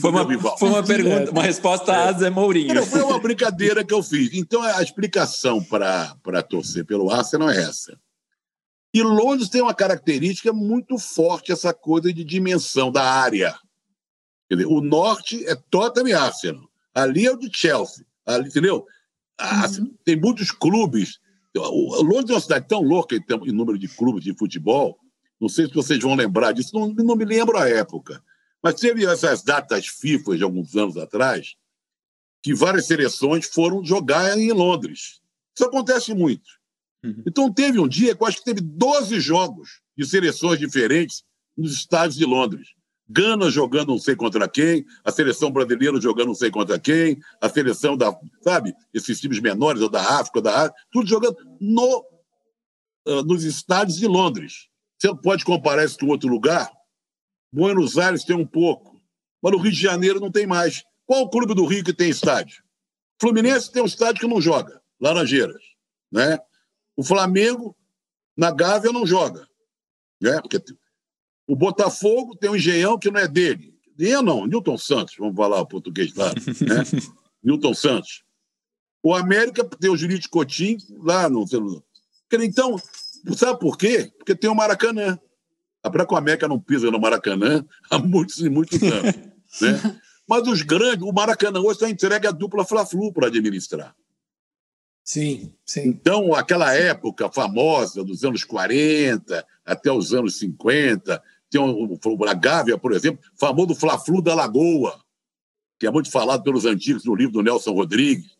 foi 0.00 0.10
uma, 0.10 0.56
foi 0.56 0.68
uma 0.70 0.82
pergunta, 0.82 1.30
uma 1.30 1.42
resposta 1.42 1.92
a 1.92 2.12
Zé 2.12 2.30
Mourinho. 2.30 2.86
Foi 2.86 3.02
uma 3.02 3.18
brincadeira 3.18 3.84
que 3.84 3.92
eu 3.92 4.02
fiz. 4.02 4.30
Então, 4.32 4.62
a 4.62 4.82
explicação 4.82 5.62
para 5.62 6.42
torcer 6.42 6.86
pelo 6.86 7.10
Arsenal 7.10 7.50
é 7.50 7.62
essa. 7.62 8.00
E 8.94 9.02
Londres 9.02 9.48
tem 9.48 9.62
uma 9.62 9.74
característica 9.74 10.52
muito 10.52 10.98
forte, 10.98 11.52
essa 11.52 11.72
coisa 11.72 12.12
de 12.12 12.24
dimensão 12.24 12.92
da 12.92 13.02
área. 13.02 13.58
Dizer, 14.50 14.66
o 14.66 14.80
norte 14.80 15.44
é 15.46 15.54
Tottenham 15.54 16.08
e 16.08 16.12
Arsenal. 16.12 16.68
Ali 16.94 17.26
é 17.26 17.32
o 17.32 17.38
de 17.38 17.50
Chelsea. 17.52 18.04
Ali, 18.26 18.48
entendeu? 18.48 18.86
Uhum. 19.40 19.94
Tem 20.04 20.14
muitos 20.14 20.50
clubes. 20.50 21.18
Londres 21.54 22.30
é 22.30 22.34
uma 22.34 22.40
cidade 22.40 22.68
tão 22.68 22.82
louca 22.82 23.16
em 23.16 23.52
número 23.52 23.78
de 23.78 23.88
clubes 23.88 24.24
de 24.24 24.36
futebol 24.36 24.98
não 25.42 25.48
sei 25.48 25.66
se 25.66 25.74
vocês 25.74 26.00
vão 26.00 26.14
lembrar 26.14 26.52
disso, 26.52 26.70
não, 26.72 26.86
não 26.94 27.16
me 27.16 27.24
lembro 27.24 27.58
a 27.58 27.68
época. 27.68 28.22
Mas 28.62 28.76
teve 28.76 29.04
essas 29.04 29.42
datas 29.42 29.88
FIFA 29.88 30.36
de 30.36 30.44
alguns 30.44 30.76
anos 30.76 30.96
atrás, 30.96 31.56
que 32.40 32.54
várias 32.54 32.86
seleções 32.86 33.46
foram 33.46 33.84
jogar 33.84 34.38
em 34.38 34.52
Londres. 34.52 35.20
Isso 35.52 35.66
acontece 35.66 36.14
muito. 36.14 36.48
Uhum. 37.04 37.22
Então, 37.26 37.52
teve 37.52 37.78
um 37.78 37.88
dia 37.88 38.14
que 38.14 38.22
eu 38.22 38.26
acho 38.26 38.38
que 38.38 38.44
teve 38.44 38.60
12 38.60 39.20
jogos 39.20 39.80
de 39.96 40.06
seleções 40.06 40.58
diferentes 40.58 41.24
nos 41.56 41.72
estádios 41.72 42.16
de 42.16 42.24
Londres. 42.24 42.68
Gana 43.08 43.50
jogando 43.50 43.88
não 43.88 43.98
sei 43.98 44.16
contra 44.16 44.48
quem, 44.48 44.84
a 45.04 45.10
seleção 45.10 45.50
brasileira 45.50 46.00
jogando 46.00 46.28
não 46.28 46.34
sei 46.34 46.50
contra 46.50 46.78
quem, 46.78 47.18
a 47.40 47.48
seleção 47.48 47.96
da, 47.96 48.16
sabe, 48.40 48.72
esses 48.94 49.20
times 49.20 49.40
menores, 49.40 49.82
ou 49.82 49.88
da 49.88 50.00
África, 50.00 50.38
ou 50.38 50.42
da 50.42 50.56
Ásia, 50.56 50.74
tudo 50.90 51.08
jogando 51.08 51.36
no, 51.60 52.06
uh, 53.06 53.22
nos 53.24 53.44
estádios 53.44 53.98
de 53.98 54.06
Londres. 54.06 54.68
Você 54.98 55.14
pode 55.16 55.44
comparar 55.44 55.84
isso 55.84 55.98
com 55.98 56.06
outro 56.06 56.28
lugar? 56.28 56.70
Buenos 57.52 57.98
Aires 57.98 58.24
tem 58.24 58.36
um 58.36 58.46
pouco, 58.46 59.02
mas 59.42 59.52
no 59.52 59.58
Rio 59.58 59.72
de 59.72 59.80
Janeiro 59.80 60.20
não 60.20 60.30
tem 60.30 60.46
mais. 60.46 60.82
Qual 61.04 61.22
o 61.22 61.28
clube 61.28 61.54
do 61.54 61.66
Rio 61.66 61.84
que 61.84 61.92
tem 61.92 62.08
estádio? 62.08 62.62
Fluminense 63.20 63.70
tem 63.70 63.82
um 63.82 63.86
estádio 63.86 64.20
que 64.20 64.26
não 64.26 64.40
joga, 64.40 64.80
Laranjeiras. 64.98 65.62
Né? 66.10 66.38
O 66.96 67.02
Flamengo, 67.02 67.76
na 68.36 68.50
Gávea, 68.50 68.92
não 68.92 69.06
joga. 69.06 69.46
Né? 70.20 70.40
Porque 70.40 70.62
o 71.46 71.56
Botafogo 71.56 72.36
tem 72.36 72.50
um 72.50 72.56
engenhão 72.56 72.98
que 72.98 73.10
não 73.10 73.20
é 73.20 73.28
dele. 73.28 73.72
Eu 73.98 74.22
não, 74.22 74.46
Newton 74.46 74.78
Santos, 74.78 75.14
vamos 75.18 75.36
falar 75.36 75.60
o 75.60 75.66
português 75.66 76.14
lá. 76.14 76.28
Né? 76.28 77.02
Newton 77.42 77.74
Santos. 77.74 78.24
O 79.02 79.14
América 79.14 79.64
tem 79.64 79.90
o 79.90 79.96
Jurídico 79.96 80.32
Coutinho 80.32 80.78
lá 81.00 81.28
no. 81.28 81.44
Então, 82.32 82.80
Sabe 83.36 83.58
por 83.58 83.78
quê? 83.78 84.10
Porque 84.18 84.34
tem 84.34 84.50
o 84.50 84.54
Maracanã. 84.54 85.18
A 85.82 85.90
Praia 85.90 86.08
América 86.12 86.48
não 86.48 86.60
pisa 86.60 86.90
no 86.90 87.00
Maracanã 87.00 87.64
há 87.90 87.98
muitos 87.98 88.38
e 88.38 88.48
muitos 88.48 88.80
anos. 88.82 89.14
né? 89.60 90.00
Mas 90.28 90.46
os 90.46 90.62
grandes, 90.62 91.06
o 91.06 91.12
Maracanã 91.12 91.60
hoje 91.60 91.72
está 91.72 91.90
entregue 91.90 92.26
a 92.26 92.30
dupla 92.30 92.64
Fla-Flu 92.64 93.12
para 93.12 93.26
administrar. 93.26 93.94
Sim, 95.04 95.52
sim. 95.64 95.88
Então, 95.88 96.34
aquela 96.34 96.72
época 96.74 97.30
famosa, 97.30 98.04
dos 98.04 98.24
anos 98.24 98.44
40 98.44 99.44
até 99.64 99.90
os 99.90 100.14
anos 100.14 100.38
50, 100.38 101.22
tem 101.50 101.60
o, 101.60 102.24
a 102.26 102.34
Gávea, 102.34 102.78
por 102.78 102.92
exemplo, 102.92 103.22
famoso 103.38 103.74
Fla-Flu 103.74 104.22
da 104.22 104.34
Lagoa, 104.34 105.00
que 105.78 105.86
é 105.86 105.90
muito 105.90 106.10
falado 106.10 106.42
pelos 106.42 106.64
antigos 106.64 107.04
no 107.04 107.14
livro 107.14 107.32
do 107.32 107.42
Nelson 107.42 107.72
Rodrigues. 107.72 108.36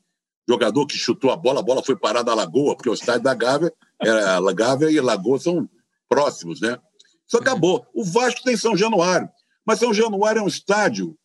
Jogador 0.49 0.87
que 0.87 0.97
chutou 0.97 1.31
a 1.31 1.37
bola, 1.37 1.61
a 1.61 1.63
bola 1.63 1.83
foi 1.83 1.97
parada 1.97 2.31
na 2.31 2.43
Lagoa, 2.43 2.75
porque 2.75 2.89
o 2.89 2.95
estádio 2.95 3.23
da 3.23 3.35
Gávea 3.35 3.73
era 4.01 4.39
é, 4.39 4.55
Gávea 4.55 4.91
e 4.91 5.01
Lagoa 5.01 5.39
são 5.39 5.69
próximos, 6.09 6.61
né? 6.61 6.79
Isso 7.27 7.37
acabou. 7.37 7.87
O 7.95 8.05
Vasco 8.05 8.43
tem 8.43 8.57
São 8.57 8.77
Januário, 8.77 9.29
mas 9.65 9.79
São 9.79 9.95
Januário 9.95 10.41
é 10.41 10.43
um 10.43 10.49
estádio 10.49 11.17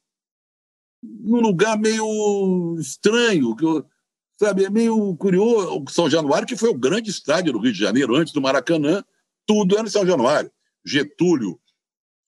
num 1.01 1.39
lugar 1.39 1.77
meio 1.77 2.75
estranho, 2.79 3.55
sabe? 4.37 4.65
É 4.65 4.69
meio 4.69 5.15
curioso. 5.15 5.83
O 5.83 5.89
São 5.89 6.09
Januário, 6.09 6.47
que 6.47 6.55
foi 6.55 6.69
o 6.69 6.77
grande 6.77 7.09
estádio 7.09 7.53
do 7.53 7.59
Rio 7.59 7.73
de 7.73 7.79
Janeiro, 7.79 8.15
antes 8.15 8.33
do 8.33 8.41
Maracanã, 8.41 9.03
tudo 9.45 9.77
era 9.77 9.87
em 9.87 9.91
São 9.91 10.05
Januário. 10.05 10.51
Getúlio 10.85 11.59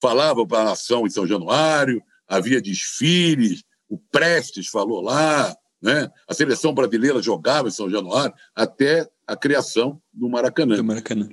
falava 0.02 0.46
para 0.46 0.60
a 0.60 0.64
nação 0.64 1.06
em 1.06 1.10
São 1.10 1.26
Januário, 1.26 2.02
havia 2.26 2.60
desfiles, 2.60 3.62
o 3.88 3.98
Prestes 3.98 4.68
falou 4.68 5.00
lá, 5.00 5.54
né? 5.80 6.10
a 6.28 6.34
seleção 6.34 6.74
brasileira 6.74 7.22
jogava 7.22 7.68
em 7.68 7.72
São 7.72 7.88
Januário, 7.88 8.34
até 8.54 9.08
a 9.26 9.36
criação 9.36 10.00
do 10.12 10.28
Maracanã. 10.28 10.76
Do 10.76 10.84
Maracanã. 10.84 11.28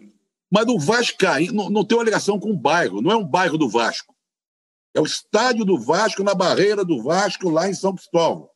Mas 0.49 0.65
o 0.67 0.80
Vascaíno 0.80 1.53
não, 1.53 1.69
não 1.69 1.86
tem 1.86 1.97
uma 1.97 2.03
ligação 2.03 2.39
com 2.39 2.51
o 2.51 2.57
bairro, 2.57 3.01
não 3.01 3.11
é 3.11 3.15
um 3.15 3.25
bairro 3.25 3.57
do 3.57 3.69
Vasco. 3.69 4.15
É 4.93 5.01
o 5.01 5.05
estádio 5.05 5.65
do 5.65 5.78
Vasco, 5.80 6.23
na 6.23 6.34
barreira 6.34 6.84
do 6.84 7.03
Vasco, 7.03 7.49
lá 7.49 7.69
em 7.69 7.73
São 7.73 7.93
Cristóvão. 7.93 8.49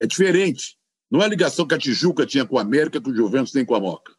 É 0.00 0.06
diferente. 0.06 0.77
Não 1.10 1.22
é 1.22 1.24
a 1.24 1.28
ligação 1.28 1.66
que 1.66 1.74
a 1.74 1.78
Tijuca 1.78 2.26
tinha 2.26 2.44
com 2.44 2.58
a 2.58 2.62
América, 2.62 3.00
que 3.00 3.10
o 3.10 3.14
Juventus 3.14 3.52
tem 3.52 3.64
com 3.64 3.74
a 3.74 3.80
Moca. 3.80 4.12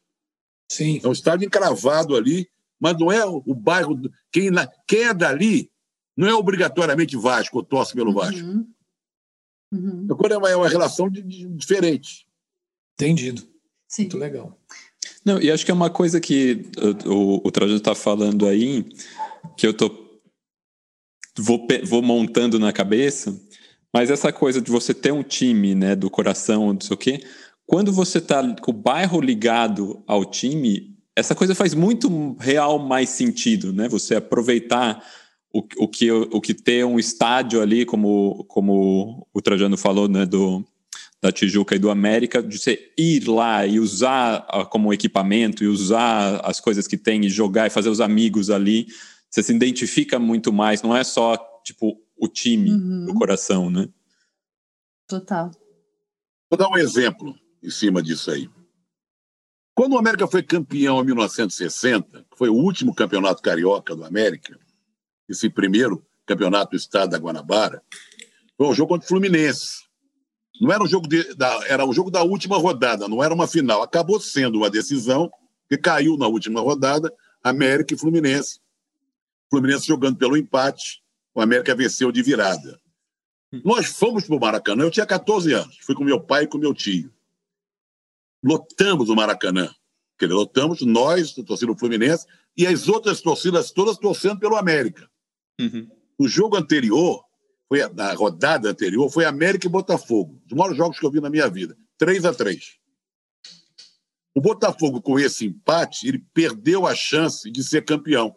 Sim. 0.72 1.00
É 1.04 1.08
um 1.08 1.12
estádio 1.12 1.46
encravado 1.46 2.16
ali, 2.16 2.50
mas 2.80 2.98
não 2.98 3.12
é 3.12 3.26
o 3.26 3.54
bairro. 3.54 4.00
Quem, 4.32 4.50
quem 4.88 5.04
é 5.04 5.14
dali 5.14 5.72
não 6.16 6.28
é 6.28 6.34
obrigatoriamente 6.34 7.16
Vasco 7.16 7.58
ou 7.58 7.64
torce 7.64 7.94
pelo 7.94 8.14
Vasco. 8.14 8.40
Uhum. 8.40 8.68
Uhum. 9.72 10.08
Agora 10.10 10.34
é 10.34 10.38
uma, 10.38 10.50
é 10.50 10.56
uma 10.56 10.70
relação 10.70 11.10
de, 11.10 11.22
de, 11.22 11.48
diferente. 11.50 12.28
Entendido. 12.96 13.48
Sim. 13.88 14.04
Muito 14.04 14.18
legal. 14.18 14.60
Não, 15.24 15.40
e 15.42 15.52
acho 15.52 15.64
que 15.64 15.72
é 15.72 15.74
uma 15.74 15.90
coisa 15.90 16.20
que 16.20 16.66
o, 17.06 17.48
o 17.48 17.52
Trajano 17.52 17.78
está 17.78 17.94
falando 17.94 18.48
aí, 18.48 18.84
que 19.56 19.68
eu 19.68 19.74
tô 19.74 19.90
vou, 21.38 21.66
vou 21.86 22.02
montando 22.02 22.60
na 22.60 22.74
cabeça, 22.74 23.40
mas 23.94 24.10
essa 24.10 24.32
coisa 24.32 24.62
de 24.62 24.70
você 24.70 24.94
ter 24.94 25.12
um 25.12 25.24
time, 25.24 25.74
né, 25.74 25.96
do 25.96 26.10
coração, 26.10 26.74
não 26.74 26.82
sei 26.82 26.94
o 26.94 26.98
quê, 26.98 27.20
quando 27.66 27.92
você 27.92 28.20
tá 28.20 28.44
com 28.62 28.72
o 28.72 28.74
bairro 28.74 29.22
ligado 29.22 30.02
ao 30.08 30.26
time, 30.26 30.96
essa 31.16 31.36
coisa 31.36 31.54
faz 31.54 31.74
muito 31.74 32.36
real 32.40 32.80
mais 32.80 33.10
sentido, 33.10 33.72
né? 33.72 33.88
Você 33.90 34.16
aproveitar 34.16 35.04
o, 35.54 35.64
o, 35.78 35.88
que, 35.88 36.12
o 36.12 36.42
que 36.42 36.54
ter 36.54 36.86
um 36.86 36.98
estádio 36.98 37.62
ali, 37.62 37.86
como, 37.86 38.44
como 38.46 39.28
o 39.34 39.42
Trajano 39.42 39.78
falou, 39.78 40.08
né, 40.08 40.26
do, 40.26 40.66
da 41.22 41.32
Tijuca 41.32 41.76
e 41.76 41.80
do 41.80 41.90
América, 41.90 42.42
de 42.42 42.58
você 42.58 42.92
ir 42.98 43.28
lá 43.28 43.66
e 43.66 43.80
usar 43.80 44.46
como 44.70 44.94
equipamento 44.94 45.64
e 45.64 45.68
usar 45.68 46.40
as 46.44 46.60
coisas 46.60 46.88
que 46.88 46.98
tem 46.98 47.26
e 47.26 47.30
jogar 47.30 47.68
e 47.68 47.72
fazer 47.72 47.90
os 47.90 48.00
amigos 48.00 48.50
ali, 48.50 48.88
você 49.30 49.44
se 49.44 49.54
identifica 49.54 50.18
muito 50.18 50.52
mais, 50.54 50.82
não 50.82 50.96
é 50.96 51.04
só 51.04 51.38
tipo 51.64 52.00
o 52.20 52.28
time 52.28 52.72
uhum. 52.72 53.06
do 53.06 53.14
coração, 53.14 53.70
né? 53.70 53.88
Total. 55.08 55.50
Vou 56.50 56.58
dar 56.58 56.70
um 56.70 56.78
exemplo 56.78 57.36
em 57.64 57.70
cima 57.70 58.02
disso 58.02 58.30
aí. 58.32 58.50
Quando 59.74 59.94
o 59.94 59.98
América 59.98 60.28
foi 60.28 60.44
campeão 60.44 61.02
em 61.02 61.06
1960, 61.06 62.26
que 62.30 62.38
foi 62.38 62.50
o 62.50 62.54
último 62.54 62.94
campeonato 62.94 63.42
carioca 63.42 63.96
do 63.96 64.04
América, 64.04 64.60
esse 65.28 65.50
primeiro 65.50 66.06
campeonato 66.26 66.72
do 66.72 66.78
estado 66.78 67.12
da 67.12 67.18
Guanabara, 67.18 67.82
foi 68.58 68.68
um 68.68 68.74
jogo 68.74 68.90
contra 68.90 69.06
o 69.06 69.08
Fluminense. 69.08 69.88
Não 70.60 70.72
era 70.72 70.84
um 70.84 70.88
jogo 70.88 71.08
de, 71.08 71.34
da, 71.36 71.66
era 71.68 71.86
um 71.86 71.94
jogo 71.94 72.12
da 72.12 72.22
última 72.24 72.58
rodada, 72.58 73.08
não 73.08 73.24
era 73.24 73.34
uma 73.34 73.48
final. 73.48 73.82
Acabou 73.82 74.20
sendo 74.20 74.58
uma 74.58 74.70
decisão 74.70 75.32
que 75.70 75.78
caiu 75.78 76.18
na 76.18 76.28
última 76.28 76.60
rodada, 76.60 77.14
América 77.42 77.94
e 77.94 77.98
Fluminense. 77.98 78.60
Fluminense 79.50 79.88
jogando 79.88 80.18
pelo 80.18 80.36
empate, 80.36 81.02
o 81.40 81.42
América 81.42 81.76
venceu 81.76 82.12
de 82.12 82.22
virada. 82.22 82.80
Nós 83.64 83.88
fomos 83.88 84.26
para 84.26 84.36
o 84.36 84.40
Maracanã, 84.40 84.84
eu 84.84 84.92
tinha 84.92 85.06
14 85.06 85.54
anos, 85.54 85.78
fui 85.82 85.96
com 85.96 86.04
meu 86.04 86.22
pai 86.22 86.44
e 86.44 86.48
com 86.48 86.58
meu 86.58 86.74
tio. 86.74 87.12
Lotamos 88.44 89.10
o 89.10 89.16
Maracanã. 89.16 89.74
Quer 90.18 90.26
dizer, 90.26 90.36
lotamos 90.36 90.82
nós, 90.82 91.34
a 91.38 91.44
torcida 91.44 91.72
do 91.72 91.80
Fluminense, 91.80 92.26
e 92.56 92.68
as 92.68 92.88
outras 92.88 93.22
torcidas 93.22 93.72
todas 93.72 93.98
torcendo 93.98 94.40
pelo 94.40 94.56
América. 94.56 95.10
Uhum. 95.60 95.90
O 96.18 96.28
jogo 96.28 96.58
anterior, 96.58 97.24
foi 97.68 97.82
a, 97.82 97.90
na 97.90 98.14
rodada 98.14 98.70
anterior, 98.70 99.10
foi 99.10 99.26
América 99.26 99.66
e 99.66 99.70
Botafogo. 99.70 100.42
Os 100.46 100.52
maiores 100.52 100.78
jogos 100.78 101.00
que 101.00 101.06
eu 101.06 101.12
vi 101.12 101.22
na 101.22 101.30
minha 101.30 101.50
vida. 101.50 101.78
3 101.98 102.26
a 102.26 102.34
3 102.34 102.78
O 104.36 104.42
Botafogo, 104.42 105.02
com 105.02 105.18
esse 105.18 105.46
empate, 105.46 106.08
ele 106.08 106.24
perdeu 106.34 106.86
a 106.86 106.94
chance 106.94 107.50
de 107.50 107.64
ser 107.64 107.86
campeão. 107.86 108.36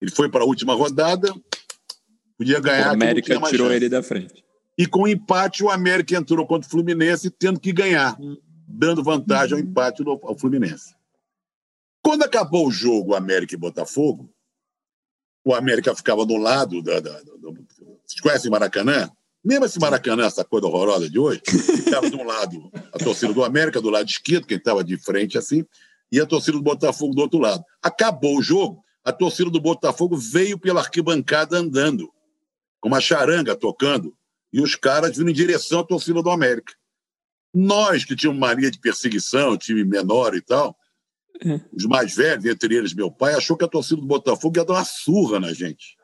Ele 0.00 0.10
foi 0.10 0.28
para 0.28 0.42
a 0.42 0.46
última 0.46 0.74
rodada, 0.74 1.32
podia 2.36 2.60
ganhar. 2.60 2.88
O 2.88 2.92
América 2.92 3.40
tirou 3.40 3.68
chance. 3.68 3.76
ele 3.76 3.88
da 3.88 4.02
frente. 4.02 4.44
E 4.76 4.86
com 4.86 5.02
o 5.02 5.08
empate, 5.08 5.62
o 5.62 5.70
América 5.70 6.16
entrou 6.16 6.46
contra 6.46 6.66
o 6.66 6.70
Fluminense, 6.70 7.30
tendo 7.30 7.60
que 7.60 7.72
ganhar, 7.72 8.16
dando 8.66 9.02
vantagem 9.02 9.54
ao 9.54 9.60
empate 9.60 10.02
ao 10.06 10.38
Fluminense. 10.38 10.94
Quando 12.02 12.22
acabou 12.22 12.66
o 12.66 12.70
jogo 12.70 13.14
América 13.14 13.54
e 13.54 13.58
Botafogo, 13.58 14.32
o 15.44 15.54
América 15.54 15.94
ficava 15.94 16.24
do 16.24 16.36
lado 16.36 16.82
da. 16.82 17.00
da, 17.00 17.12
da, 17.12 17.20
da 17.20 17.50
vocês 18.06 18.20
conhecem 18.20 18.50
Maracanã? 18.50 19.10
Mesmo 19.44 19.64
esse 19.64 19.78
Maracanã, 19.78 20.26
essa 20.26 20.44
coisa 20.44 20.66
horrorosa 20.66 21.08
de 21.08 21.18
hoje, 21.18 21.40
ficava 21.84 22.08
de 22.08 22.14
um 22.14 22.24
lado 22.24 22.70
a 22.92 22.98
torcida 22.98 23.32
do 23.32 23.44
América, 23.44 23.80
do 23.80 23.90
lado 23.90 24.08
esquerdo, 24.08 24.46
quem 24.46 24.56
estava 24.56 24.84
de 24.84 24.96
frente 24.96 25.36
assim, 25.36 25.64
e 26.10 26.20
a 26.20 26.26
torcida 26.26 26.56
do 26.56 26.62
Botafogo 26.62 27.14
do 27.14 27.22
outro 27.22 27.40
lado. 27.40 27.64
Acabou 27.82 28.38
o 28.38 28.42
jogo, 28.42 28.84
a 29.04 29.12
torcida 29.12 29.50
do 29.50 29.60
Botafogo 29.60 30.16
veio 30.16 30.58
pela 30.58 30.80
arquibancada 30.80 31.56
andando, 31.56 32.08
uma 32.88 33.00
charanga 33.00 33.54
tocando, 33.54 34.16
e 34.52 34.60
os 34.60 34.74
caras 34.74 35.16
vindo 35.16 35.30
em 35.30 35.34
direção 35.34 35.80
à 35.80 35.84
torcida 35.84 36.22
do 36.22 36.30
América. 36.30 36.74
Nós, 37.54 38.04
que 38.04 38.16
tínhamos 38.16 38.40
mania 38.40 38.70
de 38.70 38.78
perseguição, 38.78 39.56
time 39.56 39.84
menor 39.84 40.34
e 40.34 40.40
tal, 40.40 40.76
é. 41.44 41.60
os 41.72 41.84
mais 41.86 42.14
velhos, 42.14 42.44
entre 42.44 42.74
eles 42.74 42.94
meu 42.94 43.10
pai, 43.10 43.34
achou 43.34 43.56
que 43.56 43.64
a 43.64 43.68
torcida 43.68 44.00
do 44.00 44.06
Botafogo 44.06 44.58
ia 44.58 44.64
dar 44.64 44.74
uma 44.74 44.84
surra 44.84 45.40
na 45.40 45.52
gente. 45.52 45.96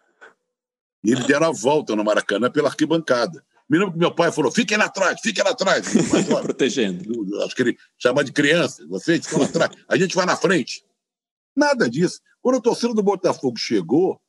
E 1.04 1.12
eles 1.12 1.26
deram 1.26 1.48
a 1.48 1.52
volta 1.52 1.94
no 1.94 2.04
Maracanã 2.04 2.50
pela 2.50 2.68
arquibancada. 2.68 3.44
Me 3.68 3.78
lembro 3.78 3.92
que 3.92 3.98
meu 3.98 4.14
pai 4.14 4.32
falou: 4.32 4.50
fiquem 4.50 4.76
lá 4.76 4.86
atrás, 4.86 5.20
fiquem 5.20 5.44
lá 5.44 5.50
atrás. 5.50 5.86
Protegendo. 6.42 7.42
Acho 7.44 7.54
que 7.54 7.62
ele 7.62 7.78
chama 7.98 8.24
de 8.24 8.32
criança, 8.32 8.86
vocês 8.88 9.24
ficam 9.24 9.40
lá 9.40 9.46
atrás. 9.46 9.72
A 9.86 9.96
gente 9.96 10.16
vai 10.16 10.26
na 10.26 10.36
frente. 10.36 10.84
Nada 11.54 11.88
disso. 11.88 12.20
Quando 12.40 12.56
a 12.56 12.60
torcida 12.60 12.94
do 12.94 13.02
Botafogo 13.02 13.58
chegou, 13.58 14.20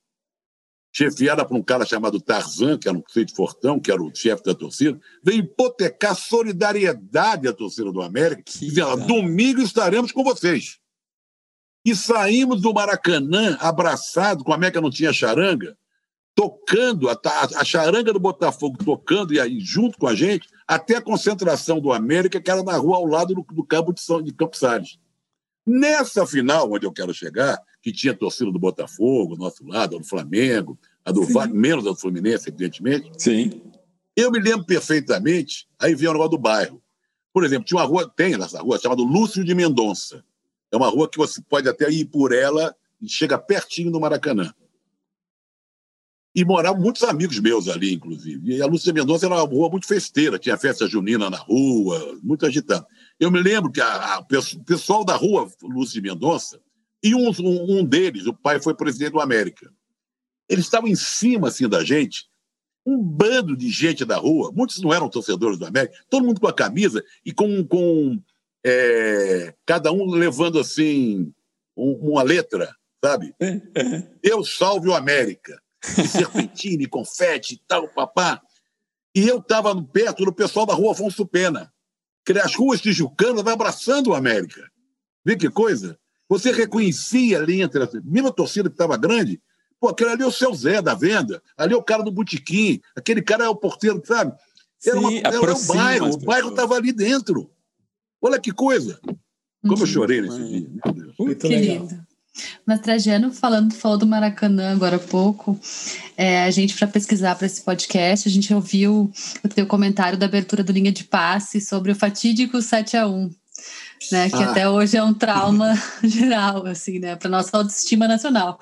chefiada 0.92 1.46
por 1.46 1.56
um 1.56 1.62
cara 1.62 1.86
chamado 1.86 2.20
Tarzan, 2.20 2.78
que 2.78 2.88
era 2.88 2.98
um 2.98 3.04
feito 3.08 3.36
fortão, 3.36 3.80
que 3.80 3.92
era 3.92 4.02
o 4.02 4.14
chefe 4.14 4.44
da 4.44 4.56
torcida, 4.56 5.00
veio 5.24 5.40
hipotecar 5.40 6.16
solidariedade 6.16 7.48
à 7.48 7.54
torcida 7.54 7.92
do 7.92 8.02
América, 8.02 8.42
que 8.44 8.60
dizendo: 8.60 9.06
domingo 9.06 9.62
estaremos 9.62 10.12
com 10.12 10.24
vocês. 10.24 10.80
E 11.86 11.96
saímos 11.96 12.62
do 12.62 12.74
Maracanã 12.74 13.58
abraçado, 13.60 14.44
com 14.44 14.52
a 14.52 14.56
América 14.56 14.82
não 14.82 14.90
tinha 14.90 15.14
charanga, 15.14 15.78
tocando, 16.36 17.10
a, 17.10 17.20
a, 17.58 17.64
charanga 17.64 18.14
do 18.14 18.20
Botafogo 18.20 18.78
tocando, 18.84 19.34
e 19.34 19.40
aí 19.40 19.60
junto 19.60 19.98
com 19.98 20.08
a 20.08 20.16
gente, 20.16 20.48
até 20.68 20.96
a 20.96 21.02
concentração 21.02 21.80
do 21.80 21.92
América, 21.92 22.40
que 22.40 22.52
era 22.52 22.64
na 22.64 22.78
rua 22.78 22.98
ao 22.98 23.06
lado 23.06 23.34
do, 23.34 23.42
do 23.42 23.66
campo 23.66 23.94
de, 23.94 24.02
São, 24.02 24.22
de 24.22 24.34
Campos 24.34 24.60
Salles. 24.60 25.00
Nessa 25.66 26.26
final, 26.26 26.72
onde 26.72 26.86
eu 26.86 26.92
quero 26.92 27.14
chegar, 27.14 27.60
que 27.82 27.92
tinha 27.92 28.14
torcida 28.14 28.52
do 28.52 28.60
Botafogo, 28.60 29.36
do 29.36 29.44
nosso 29.44 29.66
lado, 29.66 29.96
a 29.96 30.00
do 30.00 30.06
Flamengo, 30.06 30.78
a 31.04 31.12
do 31.12 31.22
menos 31.50 31.86
a 31.86 31.90
do 31.90 31.96
Fluminense, 31.96 32.50
evidentemente. 32.50 33.10
Sim. 33.18 33.62
Eu 34.16 34.32
me 34.32 34.40
lembro 34.40 34.66
perfeitamente, 34.66 35.68
aí 35.80 35.96
vem 35.96 36.10
o 36.10 36.12
negócio 36.12 36.32
do 36.32 36.38
bairro. 36.38 36.82
Por 37.32 37.46
exemplo, 37.46 37.66
tinha 37.66 37.80
uma 37.80 37.86
rua, 37.86 38.12
tem 38.14 38.38
nessa 38.38 38.62
rua, 38.62 38.80
chamada 38.80 39.02
Lúcio 39.02 39.46
de 39.46 39.56
Mendonça. 39.56 40.26
É 40.72 40.78
uma 40.78 40.90
rua 40.90 41.10
que 41.10 41.18
você 41.18 41.42
pode 41.42 41.70
até 41.70 41.90
ir 41.90 42.06
por 42.06 42.34
ela 42.34 42.76
e 43.02 43.08
chega 43.08 43.38
pertinho 43.38 43.92
do 43.92 44.00
Maracanã. 44.00 44.54
E 46.36 46.44
moravam 46.44 46.82
muitos 46.82 47.04
amigos 47.04 47.40
meus 47.40 47.68
ali, 47.68 47.94
inclusive. 47.94 48.56
E 48.56 48.62
a 48.62 48.66
Lúcia 48.66 48.94
Mendonça 48.94 49.26
era 49.26 49.36
uma 49.36 49.48
rua 49.48 49.70
muito 49.70 49.88
festeira, 49.88 50.38
tinha 50.38 50.58
festa 50.58 50.86
junina 50.88 51.30
na 51.30 51.38
rua, 51.38 52.20
muito 52.22 52.46
agitada. 52.46 52.86
Eu 53.20 53.32
me 53.32 53.42
lembro 53.42 53.72
que 53.72 53.82
o 53.82 54.64
pessoal 54.66 55.06
da 55.06 55.16
rua 55.16 55.50
Lúcia 55.64 56.02
Mendonça, 56.02 56.60
e 57.04 57.16
um, 57.16 57.30
um, 57.30 57.84
deles, 57.84 58.26
o 58.26 58.34
pai 58.34 58.62
foi 58.62 58.76
presidente 58.76 59.14
do 59.14 59.22
América, 59.22 59.72
eles 60.48 60.66
estavam 60.66 60.90
em 60.90 60.96
cima 60.96 61.48
assim, 61.48 61.68
da 61.68 61.84
gente, 61.84 62.28
um 62.86 63.02
bando 63.02 63.56
de 63.56 63.70
gente 63.70 64.04
da 64.04 64.18
rua, 64.18 64.52
muitos 64.54 64.82
não 64.82 64.94
eram 64.94 65.10
torcedores 65.10 65.58
do 65.58 65.66
América, 65.66 65.98
todo 66.10 66.26
mundo 66.26 66.42
com 66.42 66.48
a 66.48 66.54
camisa 66.54 67.04
e 67.26 67.32
com, 67.32 67.64
com 67.66 68.20
é, 68.66 69.54
cada 69.66 69.92
um 69.92 70.06
levando 70.06 70.60
assim 70.60 71.34
um, 71.76 72.12
uma 72.12 72.24
letra, 72.24 72.76
sabe? 73.04 73.34
É, 73.40 73.62
é. 73.76 74.12
Eu 74.24 74.44
salve 74.44 74.90
o 74.90 74.96
América 74.96 75.62
de 75.96 76.08
serpentina, 76.08 76.88
confete 76.90 77.56
e 77.56 77.62
tal, 77.68 77.88
papá. 77.90 78.42
E 79.16 79.28
eu 79.28 79.40
estava 79.40 79.82
perto 79.82 80.26
do 80.26 80.34
pessoal 80.34 80.66
da 80.66 80.74
rua 80.74 80.92
Afonso 80.92 81.26
Pena. 81.26 81.72
Que 82.26 82.38
as 82.38 82.54
ruas 82.54 82.80
tijucanas 82.80 83.42
vai 83.42 83.54
abraçando 83.54 84.08
o 84.08 84.14
América. 84.14 84.70
Vê 85.26 85.36
que 85.36 85.50
coisa? 85.50 85.99
Você 86.30 86.52
reconhecia 86.52 87.40
ali 87.40 87.62
entre 87.62 87.84
a 87.84 87.90
mesma 88.04 88.32
torcida 88.32 88.70
que 88.70 88.76
estava 88.76 88.96
grande, 88.96 89.42
pô, 89.80 89.90
aquele 89.90 90.12
ali 90.12 90.22
é 90.22 90.28
o 90.28 90.32
seu 90.32 90.54
Zé 90.54 90.80
da 90.80 90.94
venda, 90.94 91.42
ali 91.58 91.74
é 91.74 91.78
o 91.78 91.84
cara 91.84 92.04
do 92.04 92.12
botequim, 92.12 92.80
aquele 92.96 93.22
cara 93.22 93.46
é 93.46 93.50
o 93.50 93.56
porteiro, 93.56 94.00
sabe? 94.06 94.34
Era, 94.86 94.96
Sim, 94.96 95.06
uma, 95.06 95.12
era 95.18 95.56
um 95.56 95.66
bairro, 95.66 96.10
o 96.12 96.18
bairro 96.18 96.50
estava 96.52 96.76
ali 96.76 96.94
dentro. 96.94 97.50
Olha 98.22 98.40
que 98.40 98.52
coisa. 98.52 99.00
Como 99.62 99.76
uhum. 99.76 99.82
eu 99.82 99.88
chorei 99.88 100.22
nesse 100.22 100.38
dia, 100.38 100.70
meu 100.86 100.94
Deus. 100.94 101.16
Muito 101.20 101.48
que 101.48 101.56
legal. 101.56 101.88
lindo. 101.88 102.10
Mas 102.66 102.80
Trajano, 102.80 103.34
falando, 103.34 103.74
falou 103.74 103.98
do 103.98 104.08
Maracanã 104.08 104.72
agora 104.72 104.96
há 104.96 105.00
pouco, 105.00 105.60
é, 106.16 106.44
a 106.44 106.52
gente, 106.52 106.78
para 106.78 106.88
pesquisar 106.88 107.36
para 107.36 107.48
esse 107.48 107.62
podcast, 107.62 108.30
a 108.30 108.32
gente 108.32 108.54
ouviu 108.54 109.12
o 109.44 109.50
teu 109.50 109.66
comentário 109.66 110.18
da 110.18 110.28
abertura 110.28 110.64
do 110.64 110.72
Linha 110.72 110.92
de 110.92 111.04
Passe 111.04 111.60
sobre 111.60 111.92
o 111.92 111.96
fatídico 111.96 112.62
7 112.62 112.96
a 112.96 113.08
1 113.08 113.30
né, 114.12 114.30
que 114.30 114.36
ah. 114.36 114.52
até 114.52 114.70
hoje 114.70 114.98
é 114.98 115.04
um 115.04 115.14
trauma 115.14 115.74
geral, 116.04 116.66
assim, 116.66 117.00
né, 117.00 117.16
para 117.16 117.30
nossa 117.30 117.58
autoestima 117.58 118.08
nacional, 118.08 118.60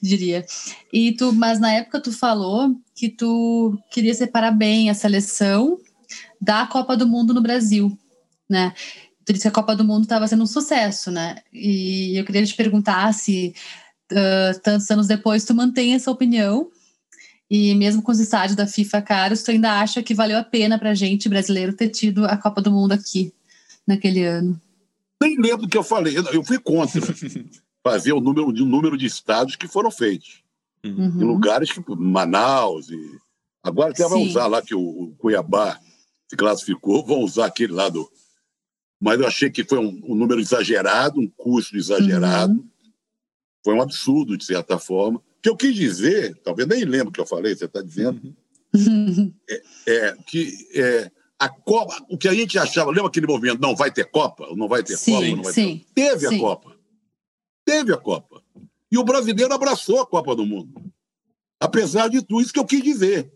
diria. 0.00 0.44
E 0.92 1.12
tu, 1.12 1.32
mas 1.32 1.60
na 1.60 1.72
época 1.72 2.00
tu 2.00 2.12
falou 2.12 2.74
que 2.94 3.08
tu 3.08 3.78
queria 3.90 4.14
separar 4.14 4.52
bem 4.52 4.90
a 4.90 4.94
seleção 4.94 5.78
da 6.40 6.66
Copa 6.66 6.96
do 6.96 7.06
Mundo 7.06 7.34
no 7.34 7.40
Brasil, 7.40 7.96
né? 8.48 8.72
tu 9.28 9.32
disse 9.34 9.42
que 9.42 9.48
a 9.48 9.52
Copa 9.52 9.76
do 9.76 9.84
Mundo 9.84 10.04
estava 10.04 10.26
sendo 10.26 10.42
um 10.42 10.46
sucesso, 10.46 11.10
né? 11.10 11.36
E 11.52 12.18
eu 12.18 12.24
queria 12.24 12.42
te 12.46 12.54
perguntar 12.54 13.12
se 13.12 13.54
uh, 14.10 14.58
tantos 14.62 14.90
anos 14.90 15.06
depois 15.06 15.44
tu 15.44 15.54
mantém 15.54 15.94
essa 15.94 16.10
opinião 16.10 16.70
e 17.50 17.74
mesmo 17.74 18.00
com 18.00 18.10
os 18.10 18.20
estádios 18.20 18.56
da 18.56 18.66
FIFA 18.66 19.02
caros, 19.02 19.42
tu 19.42 19.50
ainda 19.50 19.80
acha 19.80 20.02
que 20.02 20.14
valeu 20.14 20.38
a 20.38 20.44
pena 20.44 20.78
para 20.78 20.90
a 20.90 20.94
gente 20.94 21.28
brasileiro 21.28 21.74
ter 21.74 21.90
tido 21.90 22.24
a 22.24 22.38
Copa 22.38 22.62
do 22.62 22.70
Mundo 22.70 22.92
aqui 22.92 23.30
naquele 23.86 24.24
ano? 24.24 24.58
Nem 25.20 25.36
lembro 25.36 25.62
do 25.62 25.68
que 25.68 25.76
eu 25.76 25.82
falei. 25.82 26.16
Eu 26.16 26.44
fui 26.44 26.58
contra 26.58 27.00
fazer 27.82 28.12
o 28.12 28.20
número 28.20 28.52
de, 28.52 28.62
o 28.62 28.66
número 28.66 28.96
de 28.96 29.06
estádios 29.06 29.56
que 29.56 29.68
foram 29.68 29.90
feitos. 29.90 30.42
Uhum. 30.84 31.20
Em 31.20 31.24
lugares 31.24 31.72
que 31.72 31.82
Manaus 31.96 32.88
e 32.88 33.18
agora 33.62 33.90
até 33.90 34.06
vai 34.08 34.20
usar 34.20 34.46
lá 34.46 34.62
que 34.62 34.74
o, 34.74 34.80
o 34.80 35.14
Cuiabá 35.16 35.78
se 36.28 36.36
classificou, 36.36 37.04
vão 37.04 37.20
usar 37.20 37.46
aquele 37.46 37.72
lá 37.72 37.88
do 37.88 38.08
mas 39.00 39.20
eu 39.20 39.26
achei 39.26 39.48
que 39.48 39.64
foi 39.64 39.78
um, 39.78 40.00
um 40.04 40.14
número 40.14 40.40
exagerado, 40.40 41.20
um 41.20 41.28
custo 41.28 41.76
exagerado. 41.76 42.54
Uhum. 42.54 42.68
Foi 43.64 43.74
um 43.74 43.82
absurdo, 43.82 44.36
de 44.36 44.44
certa 44.44 44.78
forma. 44.78 45.18
O 45.18 45.22
que 45.40 45.48
eu 45.48 45.56
quis 45.56 45.74
dizer, 45.74 46.34
talvez 46.42 46.68
nem 46.68 46.84
lembro 46.84 47.10
o 47.10 47.12
que 47.12 47.20
eu 47.20 47.26
falei, 47.26 47.54
você 47.54 47.66
está 47.66 47.80
dizendo, 47.80 48.20
uhum. 48.74 49.32
é, 49.48 49.62
é, 49.86 50.16
que 50.26 50.52
é, 50.74 51.10
a 51.38 51.48
Copa, 51.48 52.04
o 52.08 52.18
que 52.18 52.28
a 52.28 52.34
gente 52.34 52.58
achava, 52.58 52.90
lembra 52.90 53.08
aquele 53.08 53.26
movimento, 53.26 53.60
não 53.60 53.76
vai 53.76 53.90
ter 53.90 54.10
Copa, 54.10 54.48
não 54.56 54.68
vai 54.68 54.82
ter 54.82 54.96
sim, 54.96 55.12
Copa, 55.12 55.36
não 55.36 55.42
vai 55.44 55.52
sim, 55.52 55.84
ter. 55.94 56.10
Teve 56.10 56.28
sim. 56.28 56.36
a 56.36 56.40
Copa. 56.40 56.76
Teve 57.64 57.92
a 57.92 57.96
Copa. 57.96 58.42
E 58.90 58.98
o 58.98 59.04
brasileiro 59.04 59.52
abraçou 59.52 60.00
a 60.00 60.06
Copa 60.06 60.34
do 60.34 60.44
Mundo. 60.44 60.82
Apesar 61.60 62.08
de 62.08 62.22
tudo, 62.22 62.40
isso 62.40 62.52
que 62.52 62.58
eu 62.58 62.64
quis 62.64 62.82
dizer. 62.82 63.32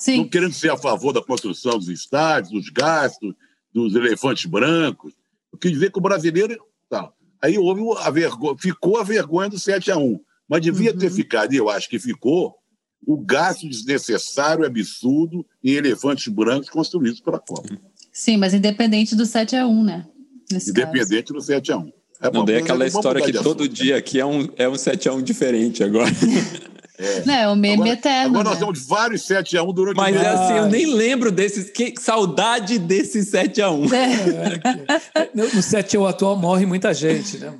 Sim. 0.00 0.18
Não 0.18 0.28
querendo 0.28 0.52
ser 0.52 0.70
a 0.70 0.76
favor 0.76 1.12
da 1.12 1.22
construção 1.22 1.78
dos 1.78 1.88
estádios, 1.88 2.52
dos 2.52 2.70
gastos, 2.70 3.34
dos 3.72 3.94
elefantes 3.94 4.46
brancos. 4.46 5.14
Eu 5.52 5.58
quis 5.58 5.72
dizer 5.72 5.92
que 5.92 5.98
o 5.98 6.02
brasileiro. 6.02 6.56
Tá. 6.88 7.12
Aí 7.42 7.58
houve 7.58 7.82
a 8.00 8.10
vergonha, 8.10 8.56
ficou 8.58 8.98
a 8.98 9.04
vergonha 9.04 9.48
do 9.48 9.58
7 9.58 9.90
a 9.90 9.98
1 9.98 10.20
mas 10.48 10.62
devia 10.62 10.92
uhum. 10.92 10.98
ter 10.98 11.10
ficado, 11.10 11.52
e 11.52 11.58
eu 11.58 11.68
acho 11.68 11.88
que 11.90 11.98
ficou, 11.98 12.57
o 13.06 13.16
gasto 13.16 13.68
desnecessário, 13.68 14.64
absurdo 14.64 15.44
em 15.62 15.72
elefantes 15.72 16.28
brancos 16.28 16.68
construídos 16.68 17.20
pela 17.20 17.38
Copa. 17.38 17.78
Sim, 18.12 18.36
mas 18.36 18.52
independente 18.54 19.14
do 19.14 19.24
7 19.24 19.56
a 19.56 19.66
1 19.66 19.84
né? 19.84 20.06
independente 20.50 21.32
caso. 21.32 21.34
do 21.34 21.40
7 21.40 21.72
a 21.72 21.78
1 21.78 21.92
é, 22.20 22.30
Não, 22.30 22.44
daí 22.44 22.56
aquela 22.56 22.86
história 22.86 23.22
que 23.22 23.32
todo 23.32 23.68
dia 23.68 23.96
aqui 23.96 24.18
é 24.18 24.26
um, 24.26 24.48
é 24.56 24.68
um 24.68 24.76
7 24.76 25.08
a 25.08 25.12
1 25.12 25.22
diferente 25.22 25.84
agora. 25.84 26.10
É. 27.00 27.22
Não, 27.24 27.34
é 27.34 27.48
o 27.48 27.54
meme 27.54 27.74
agora, 27.74 27.90
eterno. 27.90 28.40
Agora 28.40 28.44
né? 28.44 28.50
nós 28.50 28.58
temos 28.58 28.84
vários 28.84 29.22
7x1 29.22 29.72
durante 29.72 29.96
Mas 29.96 30.16
o 30.16 30.18
Mas 30.18 30.26
assim, 30.26 30.54
eu 30.54 30.66
nem 30.66 30.84
lembro 30.84 31.30
desses. 31.30 31.70
Que 31.70 31.94
saudade 31.96 32.76
desse 32.76 33.20
7x1. 33.20 33.92
É. 33.92 35.20
é. 35.22 35.30
no 35.32 35.44
7x1 35.44 36.08
atual 36.08 36.36
morre 36.36 36.66
muita 36.66 36.92
gente, 36.92 37.38
né? 37.38 37.54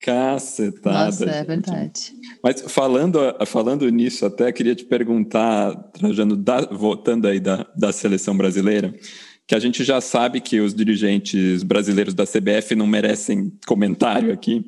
Cacetada. 0.00 1.06
Nossa, 1.06 1.24
é 1.24 1.44
verdade. 1.44 2.14
Mas 2.42 2.62
falando, 2.68 3.18
falando 3.46 3.88
nisso, 3.88 4.24
até 4.24 4.52
queria 4.52 4.74
te 4.74 4.84
perguntar, 4.84 5.74
Trajano, 5.92 6.36
da, 6.36 6.60
voltando 6.60 7.26
aí 7.26 7.40
da, 7.40 7.66
da 7.76 7.92
seleção 7.92 8.36
brasileira, 8.36 8.94
que 9.46 9.54
a 9.54 9.58
gente 9.58 9.82
já 9.82 10.00
sabe 10.00 10.40
que 10.40 10.60
os 10.60 10.74
dirigentes 10.74 11.62
brasileiros 11.62 12.14
da 12.14 12.24
CBF 12.24 12.76
não 12.76 12.86
merecem 12.86 13.52
comentário 13.66 14.32
aqui, 14.32 14.64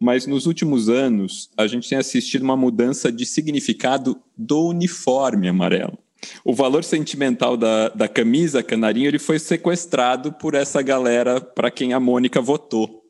mas 0.00 0.26
nos 0.26 0.46
últimos 0.46 0.88
anos 0.88 1.48
a 1.56 1.66
gente 1.66 1.88
tem 1.88 1.98
assistido 1.98 2.42
uma 2.42 2.56
mudança 2.56 3.12
de 3.12 3.24
significado 3.24 4.20
do 4.36 4.68
uniforme 4.68 5.48
amarelo. 5.48 5.96
O 6.44 6.54
valor 6.54 6.82
sentimental 6.82 7.56
da, 7.56 7.88
da 7.90 8.08
camisa 8.08 8.62
canarinho 8.62 9.08
ele 9.08 9.18
foi 9.18 9.38
sequestrado 9.38 10.32
por 10.32 10.54
essa 10.54 10.82
galera 10.82 11.40
para 11.40 11.70
quem 11.70 11.92
a 11.92 12.00
Mônica 12.00 12.40
votou. 12.40 13.01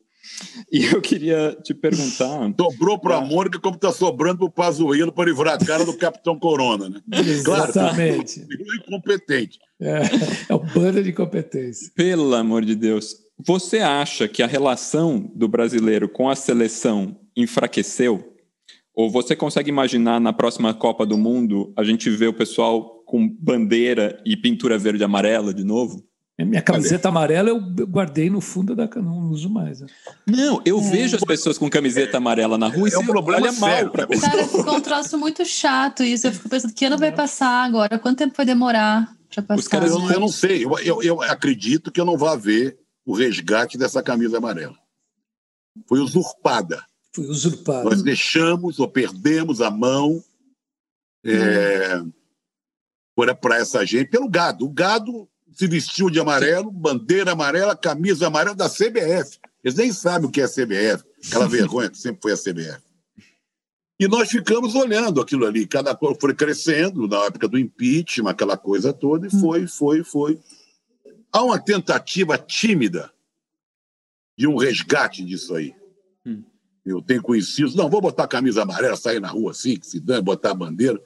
E 0.71 0.85
eu 0.85 1.01
queria 1.01 1.57
te 1.63 1.73
perguntar. 1.73 2.53
Sobrou 2.59 2.97
para 2.97 3.17
a 3.17 3.21
Mônica 3.21 3.59
como 3.59 3.75
está 3.75 3.91
sobrando 3.91 4.37
para 4.39 4.45
o 4.45 4.51
Pazuello 4.51 5.11
para 5.11 5.29
livrar 5.29 5.55
a 5.55 5.65
cara 5.65 5.85
do 5.85 5.97
Capitão 5.97 6.39
Corona, 6.39 6.89
né? 6.89 7.01
Exatamente. 7.19 8.39
Claro, 8.41 8.75
incompetente. 8.77 9.59
É, 9.81 10.01
é 10.49 10.55
o 10.55 10.59
bando 10.59 11.03
de 11.03 11.11
competência. 11.11 11.91
Pelo 11.95 12.33
amor 12.33 12.63
de 12.63 12.75
Deus. 12.75 13.15
Você 13.45 13.79
acha 13.79 14.27
que 14.27 14.41
a 14.41 14.47
relação 14.47 15.31
do 15.35 15.47
brasileiro 15.47 16.07
com 16.07 16.29
a 16.29 16.35
seleção 16.35 17.19
enfraqueceu? 17.35 18.33
Ou 18.95 19.09
você 19.09 19.35
consegue 19.35 19.69
imaginar 19.69 20.21
na 20.21 20.31
próxima 20.31 20.73
Copa 20.73 21.05
do 21.05 21.17
Mundo 21.17 21.73
a 21.75 21.83
gente 21.83 22.09
ver 22.09 22.27
o 22.27 22.33
pessoal 22.33 23.03
com 23.05 23.27
bandeira 23.27 24.21
e 24.25 24.37
pintura 24.37 24.77
verde 24.77 25.01
e 25.01 25.05
amarela 25.05 25.53
de 25.53 25.63
novo? 25.63 26.03
Minha 26.39 26.63
camiseta 26.63 27.09
amarela 27.09 27.49
eu 27.49 27.59
guardei 27.59 28.27
no 28.27 28.41
fundo 28.41 28.75
da 28.75 28.89
não 28.95 29.29
uso 29.29 29.49
mais. 29.49 29.81
Né? 29.81 29.87
Não, 30.25 30.61
eu 30.65 30.79
é. 30.79 30.81
vejo 30.81 31.15
as 31.15 31.23
pessoas 31.23 31.59
com 31.59 31.69
camiseta 31.69 32.17
amarela 32.17 32.57
na 32.57 32.67
rua 32.67 32.87
é, 32.87 32.91
e 32.91 32.95
é 32.95 32.97
um 32.97 33.05
problema 33.05 33.43
olha 33.43 33.51
sério, 33.51 33.85
mal 33.85 33.91
pra 33.91 34.07
pessoa. 34.07 34.31
Cara, 34.31 34.47
ficou 34.47 34.75
um 34.75 34.81
troço 34.81 35.17
muito 35.17 35.45
chato 35.45 36.01
isso. 36.03 36.25
Eu 36.25 36.33
fico 36.33 36.49
pensando 36.49 36.73
que 36.73 36.85
ano 36.85 36.97
vai 36.97 37.11
passar 37.11 37.63
agora? 37.63 37.99
Quanto 37.99 38.17
tempo 38.17 38.33
vai 38.35 38.47
demorar 38.47 39.15
para 39.29 39.43
passar? 39.43 39.59
Os 39.59 39.67
caras, 39.67 39.91
eu, 39.91 40.11
eu 40.11 40.19
não 40.19 40.27
sei. 40.27 40.65
Eu, 40.65 40.79
eu, 40.79 41.03
eu 41.03 41.21
acredito 41.21 41.91
que 41.91 42.01
eu 42.01 42.05
não 42.05 42.17
vá 42.17 42.35
ver 42.35 42.79
o 43.05 43.13
resgate 43.13 43.77
dessa 43.77 44.01
camisa 44.01 44.39
amarela. 44.39 44.77
Foi 45.87 45.99
usurpada. 45.99 46.83
Foi 47.13 47.25
usurpada. 47.25 47.83
Nós 47.83 48.01
deixamos 48.01 48.79
ou 48.79 48.87
perdemos 48.87 49.61
a 49.61 49.69
mão 49.69 50.23
é, 51.23 51.97
hum. 51.97 52.11
para 53.39 53.57
essa 53.57 53.85
gente 53.85 54.09
pelo 54.09 54.27
gado. 54.27 54.65
O 54.65 54.69
gado 54.69 55.29
se 55.53 55.67
vestiu 55.67 56.09
de 56.09 56.19
amarelo, 56.19 56.71
bandeira 56.71 57.31
amarela, 57.31 57.75
camisa 57.75 58.27
amarela 58.27 58.55
da 58.55 58.69
CBF. 58.69 59.39
Eles 59.63 59.77
nem 59.77 59.91
sabem 59.91 60.27
o 60.27 60.31
que 60.31 60.41
é 60.41 60.45
a 60.45 60.49
CBF, 60.49 61.03
aquela 61.27 61.47
vergonha 61.49 61.89
que 61.89 61.97
sempre 61.97 62.21
foi 62.21 62.31
a 62.33 62.37
CBF. 62.37 62.81
E 63.99 64.07
nós 64.07 64.29
ficamos 64.29 64.75
olhando 64.75 65.21
aquilo 65.21 65.45
ali, 65.45 65.65
cada 65.67 65.95
coisa 65.95 66.19
foi 66.19 66.33
crescendo 66.33 67.07
na 67.07 67.25
época 67.25 67.47
do 67.47 67.57
impeachment, 67.57 68.31
aquela 68.31 68.57
coisa 68.57 68.91
toda, 68.91 69.27
e 69.27 69.29
foi, 69.29 69.67
foi, 69.67 70.03
foi. 70.03 70.39
Há 71.31 71.43
uma 71.43 71.59
tentativa 71.59 72.37
tímida 72.37 73.11
de 74.37 74.47
um 74.47 74.57
resgate 74.57 75.23
disso 75.23 75.55
aí. 75.55 75.73
Hum. 76.25 76.43
Eu 76.85 77.01
tenho 77.01 77.21
conhecido, 77.21 77.75
não, 77.77 77.89
vou 77.89 78.01
botar 78.01 78.23
a 78.23 78.27
camisa 78.27 78.63
amarela, 78.63 78.97
sair 78.97 79.21
na 79.21 79.29
rua 79.29 79.51
assim, 79.51 79.77
que 79.77 79.87
se 79.87 79.99
dane, 79.99 80.21
botar 80.21 80.51
a 80.51 80.55
bandeira. 80.55 81.01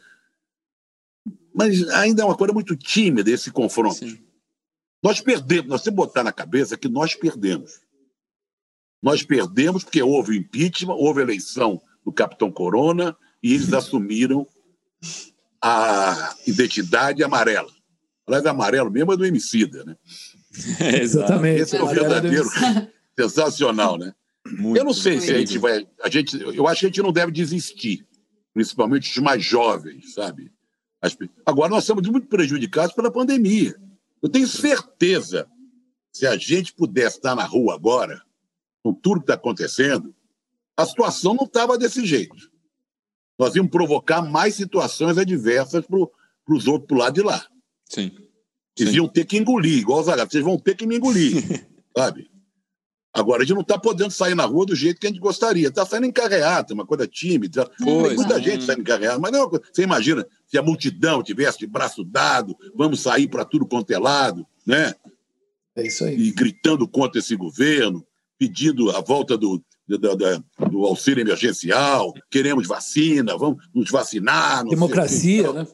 Mas 1.53 1.87
ainda 1.89 2.23
é 2.23 2.25
uma 2.25 2.37
coisa 2.37 2.53
muito 2.53 2.75
tímida 2.75 3.29
esse 3.29 3.51
confronto. 3.51 3.95
Sim. 3.95 4.26
Nós 5.07 5.21
perdemos, 5.21 5.69
nós 5.69 5.83
temos 5.83 6.01
que 6.01 6.05
botar 6.05 6.21
na 6.21 6.33
cabeça 6.33 6.75
que 6.75 6.89
nós 6.89 7.15
perdemos. 7.15 7.79
Nós 9.01 9.23
perdemos 9.23 9.85
porque 9.85 10.03
houve 10.03 10.35
impeachment, 10.35 10.95
houve 10.95 11.21
eleição 11.21 11.81
do 12.03 12.11
Capitão 12.11 12.51
Corona 12.51 13.15
e 13.41 13.53
eles 13.53 13.71
assumiram 13.71 14.45
a 15.63 16.35
identidade 16.45 17.23
amarela. 17.23 17.71
Aliás, 18.27 18.45
amarelo 18.45 18.91
mesmo 18.91 19.13
é 19.13 19.15
do 19.15 19.25
Emicida, 19.25 19.85
né? 19.85 19.95
É, 20.81 20.99
exatamente. 20.99 21.61
Esse 21.61 21.77
é 21.77 21.81
o 21.81 21.87
verdadeiro. 21.87 22.49
Sensacional, 23.17 23.97
né? 23.97 24.13
Muito, 24.45 24.77
eu 24.77 24.83
não 24.83 24.93
sei 24.93 25.21
se 25.21 25.31
a 25.31 25.37
gente 25.37 25.57
vai. 25.57 25.87
A 26.03 26.09
gente, 26.09 26.37
eu 26.37 26.67
acho 26.67 26.81
que 26.81 26.85
a 26.85 26.89
gente 26.89 27.01
não 27.01 27.13
deve 27.13 27.31
desistir, 27.31 28.05
principalmente 28.53 29.09
os 29.09 29.23
mais 29.23 29.41
jovens, 29.41 30.13
sabe? 30.13 30.51
Agora, 31.45 31.69
nós 31.69 31.85
somos 31.85 32.05
muito 32.09 32.27
prejudicados 32.27 32.93
pela 32.93 33.09
pandemia. 33.09 33.73
Eu 34.21 34.29
tenho 34.29 34.47
certeza, 34.47 35.47
se 36.11 36.25
a 36.25 36.37
gente 36.37 36.73
pudesse 36.73 37.17
estar 37.17 37.35
na 37.35 37.43
rua 37.43 37.75
agora, 37.75 38.21
com 38.83 38.93
tudo 38.93 39.19
que 39.19 39.23
está 39.23 39.35
acontecendo, 39.35 40.15
a 40.75 40.85
situação 40.85 41.33
não 41.33 41.45
estava 41.45 41.77
desse 41.77 42.05
jeito. 42.05 42.51
Nós 43.37 43.55
íamos 43.55 43.71
provocar 43.71 44.21
mais 44.21 44.55
situações 44.55 45.17
adversas 45.17 45.85
para 45.85 46.55
os 46.55 46.67
outros 46.67 46.87
para 46.87 46.97
lado 46.97 47.13
de 47.13 47.21
lá. 47.21 47.47
Sim. 47.85 48.11
Vocês 48.75 48.93
iam 48.93 49.07
ter 49.07 49.25
que 49.25 49.37
engolir, 49.37 49.79
igual 49.79 50.01
os 50.01 50.07
vocês 50.31 50.43
vão 50.43 50.57
ter 50.57 50.75
que 50.75 50.85
me 50.85 50.97
engolir, 50.97 51.67
sabe? 51.97 52.29
Agora, 53.17 53.41
a 53.41 53.45
gente 53.45 53.55
não 53.55 53.63
está 53.63 53.79
podendo 53.79 54.11
sair 54.11 54.35
na 54.35 54.45
rua 54.45 54.63
do 54.63 54.75
jeito 54.75 54.99
que 54.99 55.07
a 55.07 55.09
gente 55.09 55.19
gostaria. 55.19 55.69
Está 55.69 55.83
saindo 55.83 56.05
encarreado, 56.05 56.75
uma 56.75 56.85
coisa 56.85 57.07
tímida. 57.07 57.67
Pois, 57.79 58.09
Tem 58.09 58.15
muita 58.15 58.39
gente 58.39 58.63
saindo 58.63 58.81
encarreada, 58.81 59.17
mas 59.17 59.31
não 59.31 59.45
é 59.45 59.59
Você 59.73 59.81
imagina 59.81 60.23
se 60.45 60.55
a 60.55 60.61
multidão 60.61 61.23
tivesse 61.23 61.57
de 61.57 61.65
braço 61.65 62.03
dado, 62.03 62.55
vamos 62.75 63.01
sair 63.01 63.27
para 63.27 63.43
tudo 63.43 63.65
quanto 63.65 63.89
é 63.89 63.97
lado, 63.97 64.45
né? 64.63 64.93
É 65.75 65.87
isso 65.87 66.05
aí. 66.05 66.15
E 66.15 66.31
gritando 66.31 66.87
contra 66.87 67.17
esse 67.17 67.35
governo, 67.35 68.05
pedindo 68.37 68.91
a 68.91 69.01
volta 69.01 69.35
do, 69.35 69.63
do, 69.87 69.97
do, 69.97 70.43
do 70.69 70.85
auxílio 70.85 71.21
emergencial, 71.21 72.13
queremos 72.29 72.67
vacina, 72.67 73.35
vamos 73.35 73.67
nos 73.73 73.89
vacinar. 73.89 74.63
Democracia, 74.63 75.51
né? 75.51 75.67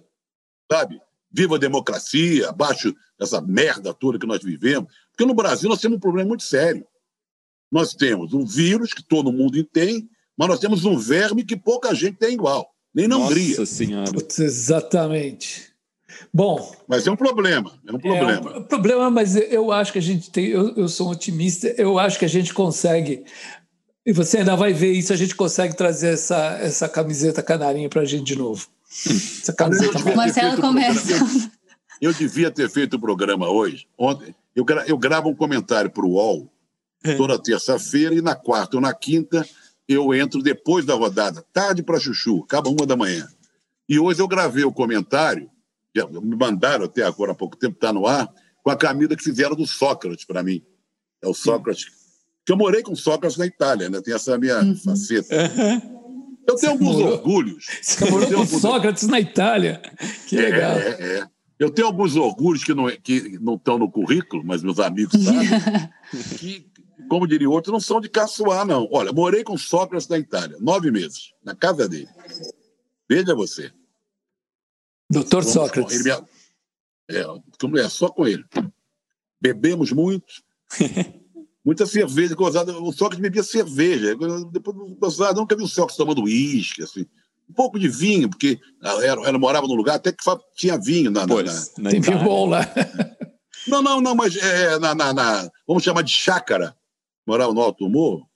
Sabe? 0.72 0.98
Viva 1.30 1.58
a 1.58 1.60
democracia, 1.60 2.48
abaixo 2.48 2.96
dessa 3.20 3.42
merda 3.42 3.94
toda 3.94 4.18
que 4.18 4.26
nós 4.26 4.42
vivemos. 4.42 4.90
Porque 5.12 5.26
no 5.26 5.34
Brasil 5.34 5.68
nós 5.68 5.82
temos 5.82 5.98
um 5.98 6.02
problema 6.02 6.30
muito 6.30 6.44
sério. 6.44 6.88
Nós 7.74 7.96
temos 7.96 8.36
um 8.36 8.46
vírus 8.46 8.94
que 8.94 9.02
todo 9.02 9.34
mundo 9.34 9.64
tem, 9.64 10.08
mas 10.38 10.48
nós 10.48 10.60
temos 10.60 10.86
um 10.86 10.96
verme 10.96 11.44
que 11.44 11.58
pouca 11.58 11.96
gente 11.96 12.18
tem 12.18 12.36
igual, 12.36 12.72
nem 12.94 13.08
na 13.08 13.18
Nossa 13.18 13.32
Hungria. 13.32 13.66
Senhora. 13.66 14.12
Putz, 14.12 14.38
exatamente. 14.38 15.74
Bom. 16.32 16.72
Mas 16.88 17.08
é 17.08 17.12
um 17.12 17.16
problema, 17.16 17.74
é 17.88 17.92
um 17.92 17.98
problema. 17.98 18.52
É 18.52 18.60
um 18.60 18.64
problema, 18.64 19.10
mas 19.10 19.36
eu 19.36 19.72
acho 19.72 19.92
que 19.92 19.98
a 19.98 20.02
gente 20.02 20.30
tem. 20.30 20.46
Eu, 20.50 20.76
eu 20.76 20.88
sou 20.88 21.08
um 21.08 21.12
otimista, 21.14 21.68
eu 21.76 21.98
acho 21.98 22.20
que 22.20 22.26
a 22.26 22.30
gente 22.30 22.54
consegue. 22.54 23.24
E 24.06 24.14
você 24.14 24.38
ainda 24.38 24.56
vai 24.56 24.72
ver 24.72 24.92
isso, 24.92 25.12
a 25.12 25.16
gente 25.16 25.34
consegue 25.34 25.76
trazer 25.76 26.10
essa, 26.10 26.60
essa 26.62 26.88
camiseta 26.88 27.42
canarinha 27.42 27.90
para 27.90 28.02
a 28.02 28.06
gente 28.06 28.26
de 28.26 28.36
novo. 28.36 28.68
Essa 29.42 29.52
camiseta 29.52 29.98
Marcelo 30.16 30.62
começa. 30.62 31.14
Eu, 32.00 32.12
eu, 32.12 32.14
devia 32.14 32.52
ter 32.52 32.70
feito 32.70 32.98
o 32.98 33.00
programa 33.00 33.50
hoje. 33.50 33.88
Ontem, 33.98 34.36
eu, 34.56 34.64
eu 34.86 34.98
gravo 34.98 35.30
um 35.30 35.36
comentário 35.36 35.90
para 35.90 36.06
o 36.06 36.12
UOL 36.12 36.48
é. 36.48 36.53
Toda 37.18 37.42
terça-feira, 37.42 38.16
e 38.16 38.22
na 38.22 38.36
quarta 38.36 38.78
ou 38.78 38.82
na 38.82 38.94
quinta 38.94 39.48
eu 39.88 40.14
entro 40.14 40.42
depois 40.42 40.86
da 40.86 40.94
rodada, 40.94 41.46
tarde 41.52 41.84
para 41.84 42.00
chuchu, 42.00 42.44
acaba 42.44 42.70
uma 42.70 42.86
da 42.86 42.96
manhã. 42.96 43.28
E 43.88 44.00
hoje 44.00 44.22
eu 44.22 44.28
gravei 44.28 44.64
o 44.64 44.72
comentário, 44.72 45.50
me 45.94 46.36
mandaram 46.36 46.86
até 46.86 47.04
agora 47.04 47.34
há 47.34 47.36
pouco 47.36 47.58
tempo, 47.58 47.76
está 47.76 47.92
no 47.92 48.08
ar, 48.08 48.30
com 48.64 48.70
a 48.70 48.78
camisa 48.78 49.16
que 49.16 49.24
fizeram 49.24 49.56
do 49.56 49.68
Sócrates 49.68 50.26
para 50.26 50.42
mim. 50.42 50.64
É 51.22 51.28
o 51.28 51.34
Sócrates. 51.34 51.86
Que 52.46 52.52
eu 52.52 52.58
morei 52.58 52.82
com 52.82 52.96
Sócrates 52.96 53.38
na 53.38 53.46
Itália, 53.46 53.90
né? 53.90 54.02
Tem 54.02 54.14
essa 54.14 54.38
minha 54.38 54.60
uhum. 54.60 54.76
faceta. 54.76 55.36
Uhum. 55.36 55.94
Eu 56.48 56.56
tenho 56.56 56.58
Você 56.58 56.68
alguns 56.68 56.96
morou... 56.96 57.14
orgulhos. 57.14 57.66
Você 57.82 58.10
morou 58.10 58.28
com 58.28 58.40
alguns... 58.40 58.62
Sócrates 58.62 59.08
na 59.08 59.20
Itália. 59.20 59.82
Que 60.28 60.38
é, 60.38 60.42
legal. 60.42 60.78
É, 60.78 61.20
é. 61.20 61.28
Eu 61.60 61.70
tenho 61.70 61.88
alguns 61.88 62.16
orgulhos 62.16 62.64
que 62.64 62.74
não, 62.74 62.90
que 62.90 63.38
não 63.40 63.56
estão 63.56 63.78
no 63.78 63.90
currículo, 63.90 64.44
mas 64.46 64.64
meus 64.64 64.80
amigos 64.80 65.14
sabem, 65.24 65.48
que 66.38 66.66
como 67.10 67.28
diria 67.28 67.50
outro, 67.50 67.72
não 67.72 67.80
são 67.80 68.02
de 68.02 68.10
caçoar, 68.10 68.66
não. 68.66 68.88
Olha, 68.92 69.12
morei 69.12 69.44
com 69.44 69.58
Sócrates 69.58 70.08
na 70.08 70.18
Itália, 70.18 70.58
nove 70.60 70.92
meses, 70.92 71.34
na 71.44 71.56
casa 71.56 71.88
dele. 71.88 72.10
Veja 73.10 73.36
você. 73.36 73.72
Doutor 75.10 75.44
Sócrates. 75.44 76.06
Ele 76.06 76.16
me... 77.68 77.80
é, 77.80 77.90
só 77.90 78.10
com 78.10 78.28
ele. 78.28 78.44
Bebemos 79.40 79.92
muito. 79.92 80.44
Muita 81.66 81.86
cerveja, 81.86 82.36
gozada. 82.36 82.78
O 82.78 82.92
Sócrates 82.92 83.22
bebia 83.22 83.44
cerveja. 83.44 84.16
Depois, 84.52 84.76
gozada, 84.98 85.40
nunca 85.40 85.56
vi 85.56 85.64
o 85.64 85.68
Sócrates 85.68 85.98
tomando 85.98 86.24
uísque, 86.24 86.84
assim. 86.84 87.06
Um 87.50 87.54
pouco 87.54 87.80
de 87.80 87.88
vinho, 87.88 88.30
porque 88.30 88.60
ela, 88.82 89.06
ela 89.06 89.40
morava 89.40 89.68
num 89.68 89.76
lugar 89.76 89.96
até 89.96 90.12
que 90.12 90.24
tinha 90.56 90.78
vinho 90.78 91.12
na. 91.12 91.28
Pois, 91.28 91.72
na, 91.78 91.84
na... 91.84 91.90
Tem 91.92 92.02
vinho 92.02 92.24
bom 92.24 92.48
lá. 92.48 92.68
Não, 93.68 93.82
não, 93.82 94.02
não, 94.02 94.16
mas 94.16 94.36
é, 94.36 94.78
na, 94.80 94.94
na, 94.94 95.14
na, 95.14 95.52
vamos 95.66 95.84
chamar 95.84 96.02
de 96.02 96.12
chácara 96.12 96.76
morava 97.26 97.54
no 97.54 97.62
Alto 97.62 97.90
Morro, 97.90 98.30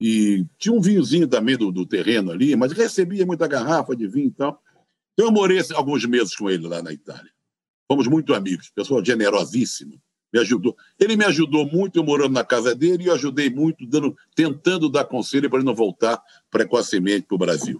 e 0.00 0.46
tinha 0.58 0.74
um 0.74 0.80
vinhozinho 0.80 1.28
também 1.28 1.56
do, 1.56 1.70
do 1.70 1.84
terreno 1.84 2.30
ali, 2.30 2.56
mas 2.56 2.72
recebia 2.72 3.26
muita 3.26 3.46
garrafa 3.46 3.94
de 3.94 4.08
vinho 4.08 4.28
e 4.28 4.32
tal. 4.32 4.62
Então 5.12 5.26
eu 5.26 5.32
morei 5.32 5.60
alguns 5.74 6.06
meses 6.06 6.34
com 6.34 6.48
ele 6.48 6.66
lá 6.66 6.82
na 6.82 6.90
Itália. 6.90 7.30
Fomos 7.86 8.06
muito 8.06 8.32
amigos, 8.32 8.70
pessoa 8.70 9.04
generosíssima. 9.04 9.96
Me 10.32 10.40
ajudou. 10.40 10.76
Ele 10.98 11.16
me 11.16 11.24
ajudou 11.24 11.66
muito, 11.66 11.98
eu 11.98 12.04
morando 12.04 12.32
na 12.32 12.44
casa 12.44 12.74
dele, 12.74 13.04
e 13.04 13.06
eu 13.08 13.14
ajudei 13.14 13.50
muito, 13.50 13.84
dando, 13.84 14.16
tentando 14.34 14.88
dar 14.88 15.04
conselho 15.04 15.50
para 15.50 15.58
ele 15.58 15.66
não 15.66 15.74
voltar 15.74 16.22
precocemente 16.50 17.26
para 17.26 17.34
o 17.34 17.38
Brasil. 17.38 17.78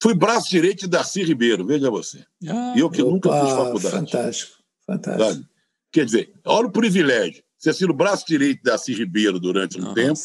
Fui 0.00 0.14
braço 0.14 0.48
direito 0.48 0.80
de 0.82 0.86
Darcy 0.86 1.24
Ribeiro, 1.24 1.66
veja 1.66 1.90
você. 1.90 2.24
Ah, 2.48 2.74
eu 2.76 2.88
que 2.88 3.02
opa, 3.02 3.10
nunca 3.10 3.40
fiz 3.40 3.50
faculdade. 3.50 3.96
Fantástico, 3.96 4.58
fantástico. 4.86 5.32
Sabe? 5.32 5.48
Quer 5.90 6.04
dizer, 6.04 6.32
olha 6.44 6.68
o 6.68 6.72
privilégio 6.72 7.42
ser 7.58 7.74
sido 7.74 7.92
braço 7.92 8.24
direito 8.26 8.62
da 8.62 8.72
Darcy 8.72 8.94
Ribeiro 8.94 9.40
durante 9.40 9.78
um 9.78 9.82
Nossa. 9.82 9.94
tempo, 9.94 10.20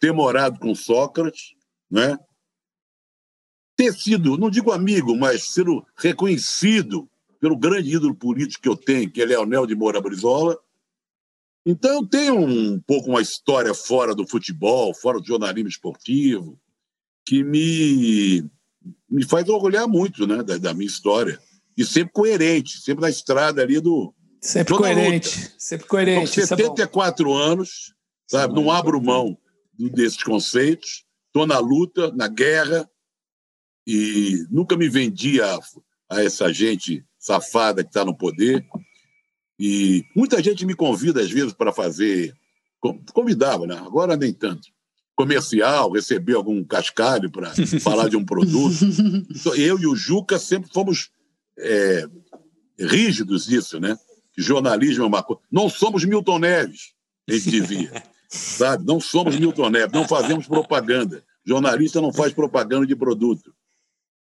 ter 0.00 0.12
morado 0.12 0.58
com 0.58 0.74
Sócrates, 0.74 1.54
né? 1.90 2.18
ter 3.80 3.94
sido, 3.94 4.36
não 4.36 4.50
digo 4.50 4.72
amigo, 4.72 5.16
mas 5.16 5.54
ser 5.54 5.64
reconhecido 5.96 7.08
pelo 7.40 7.56
grande 7.56 7.96
ídolo 7.96 8.14
político 8.14 8.62
que 8.62 8.68
eu 8.68 8.76
tenho, 8.76 9.10
que 9.10 9.22
é 9.22 9.24
Leonel 9.24 9.66
de 9.66 9.74
Moura 9.74 10.02
Brizola, 10.02 10.58
Então, 11.64 11.94
eu 11.94 12.06
tenho 12.06 12.38
um 12.38 12.78
pouco 12.80 13.08
uma 13.08 13.22
história 13.22 13.72
fora 13.72 14.14
do 14.14 14.26
futebol, 14.26 14.94
fora 14.94 15.18
do 15.18 15.26
jornalismo 15.26 15.68
esportivo, 15.68 16.60
que 17.24 17.42
me, 17.42 18.44
me 19.08 19.24
faz 19.24 19.48
orgulhar 19.48 19.88
muito 19.88 20.26
né, 20.26 20.42
da, 20.42 20.58
da 20.58 20.74
minha 20.74 20.86
história. 20.86 21.40
E 21.74 21.84
sempre 21.84 22.12
coerente, 22.12 22.80
sempre 22.80 23.00
na 23.00 23.08
estrada 23.08 23.62
ali 23.62 23.80
do. 23.80 24.14
Sempre 24.40 24.74
coerente, 24.74 25.52
sempre 25.58 25.86
coerente. 25.86 26.40
Com 26.40 26.46
74 26.46 27.30
é 27.30 27.42
anos, 27.42 27.94
sabe? 28.26 28.54
Não 28.54 28.70
abro 28.70 29.02
mão 29.02 29.36
desses 29.78 30.22
conceitos. 30.22 31.04
Estou 31.26 31.46
na 31.46 31.58
luta, 31.58 32.10
na 32.12 32.26
guerra, 32.26 32.88
e 33.86 34.44
nunca 34.50 34.76
me 34.76 34.88
vendi 34.88 35.40
a, 35.40 35.58
a 36.08 36.22
essa 36.24 36.52
gente 36.52 37.04
safada 37.18 37.82
que 37.82 37.90
está 37.90 38.04
no 38.04 38.16
poder. 38.16 38.64
E 39.58 40.04
muita 40.16 40.42
gente 40.42 40.64
me 40.64 40.74
convida, 40.74 41.20
às 41.20 41.30
vezes, 41.30 41.52
para 41.52 41.72
fazer. 41.72 42.34
Convidava, 43.12 43.66
né? 43.66 43.76
Agora 43.76 44.16
nem 44.16 44.32
tanto. 44.32 44.68
Comercial, 45.14 45.92
receber 45.92 46.34
algum 46.34 46.64
cascalho 46.64 47.30
para 47.30 47.52
falar 47.82 48.08
de 48.08 48.16
um 48.16 48.24
produto. 48.24 48.74
Então, 49.30 49.54
eu 49.54 49.78
e 49.78 49.86
o 49.86 49.94
Juca 49.94 50.38
sempre 50.38 50.72
fomos 50.72 51.10
é, 51.58 52.06
rígidos 52.78 53.46
nisso, 53.48 53.78
né? 53.78 53.96
Que 54.32 54.42
jornalismo 54.42 55.04
é 55.04 55.06
uma 55.06 55.22
coisa. 55.22 55.42
Não 55.50 55.68
somos 55.68 56.04
Milton 56.04 56.38
Neves, 56.38 56.92
a 57.28 57.32
gente 57.32 57.50
dizia. 57.50 58.02
sabe? 58.28 58.84
Não 58.84 59.00
somos 59.00 59.38
Milton 59.38 59.70
Neves, 59.70 59.92
não 59.92 60.06
fazemos 60.06 60.46
propaganda. 60.46 61.22
Jornalista 61.44 62.00
não 62.00 62.12
faz 62.12 62.32
propaganda 62.32 62.86
de 62.86 62.94
produto. 62.94 63.52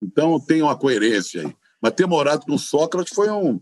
Então 0.02 0.38
tem 0.40 0.62
uma 0.62 0.76
coerência 0.76 1.42
aí. 1.42 1.56
Mas 1.80 1.92
ter 1.92 2.06
morado 2.06 2.46
com 2.46 2.58
Sócrates 2.58 3.14
foi 3.14 3.30
um, 3.30 3.60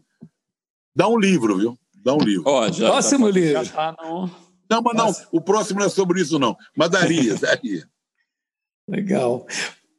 Dá 0.96 1.06
um 1.06 1.18
livro, 1.18 1.58
viu? 1.58 1.78
Dá 2.02 2.14
um 2.14 2.20
livro. 2.20 2.44
Oh, 2.46 2.72
já, 2.72 2.88
próximo 2.88 3.26
tá, 3.26 3.32
livro. 3.32 3.68
Tá 3.68 3.94
no... 4.02 4.30
Não, 4.70 4.82
mas 4.82 4.96
não, 4.96 5.14
o 5.30 5.42
próximo 5.42 5.80
não 5.80 5.86
é 5.86 5.90
sobre 5.90 6.22
isso, 6.22 6.38
não. 6.38 6.56
Mas 6.74 6.88
daria, 6.88 7.34
daria. 7.38 7.86
Legal. 8.88 9.46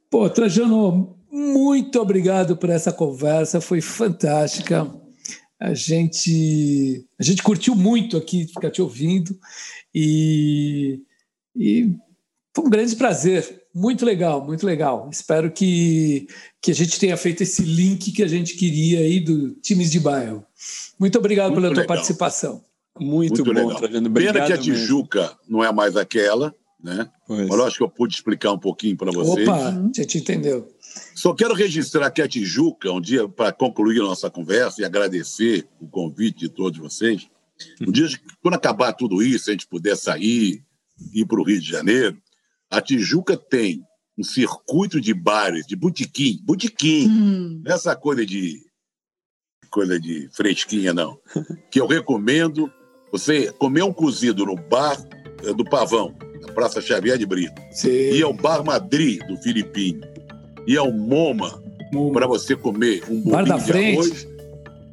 Pô, 0.09 0.27
Trajano, 0.27 1.15
muito 1.31 2.01
obrigado 2.01 2.57
por 2.57 2.71
essa 2.71 2.91
conversa, 2.91 3.61
foi 3.61 3.79
fantástica. 3.79 4.91
A 5.59 5.73
gente, 5.73 7.05
a 7.19 7.23
gente 7.23 7.41
curtiu 7.41 7.75
muito 7.75 8.15
aqui 8.15 8.45
ficar 8.45 8.69
te 8.69 8.81
ouvindo 8.81 9.37
e, 9.93 11.01
e 11.55 11.95
foi 12.55 12.65
um 12.65 12.69
grande 12.69 12.95
prazer. 12.95 13.63
Muito 13.73 14.05
legal, 14.05 14.43
muito 14.45 14.65
legal. 14.65 15.09
Espero 15.11 15.51
que, 15.51 16.27
que 16.61 16.71
a 16.71 16.75
gente 16.75 16.99
tenha 16.99 17.15
feito 17.17 17.43
esse 17.43 17.61
link 17.61 18.11
que 18.11 18.23
a 18.23 18.27
gente 18.27 18.55
queria 18.55 18.99
aí 18.99 19.19
do 19.19 19.51
Times 19.55 19.91
de 19.91 19.99
Bairro. 19.99 20.43
Muito 20.99 21.17
obrigado 21.17 21.51
muito 21.51 21.61
pela 21.61 21.69
legal. 21.69 21.85
tua 21.85 21.95
participação. 21.95 22.63
Muito, 22.99 23.45
muito 23.45 23.53
bom, 23.53 23.87
vendo? 23.87 24.11
Pena 24.11 24.45
que 24.45 24.53
a 24.53 24.57
Tijuca 24.57 25.21
mesmo. 25.21 25.37
não 25.47 25.63
é 25.63 25.71
mais 25.71 25.95
aquela, 25.95 26.53
né? 26.83 27.09
Pois. 27.27 27.47
Mas 27.47 27.57
eu 27.57 27.65
acho 27.65 27.77
que 27.77 27.83
eu 27.83 27.89
pude 27.89 28.15
explicar 28.15 28.51
um 28.51 28.59
pouquinho 28.59 28.97
para 28.97 29.11
vocês. 29.11 29.47
Opa, 29.47 29.69
a 29.69 30.01
gente 30.01 30.17
entendeu. 30.17 30.67
Só 31.15 31.33
quero 31.33 31.53
registrar 31.53 32.09
que 32.11 32.21
a 32.21 32.27
Tijuca, 32.27 32.91
um 32.91 33.01
dia, 33.01 33.27
para 33.27 33.51
concluir 33.51 33.99
a 33.99 34.05
nossa 34.05 34.29
conversa 34.29 34.81
e 34.81 34.85
agradecer 34.85 35.67
o 35.79 35.87
convite 35.87 36.39
de 36.39 36.49
todos 36.49 36.79
vocês, 36.79 37.27
um 37.81 37.91
dia, 37.91 38.07
quando 38.41 38.53
acabar 38.53 38.93
tudo 38.93 39.21
isso, 39.21 39.49
a 39.49 39.53
gente 39.53 39.67
puder 39.67 39.95
sair, 39.95 40.63
ir 41.13 41.25
para 41.25 41.39
o 41.39 41.43
Rio 41.43 41.59
de 41.59 41.67
Janeiro, 41.67 42.17
a 42.69 42.81
Tijuca 42.81 43.35
tem 43.35 43.83
um 44.17 44.23
circuito 44.23 44.99
de 44.99 45.13
bares, 45.13 45.65
de 45.65 45.75
botequim, 45.75 46.39
botequim, 46.43 47.07
hum. 47.07 47.63
essa 47.65 47.95
coisa 47.95 48.25
de 48.25 48.65
coisa 49.69 49.99
de 49.99 50.29
fresquinha 50.31 50.93
não, 50.93 51.19
que 51.69 51.79
eu 51.79 51.85
recomendo 51.85 52.71
você 53.11 53.51
comer 53.53 53.83
um 53.83 53.93
cozido 53.93 54.45
no 54.45 54.55
bar 54.55 54.97
eh, 55.43 55.53
do 55.53 55.63
Pavão, 55.63 56.15
na 56.41 56.51
Praça 56.53 56.81
Xavier 56.81 57.17
de 57.17 57.25
Brito, 57.25 57.61
Sim. 57.71 57.89
e 57.89 58.21
ao 58.21 58.33
Bar 58.33 58.63
Madrid 58.63 59.21
do 59.27 59.37
Filipinho, 59.37 60.01
e 60.67 60.77
ao 60.77 60.91
MoMA, 60.91 61.61
para 62.13 62.27
você 62.27 62.55
comer 62.55 63.03
um 63.09 63.21
bolinho 63.21 63.57
de 63.57 63.63
frente. 63.63 63.99
arroz, 63.99 64.27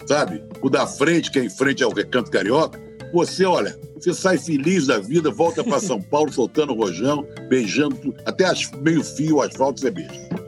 sabe? 0.07 0.43
O 0.62 0.70
da 0.70 0.87
frente, 0.87 1.31
que 1.31 1.39
é 1.41 1.45
em 1.45 1.51
frente 1.51 1.83
ao 1.83 1.93
Recanto 1.93 2.31
Carioca, 2.31 2.81
você, 3.12 3.45
olha, 3.45 3.77
você 3.95 4.14
sai 4.14 4.39
feliz 4.39 4.87
da 4.87 4.99
vida, 4.99 5.31
volta 5.31 5.62
para 5.64 5.81
São 5.81 6.01
Paulo 6.11 6.33
soltando 6.33 6.72
o 6.72 6.77
rojão, 6.77 7.27
beijando, 7.49 8.14
até 8.25 8.45
as, 8.45 8.70
meio 8.83 9.03
fio, 9.03 9.37
o 9.37 9.43
asfalto 9.43 9.81
você 9.81 9.91
beija. 9.91 10.45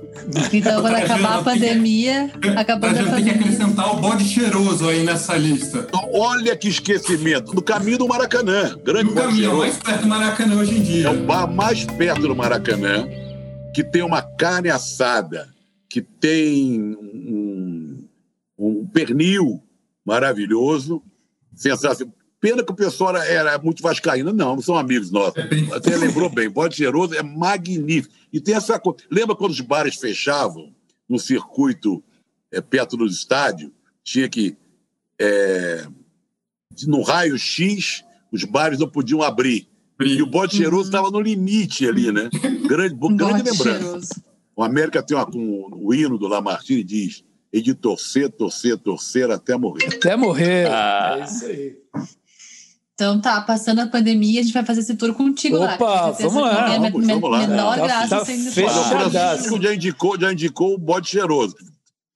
Então, 0.53 0.81
quando 0.81 0.95
acabar 0.95 1.39
a 1.39 1.43
pandemia, 1.43 2.31
acabando 2.57 2.99
a 2.99 3.05
pandemia. 3.05 3.15
tem 3.15 3.25
que 3.25 3.31
acrescentar 3.31 3.95
o 3.95 4.01
bode 4.01 4.25
cheiroso 4.25 4.89
aí 4.89 5.05
nessa 5.05 5.37
lista. 5.37 5.87
Então, 5.89 6.11
olha 6.13 6.57
que 6.57 6.69
esquecimento. 6.69 7.55
No 7.55 7.63
caminho 7.63 7.99
do 7.99 8.09
Maracanã. 8.09 8.77
Grande 8.83 9.11
no 9.11 9.15
caminho, 9.15 9.53
é 9.53 9.55
mais 9.55 9.77
perto 9.77 10.01
do 10.01 10.09
Maracanã 10.09 10.57
hoje 10.57 10.79
em 10.79 10.83
dia. 10.83 11.07
É 11.07 11.11
o 11.11 11.23
bar 11.25 11.47
mais 11.47 11.85
perto 11.85 12.23
do 12.23 12.35
Maracanã, 12.35 13.07
que 13.77 13.85
tem 13.85 14.01
uma 14.01 14.23
carne 14.23 14.71
assada, 14.71 15.55
que 15.87 16.01
tem 16.01 16.97
um, 16.97 18.09
um 18.57 18.87
pernil 18.87 19.63
maravilhoso, 20.03 21.03
sensacional. 21.55 22.15
Pena 22.41 22.65
que 22.65 22.73
o 22.73 22.75
pessoal 22.75 23.15
era, 23.15 23.27
era 23.27 23.59
muito 23.59 23.83
vascaíno. 23.83 24.33
Não, 24.33 24.55
não 24.55 24.63
são 24.63 24.79
amigos 24.79 25.11
nossos. 25.11 25.45
Até 25.75 25.95
lembrou 25.95 26.31
bem. 26.31 26.49
Bode 26.49 26.75
Cheiroso 26.75 27.15
é 27.15 27.23
magnífico. 27.23 28.15
E 28.33 28.41
tem 28.41 28.55
essa 28.55 28.81
coisa. 28.81 29.01
Lembra 29.11 29.37
quando 29.37 29.51
os 29.51 29.61
bares 29.61 29.97
fechavam 29.97 30.75
no 31.07 31.19
circuito 31.19 32.03
é, 32.51 32.63
perto 32.63 32.97
do 32.97 33.05
estádio? 33.05 33.75
Tinha 34.03 34.27
que. 34.27 34.57
É, 35.21 35.87
no 36.87 37.03
raio 37.03 37.39
X, 37.39 38.03
os 38.33 38.43
bares 38.45 38.79
não 38.79 38.89
podiam 38.89 39.21
abrir. 39.21 39.69
E 40.01 40.23
o 40.23 40.27
bode 40.27 40.57
cheiroso 40.57 40.89
estava 40.89 41.07
uhum. 41.07 41.13
no 41.13 41.21
limite 41.21 41.87
ali, 41.87 42.13
né? 42.13 42.29
Grande, 42.69 42.95
grande 42.95 43.43
lembrança. 43.43 43.81
Cheiroso. 43.81 44.09
O 44.55 44.63
América 44.63 45.03
tem 45.03 45.17
uma, 45.17 45.27
com 45.27 45.69
o 45.73 45.95
hino 45.95 46.19
do 46.19 46.27
Lamartine 46.27 46.85
diz: 46.85 47.25
e 47.53 47.63
de 47.63 47.75
torcer, 47.75 48.31
torcer, 48.31 48.77
torcer 48.77 49.31
até 49.31 49.57
morrer. 49.57 49.87
Até 49.87 50.17
morrer. 50.17 50.67
Ah. 50.71 51.19
É 51.21 51.25
isso 51.25 51.47
aí. 51.47 51.77
Então 52.95 53.21
tá, 53.21 53.43
passando 53.43 53.81
a 53.81 53.87
pandemia, 53.87 54.41
a 54.41 54.43
gente 54.43 54.55
vai 54.55 54.65
fazer 54.65 54.81
esse 54.81 54.95
tour 54.97 55.13
contigo 55.13 55.57
Opa, 55.57 55.85
lá. 55.85 56.11
vamos 56.13 56.43
lá. 56.43 56.75
É, 56.75 56.79
vamos, 56.79 57.07
vamos 57.07 57.31
lá. 57.31 57.47
Menor 57.47 57.77
tá, 57.77 57.87
graça 57.87 58.19
tá 58.19 58.25
sendo 58.25 59.55
O 59.55 59.63
já 59.63 59.75
indicou, 59.75 60.19
já 60.19 60.33
indicou 60.33 60.75
o 60.75 60.79
bode 60.79 61.11
cheiroso. 61.11 61.55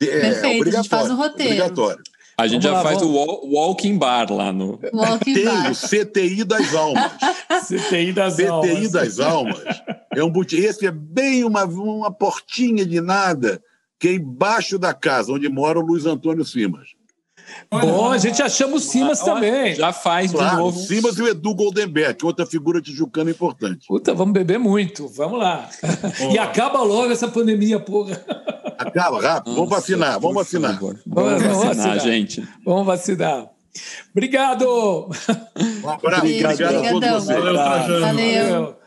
É, 0.02 0.06
Perfeito, 0.06 0.68
a 0.68 0.72
gente 0.72 0.88
faz 0.88 1.10
um 1.10 1.16
roteiro. 1.16 1.52
Obrigatório. 1.52 2.02
A 2.40 2.46
gente 2.46 2.62
vamos 2.62 2.78
já 2.78 2.82
lá, 2.82 2.82
faz 2.82 3.00
vamos... 3.00 3.16
o 3.16 3.54
walking 3.54 3.98
bar 3.98 4.32
lá 4.32 4.52
no. 4.52 4.80
Walking 4.92 5.34
Tem 5.34 5.44
bar. 5.44 5.70
o 5.70 5.74
CTI 5.74 6.44
das 6.44 6.74
almas. 6.74 7.12
CTI 7.68 8.12
das 8.12 8.34
CTI 8.34 8.46
almas. 8.46 8.70
CTI 8.70 8.88
das 8.88 9.20
almas. 9.20 9.82
É 10.14 10.24
um 10.24 10.30
bote... 10.30 10.56
Esse 10.56 10.86
é 10.86 10.90
bem 10.90 11.44
uma, 11.44 11.64
uma 11.64 12.10
portinha 12.10 12.86
de 12.86 13.00
nada, 13.00 13.62
que 13.98 14.08
é 14.08 14.14
embaixo 14.14 14.78
da 14.78 14.94
casa, 14.94 15.32
onde 15.32 15.48
mora 15.48 15.78
o 15.78 15.82
Luiz 15.82 16.06
Antônio 16.06 16.44
Simas. 16.44 16.88
Bom, 17.70 18.10
a 18.10 18.18
gente 18.18 18.42
achamos 18.42 18.84
o 18.84 18.90
Simas 18.90 19.20
também. 19.20 19.74
Já 19.74 19.92
faz 19.92 20.32
claro, 20.32 20.50
de 20.50 20.56
novo. 20.56 20.78
Simas 20.78 21.18
e 21.18 21.22
o 21.22 21.28
Edu 21.28 21.54
Goldenberg, 21.54 22.14
que 22.14 22.24
é 22.24 22.26
outra 22.26 22.46
figura 22.46 22.80
tijucana 22.80 23.30
importante. 23.30 23.86
Puta, 23.86 24.12
vamos 24.14 24.34
beber 24.34 24.58
muito. 24.58 25.08
Vamos 25.08 25.38
lá. 25.38 25.68
e 26.32 26.38
acaba 26.38 26.82
logo 26.82 27.12
essa 27.12 27.28
pandemia, 27.28 27.78
porra. 27.78 28.20
Acaba, 28.78 29.20
rápido. 29.20 29.54
Vamos 29.54 29.70
vacinar, 29.70 30.18
vamos 30.20 30.34
vacinar. 30.34 30.78
Vamos, 30.80 31.00
vamos 31.06 31.32
vacinar, 31.32 31.66
vacinar, 31.66 32.00
gente. 32.00 32.48
Vamos 32.64 32.86
vacinar. 32.86 33.50
Obrigado. 34.12 35.10
Um 35.84 35.88
abraço. 35.88 36.24
Obrigado, 36.24 36.52
Obrigado 36.52 36.86
a 36.86 36.90
todos 36.90 37.24
vocês. 37.24 37.44
Valeu. 37.44 38.00
Valeu. 38.00 38.79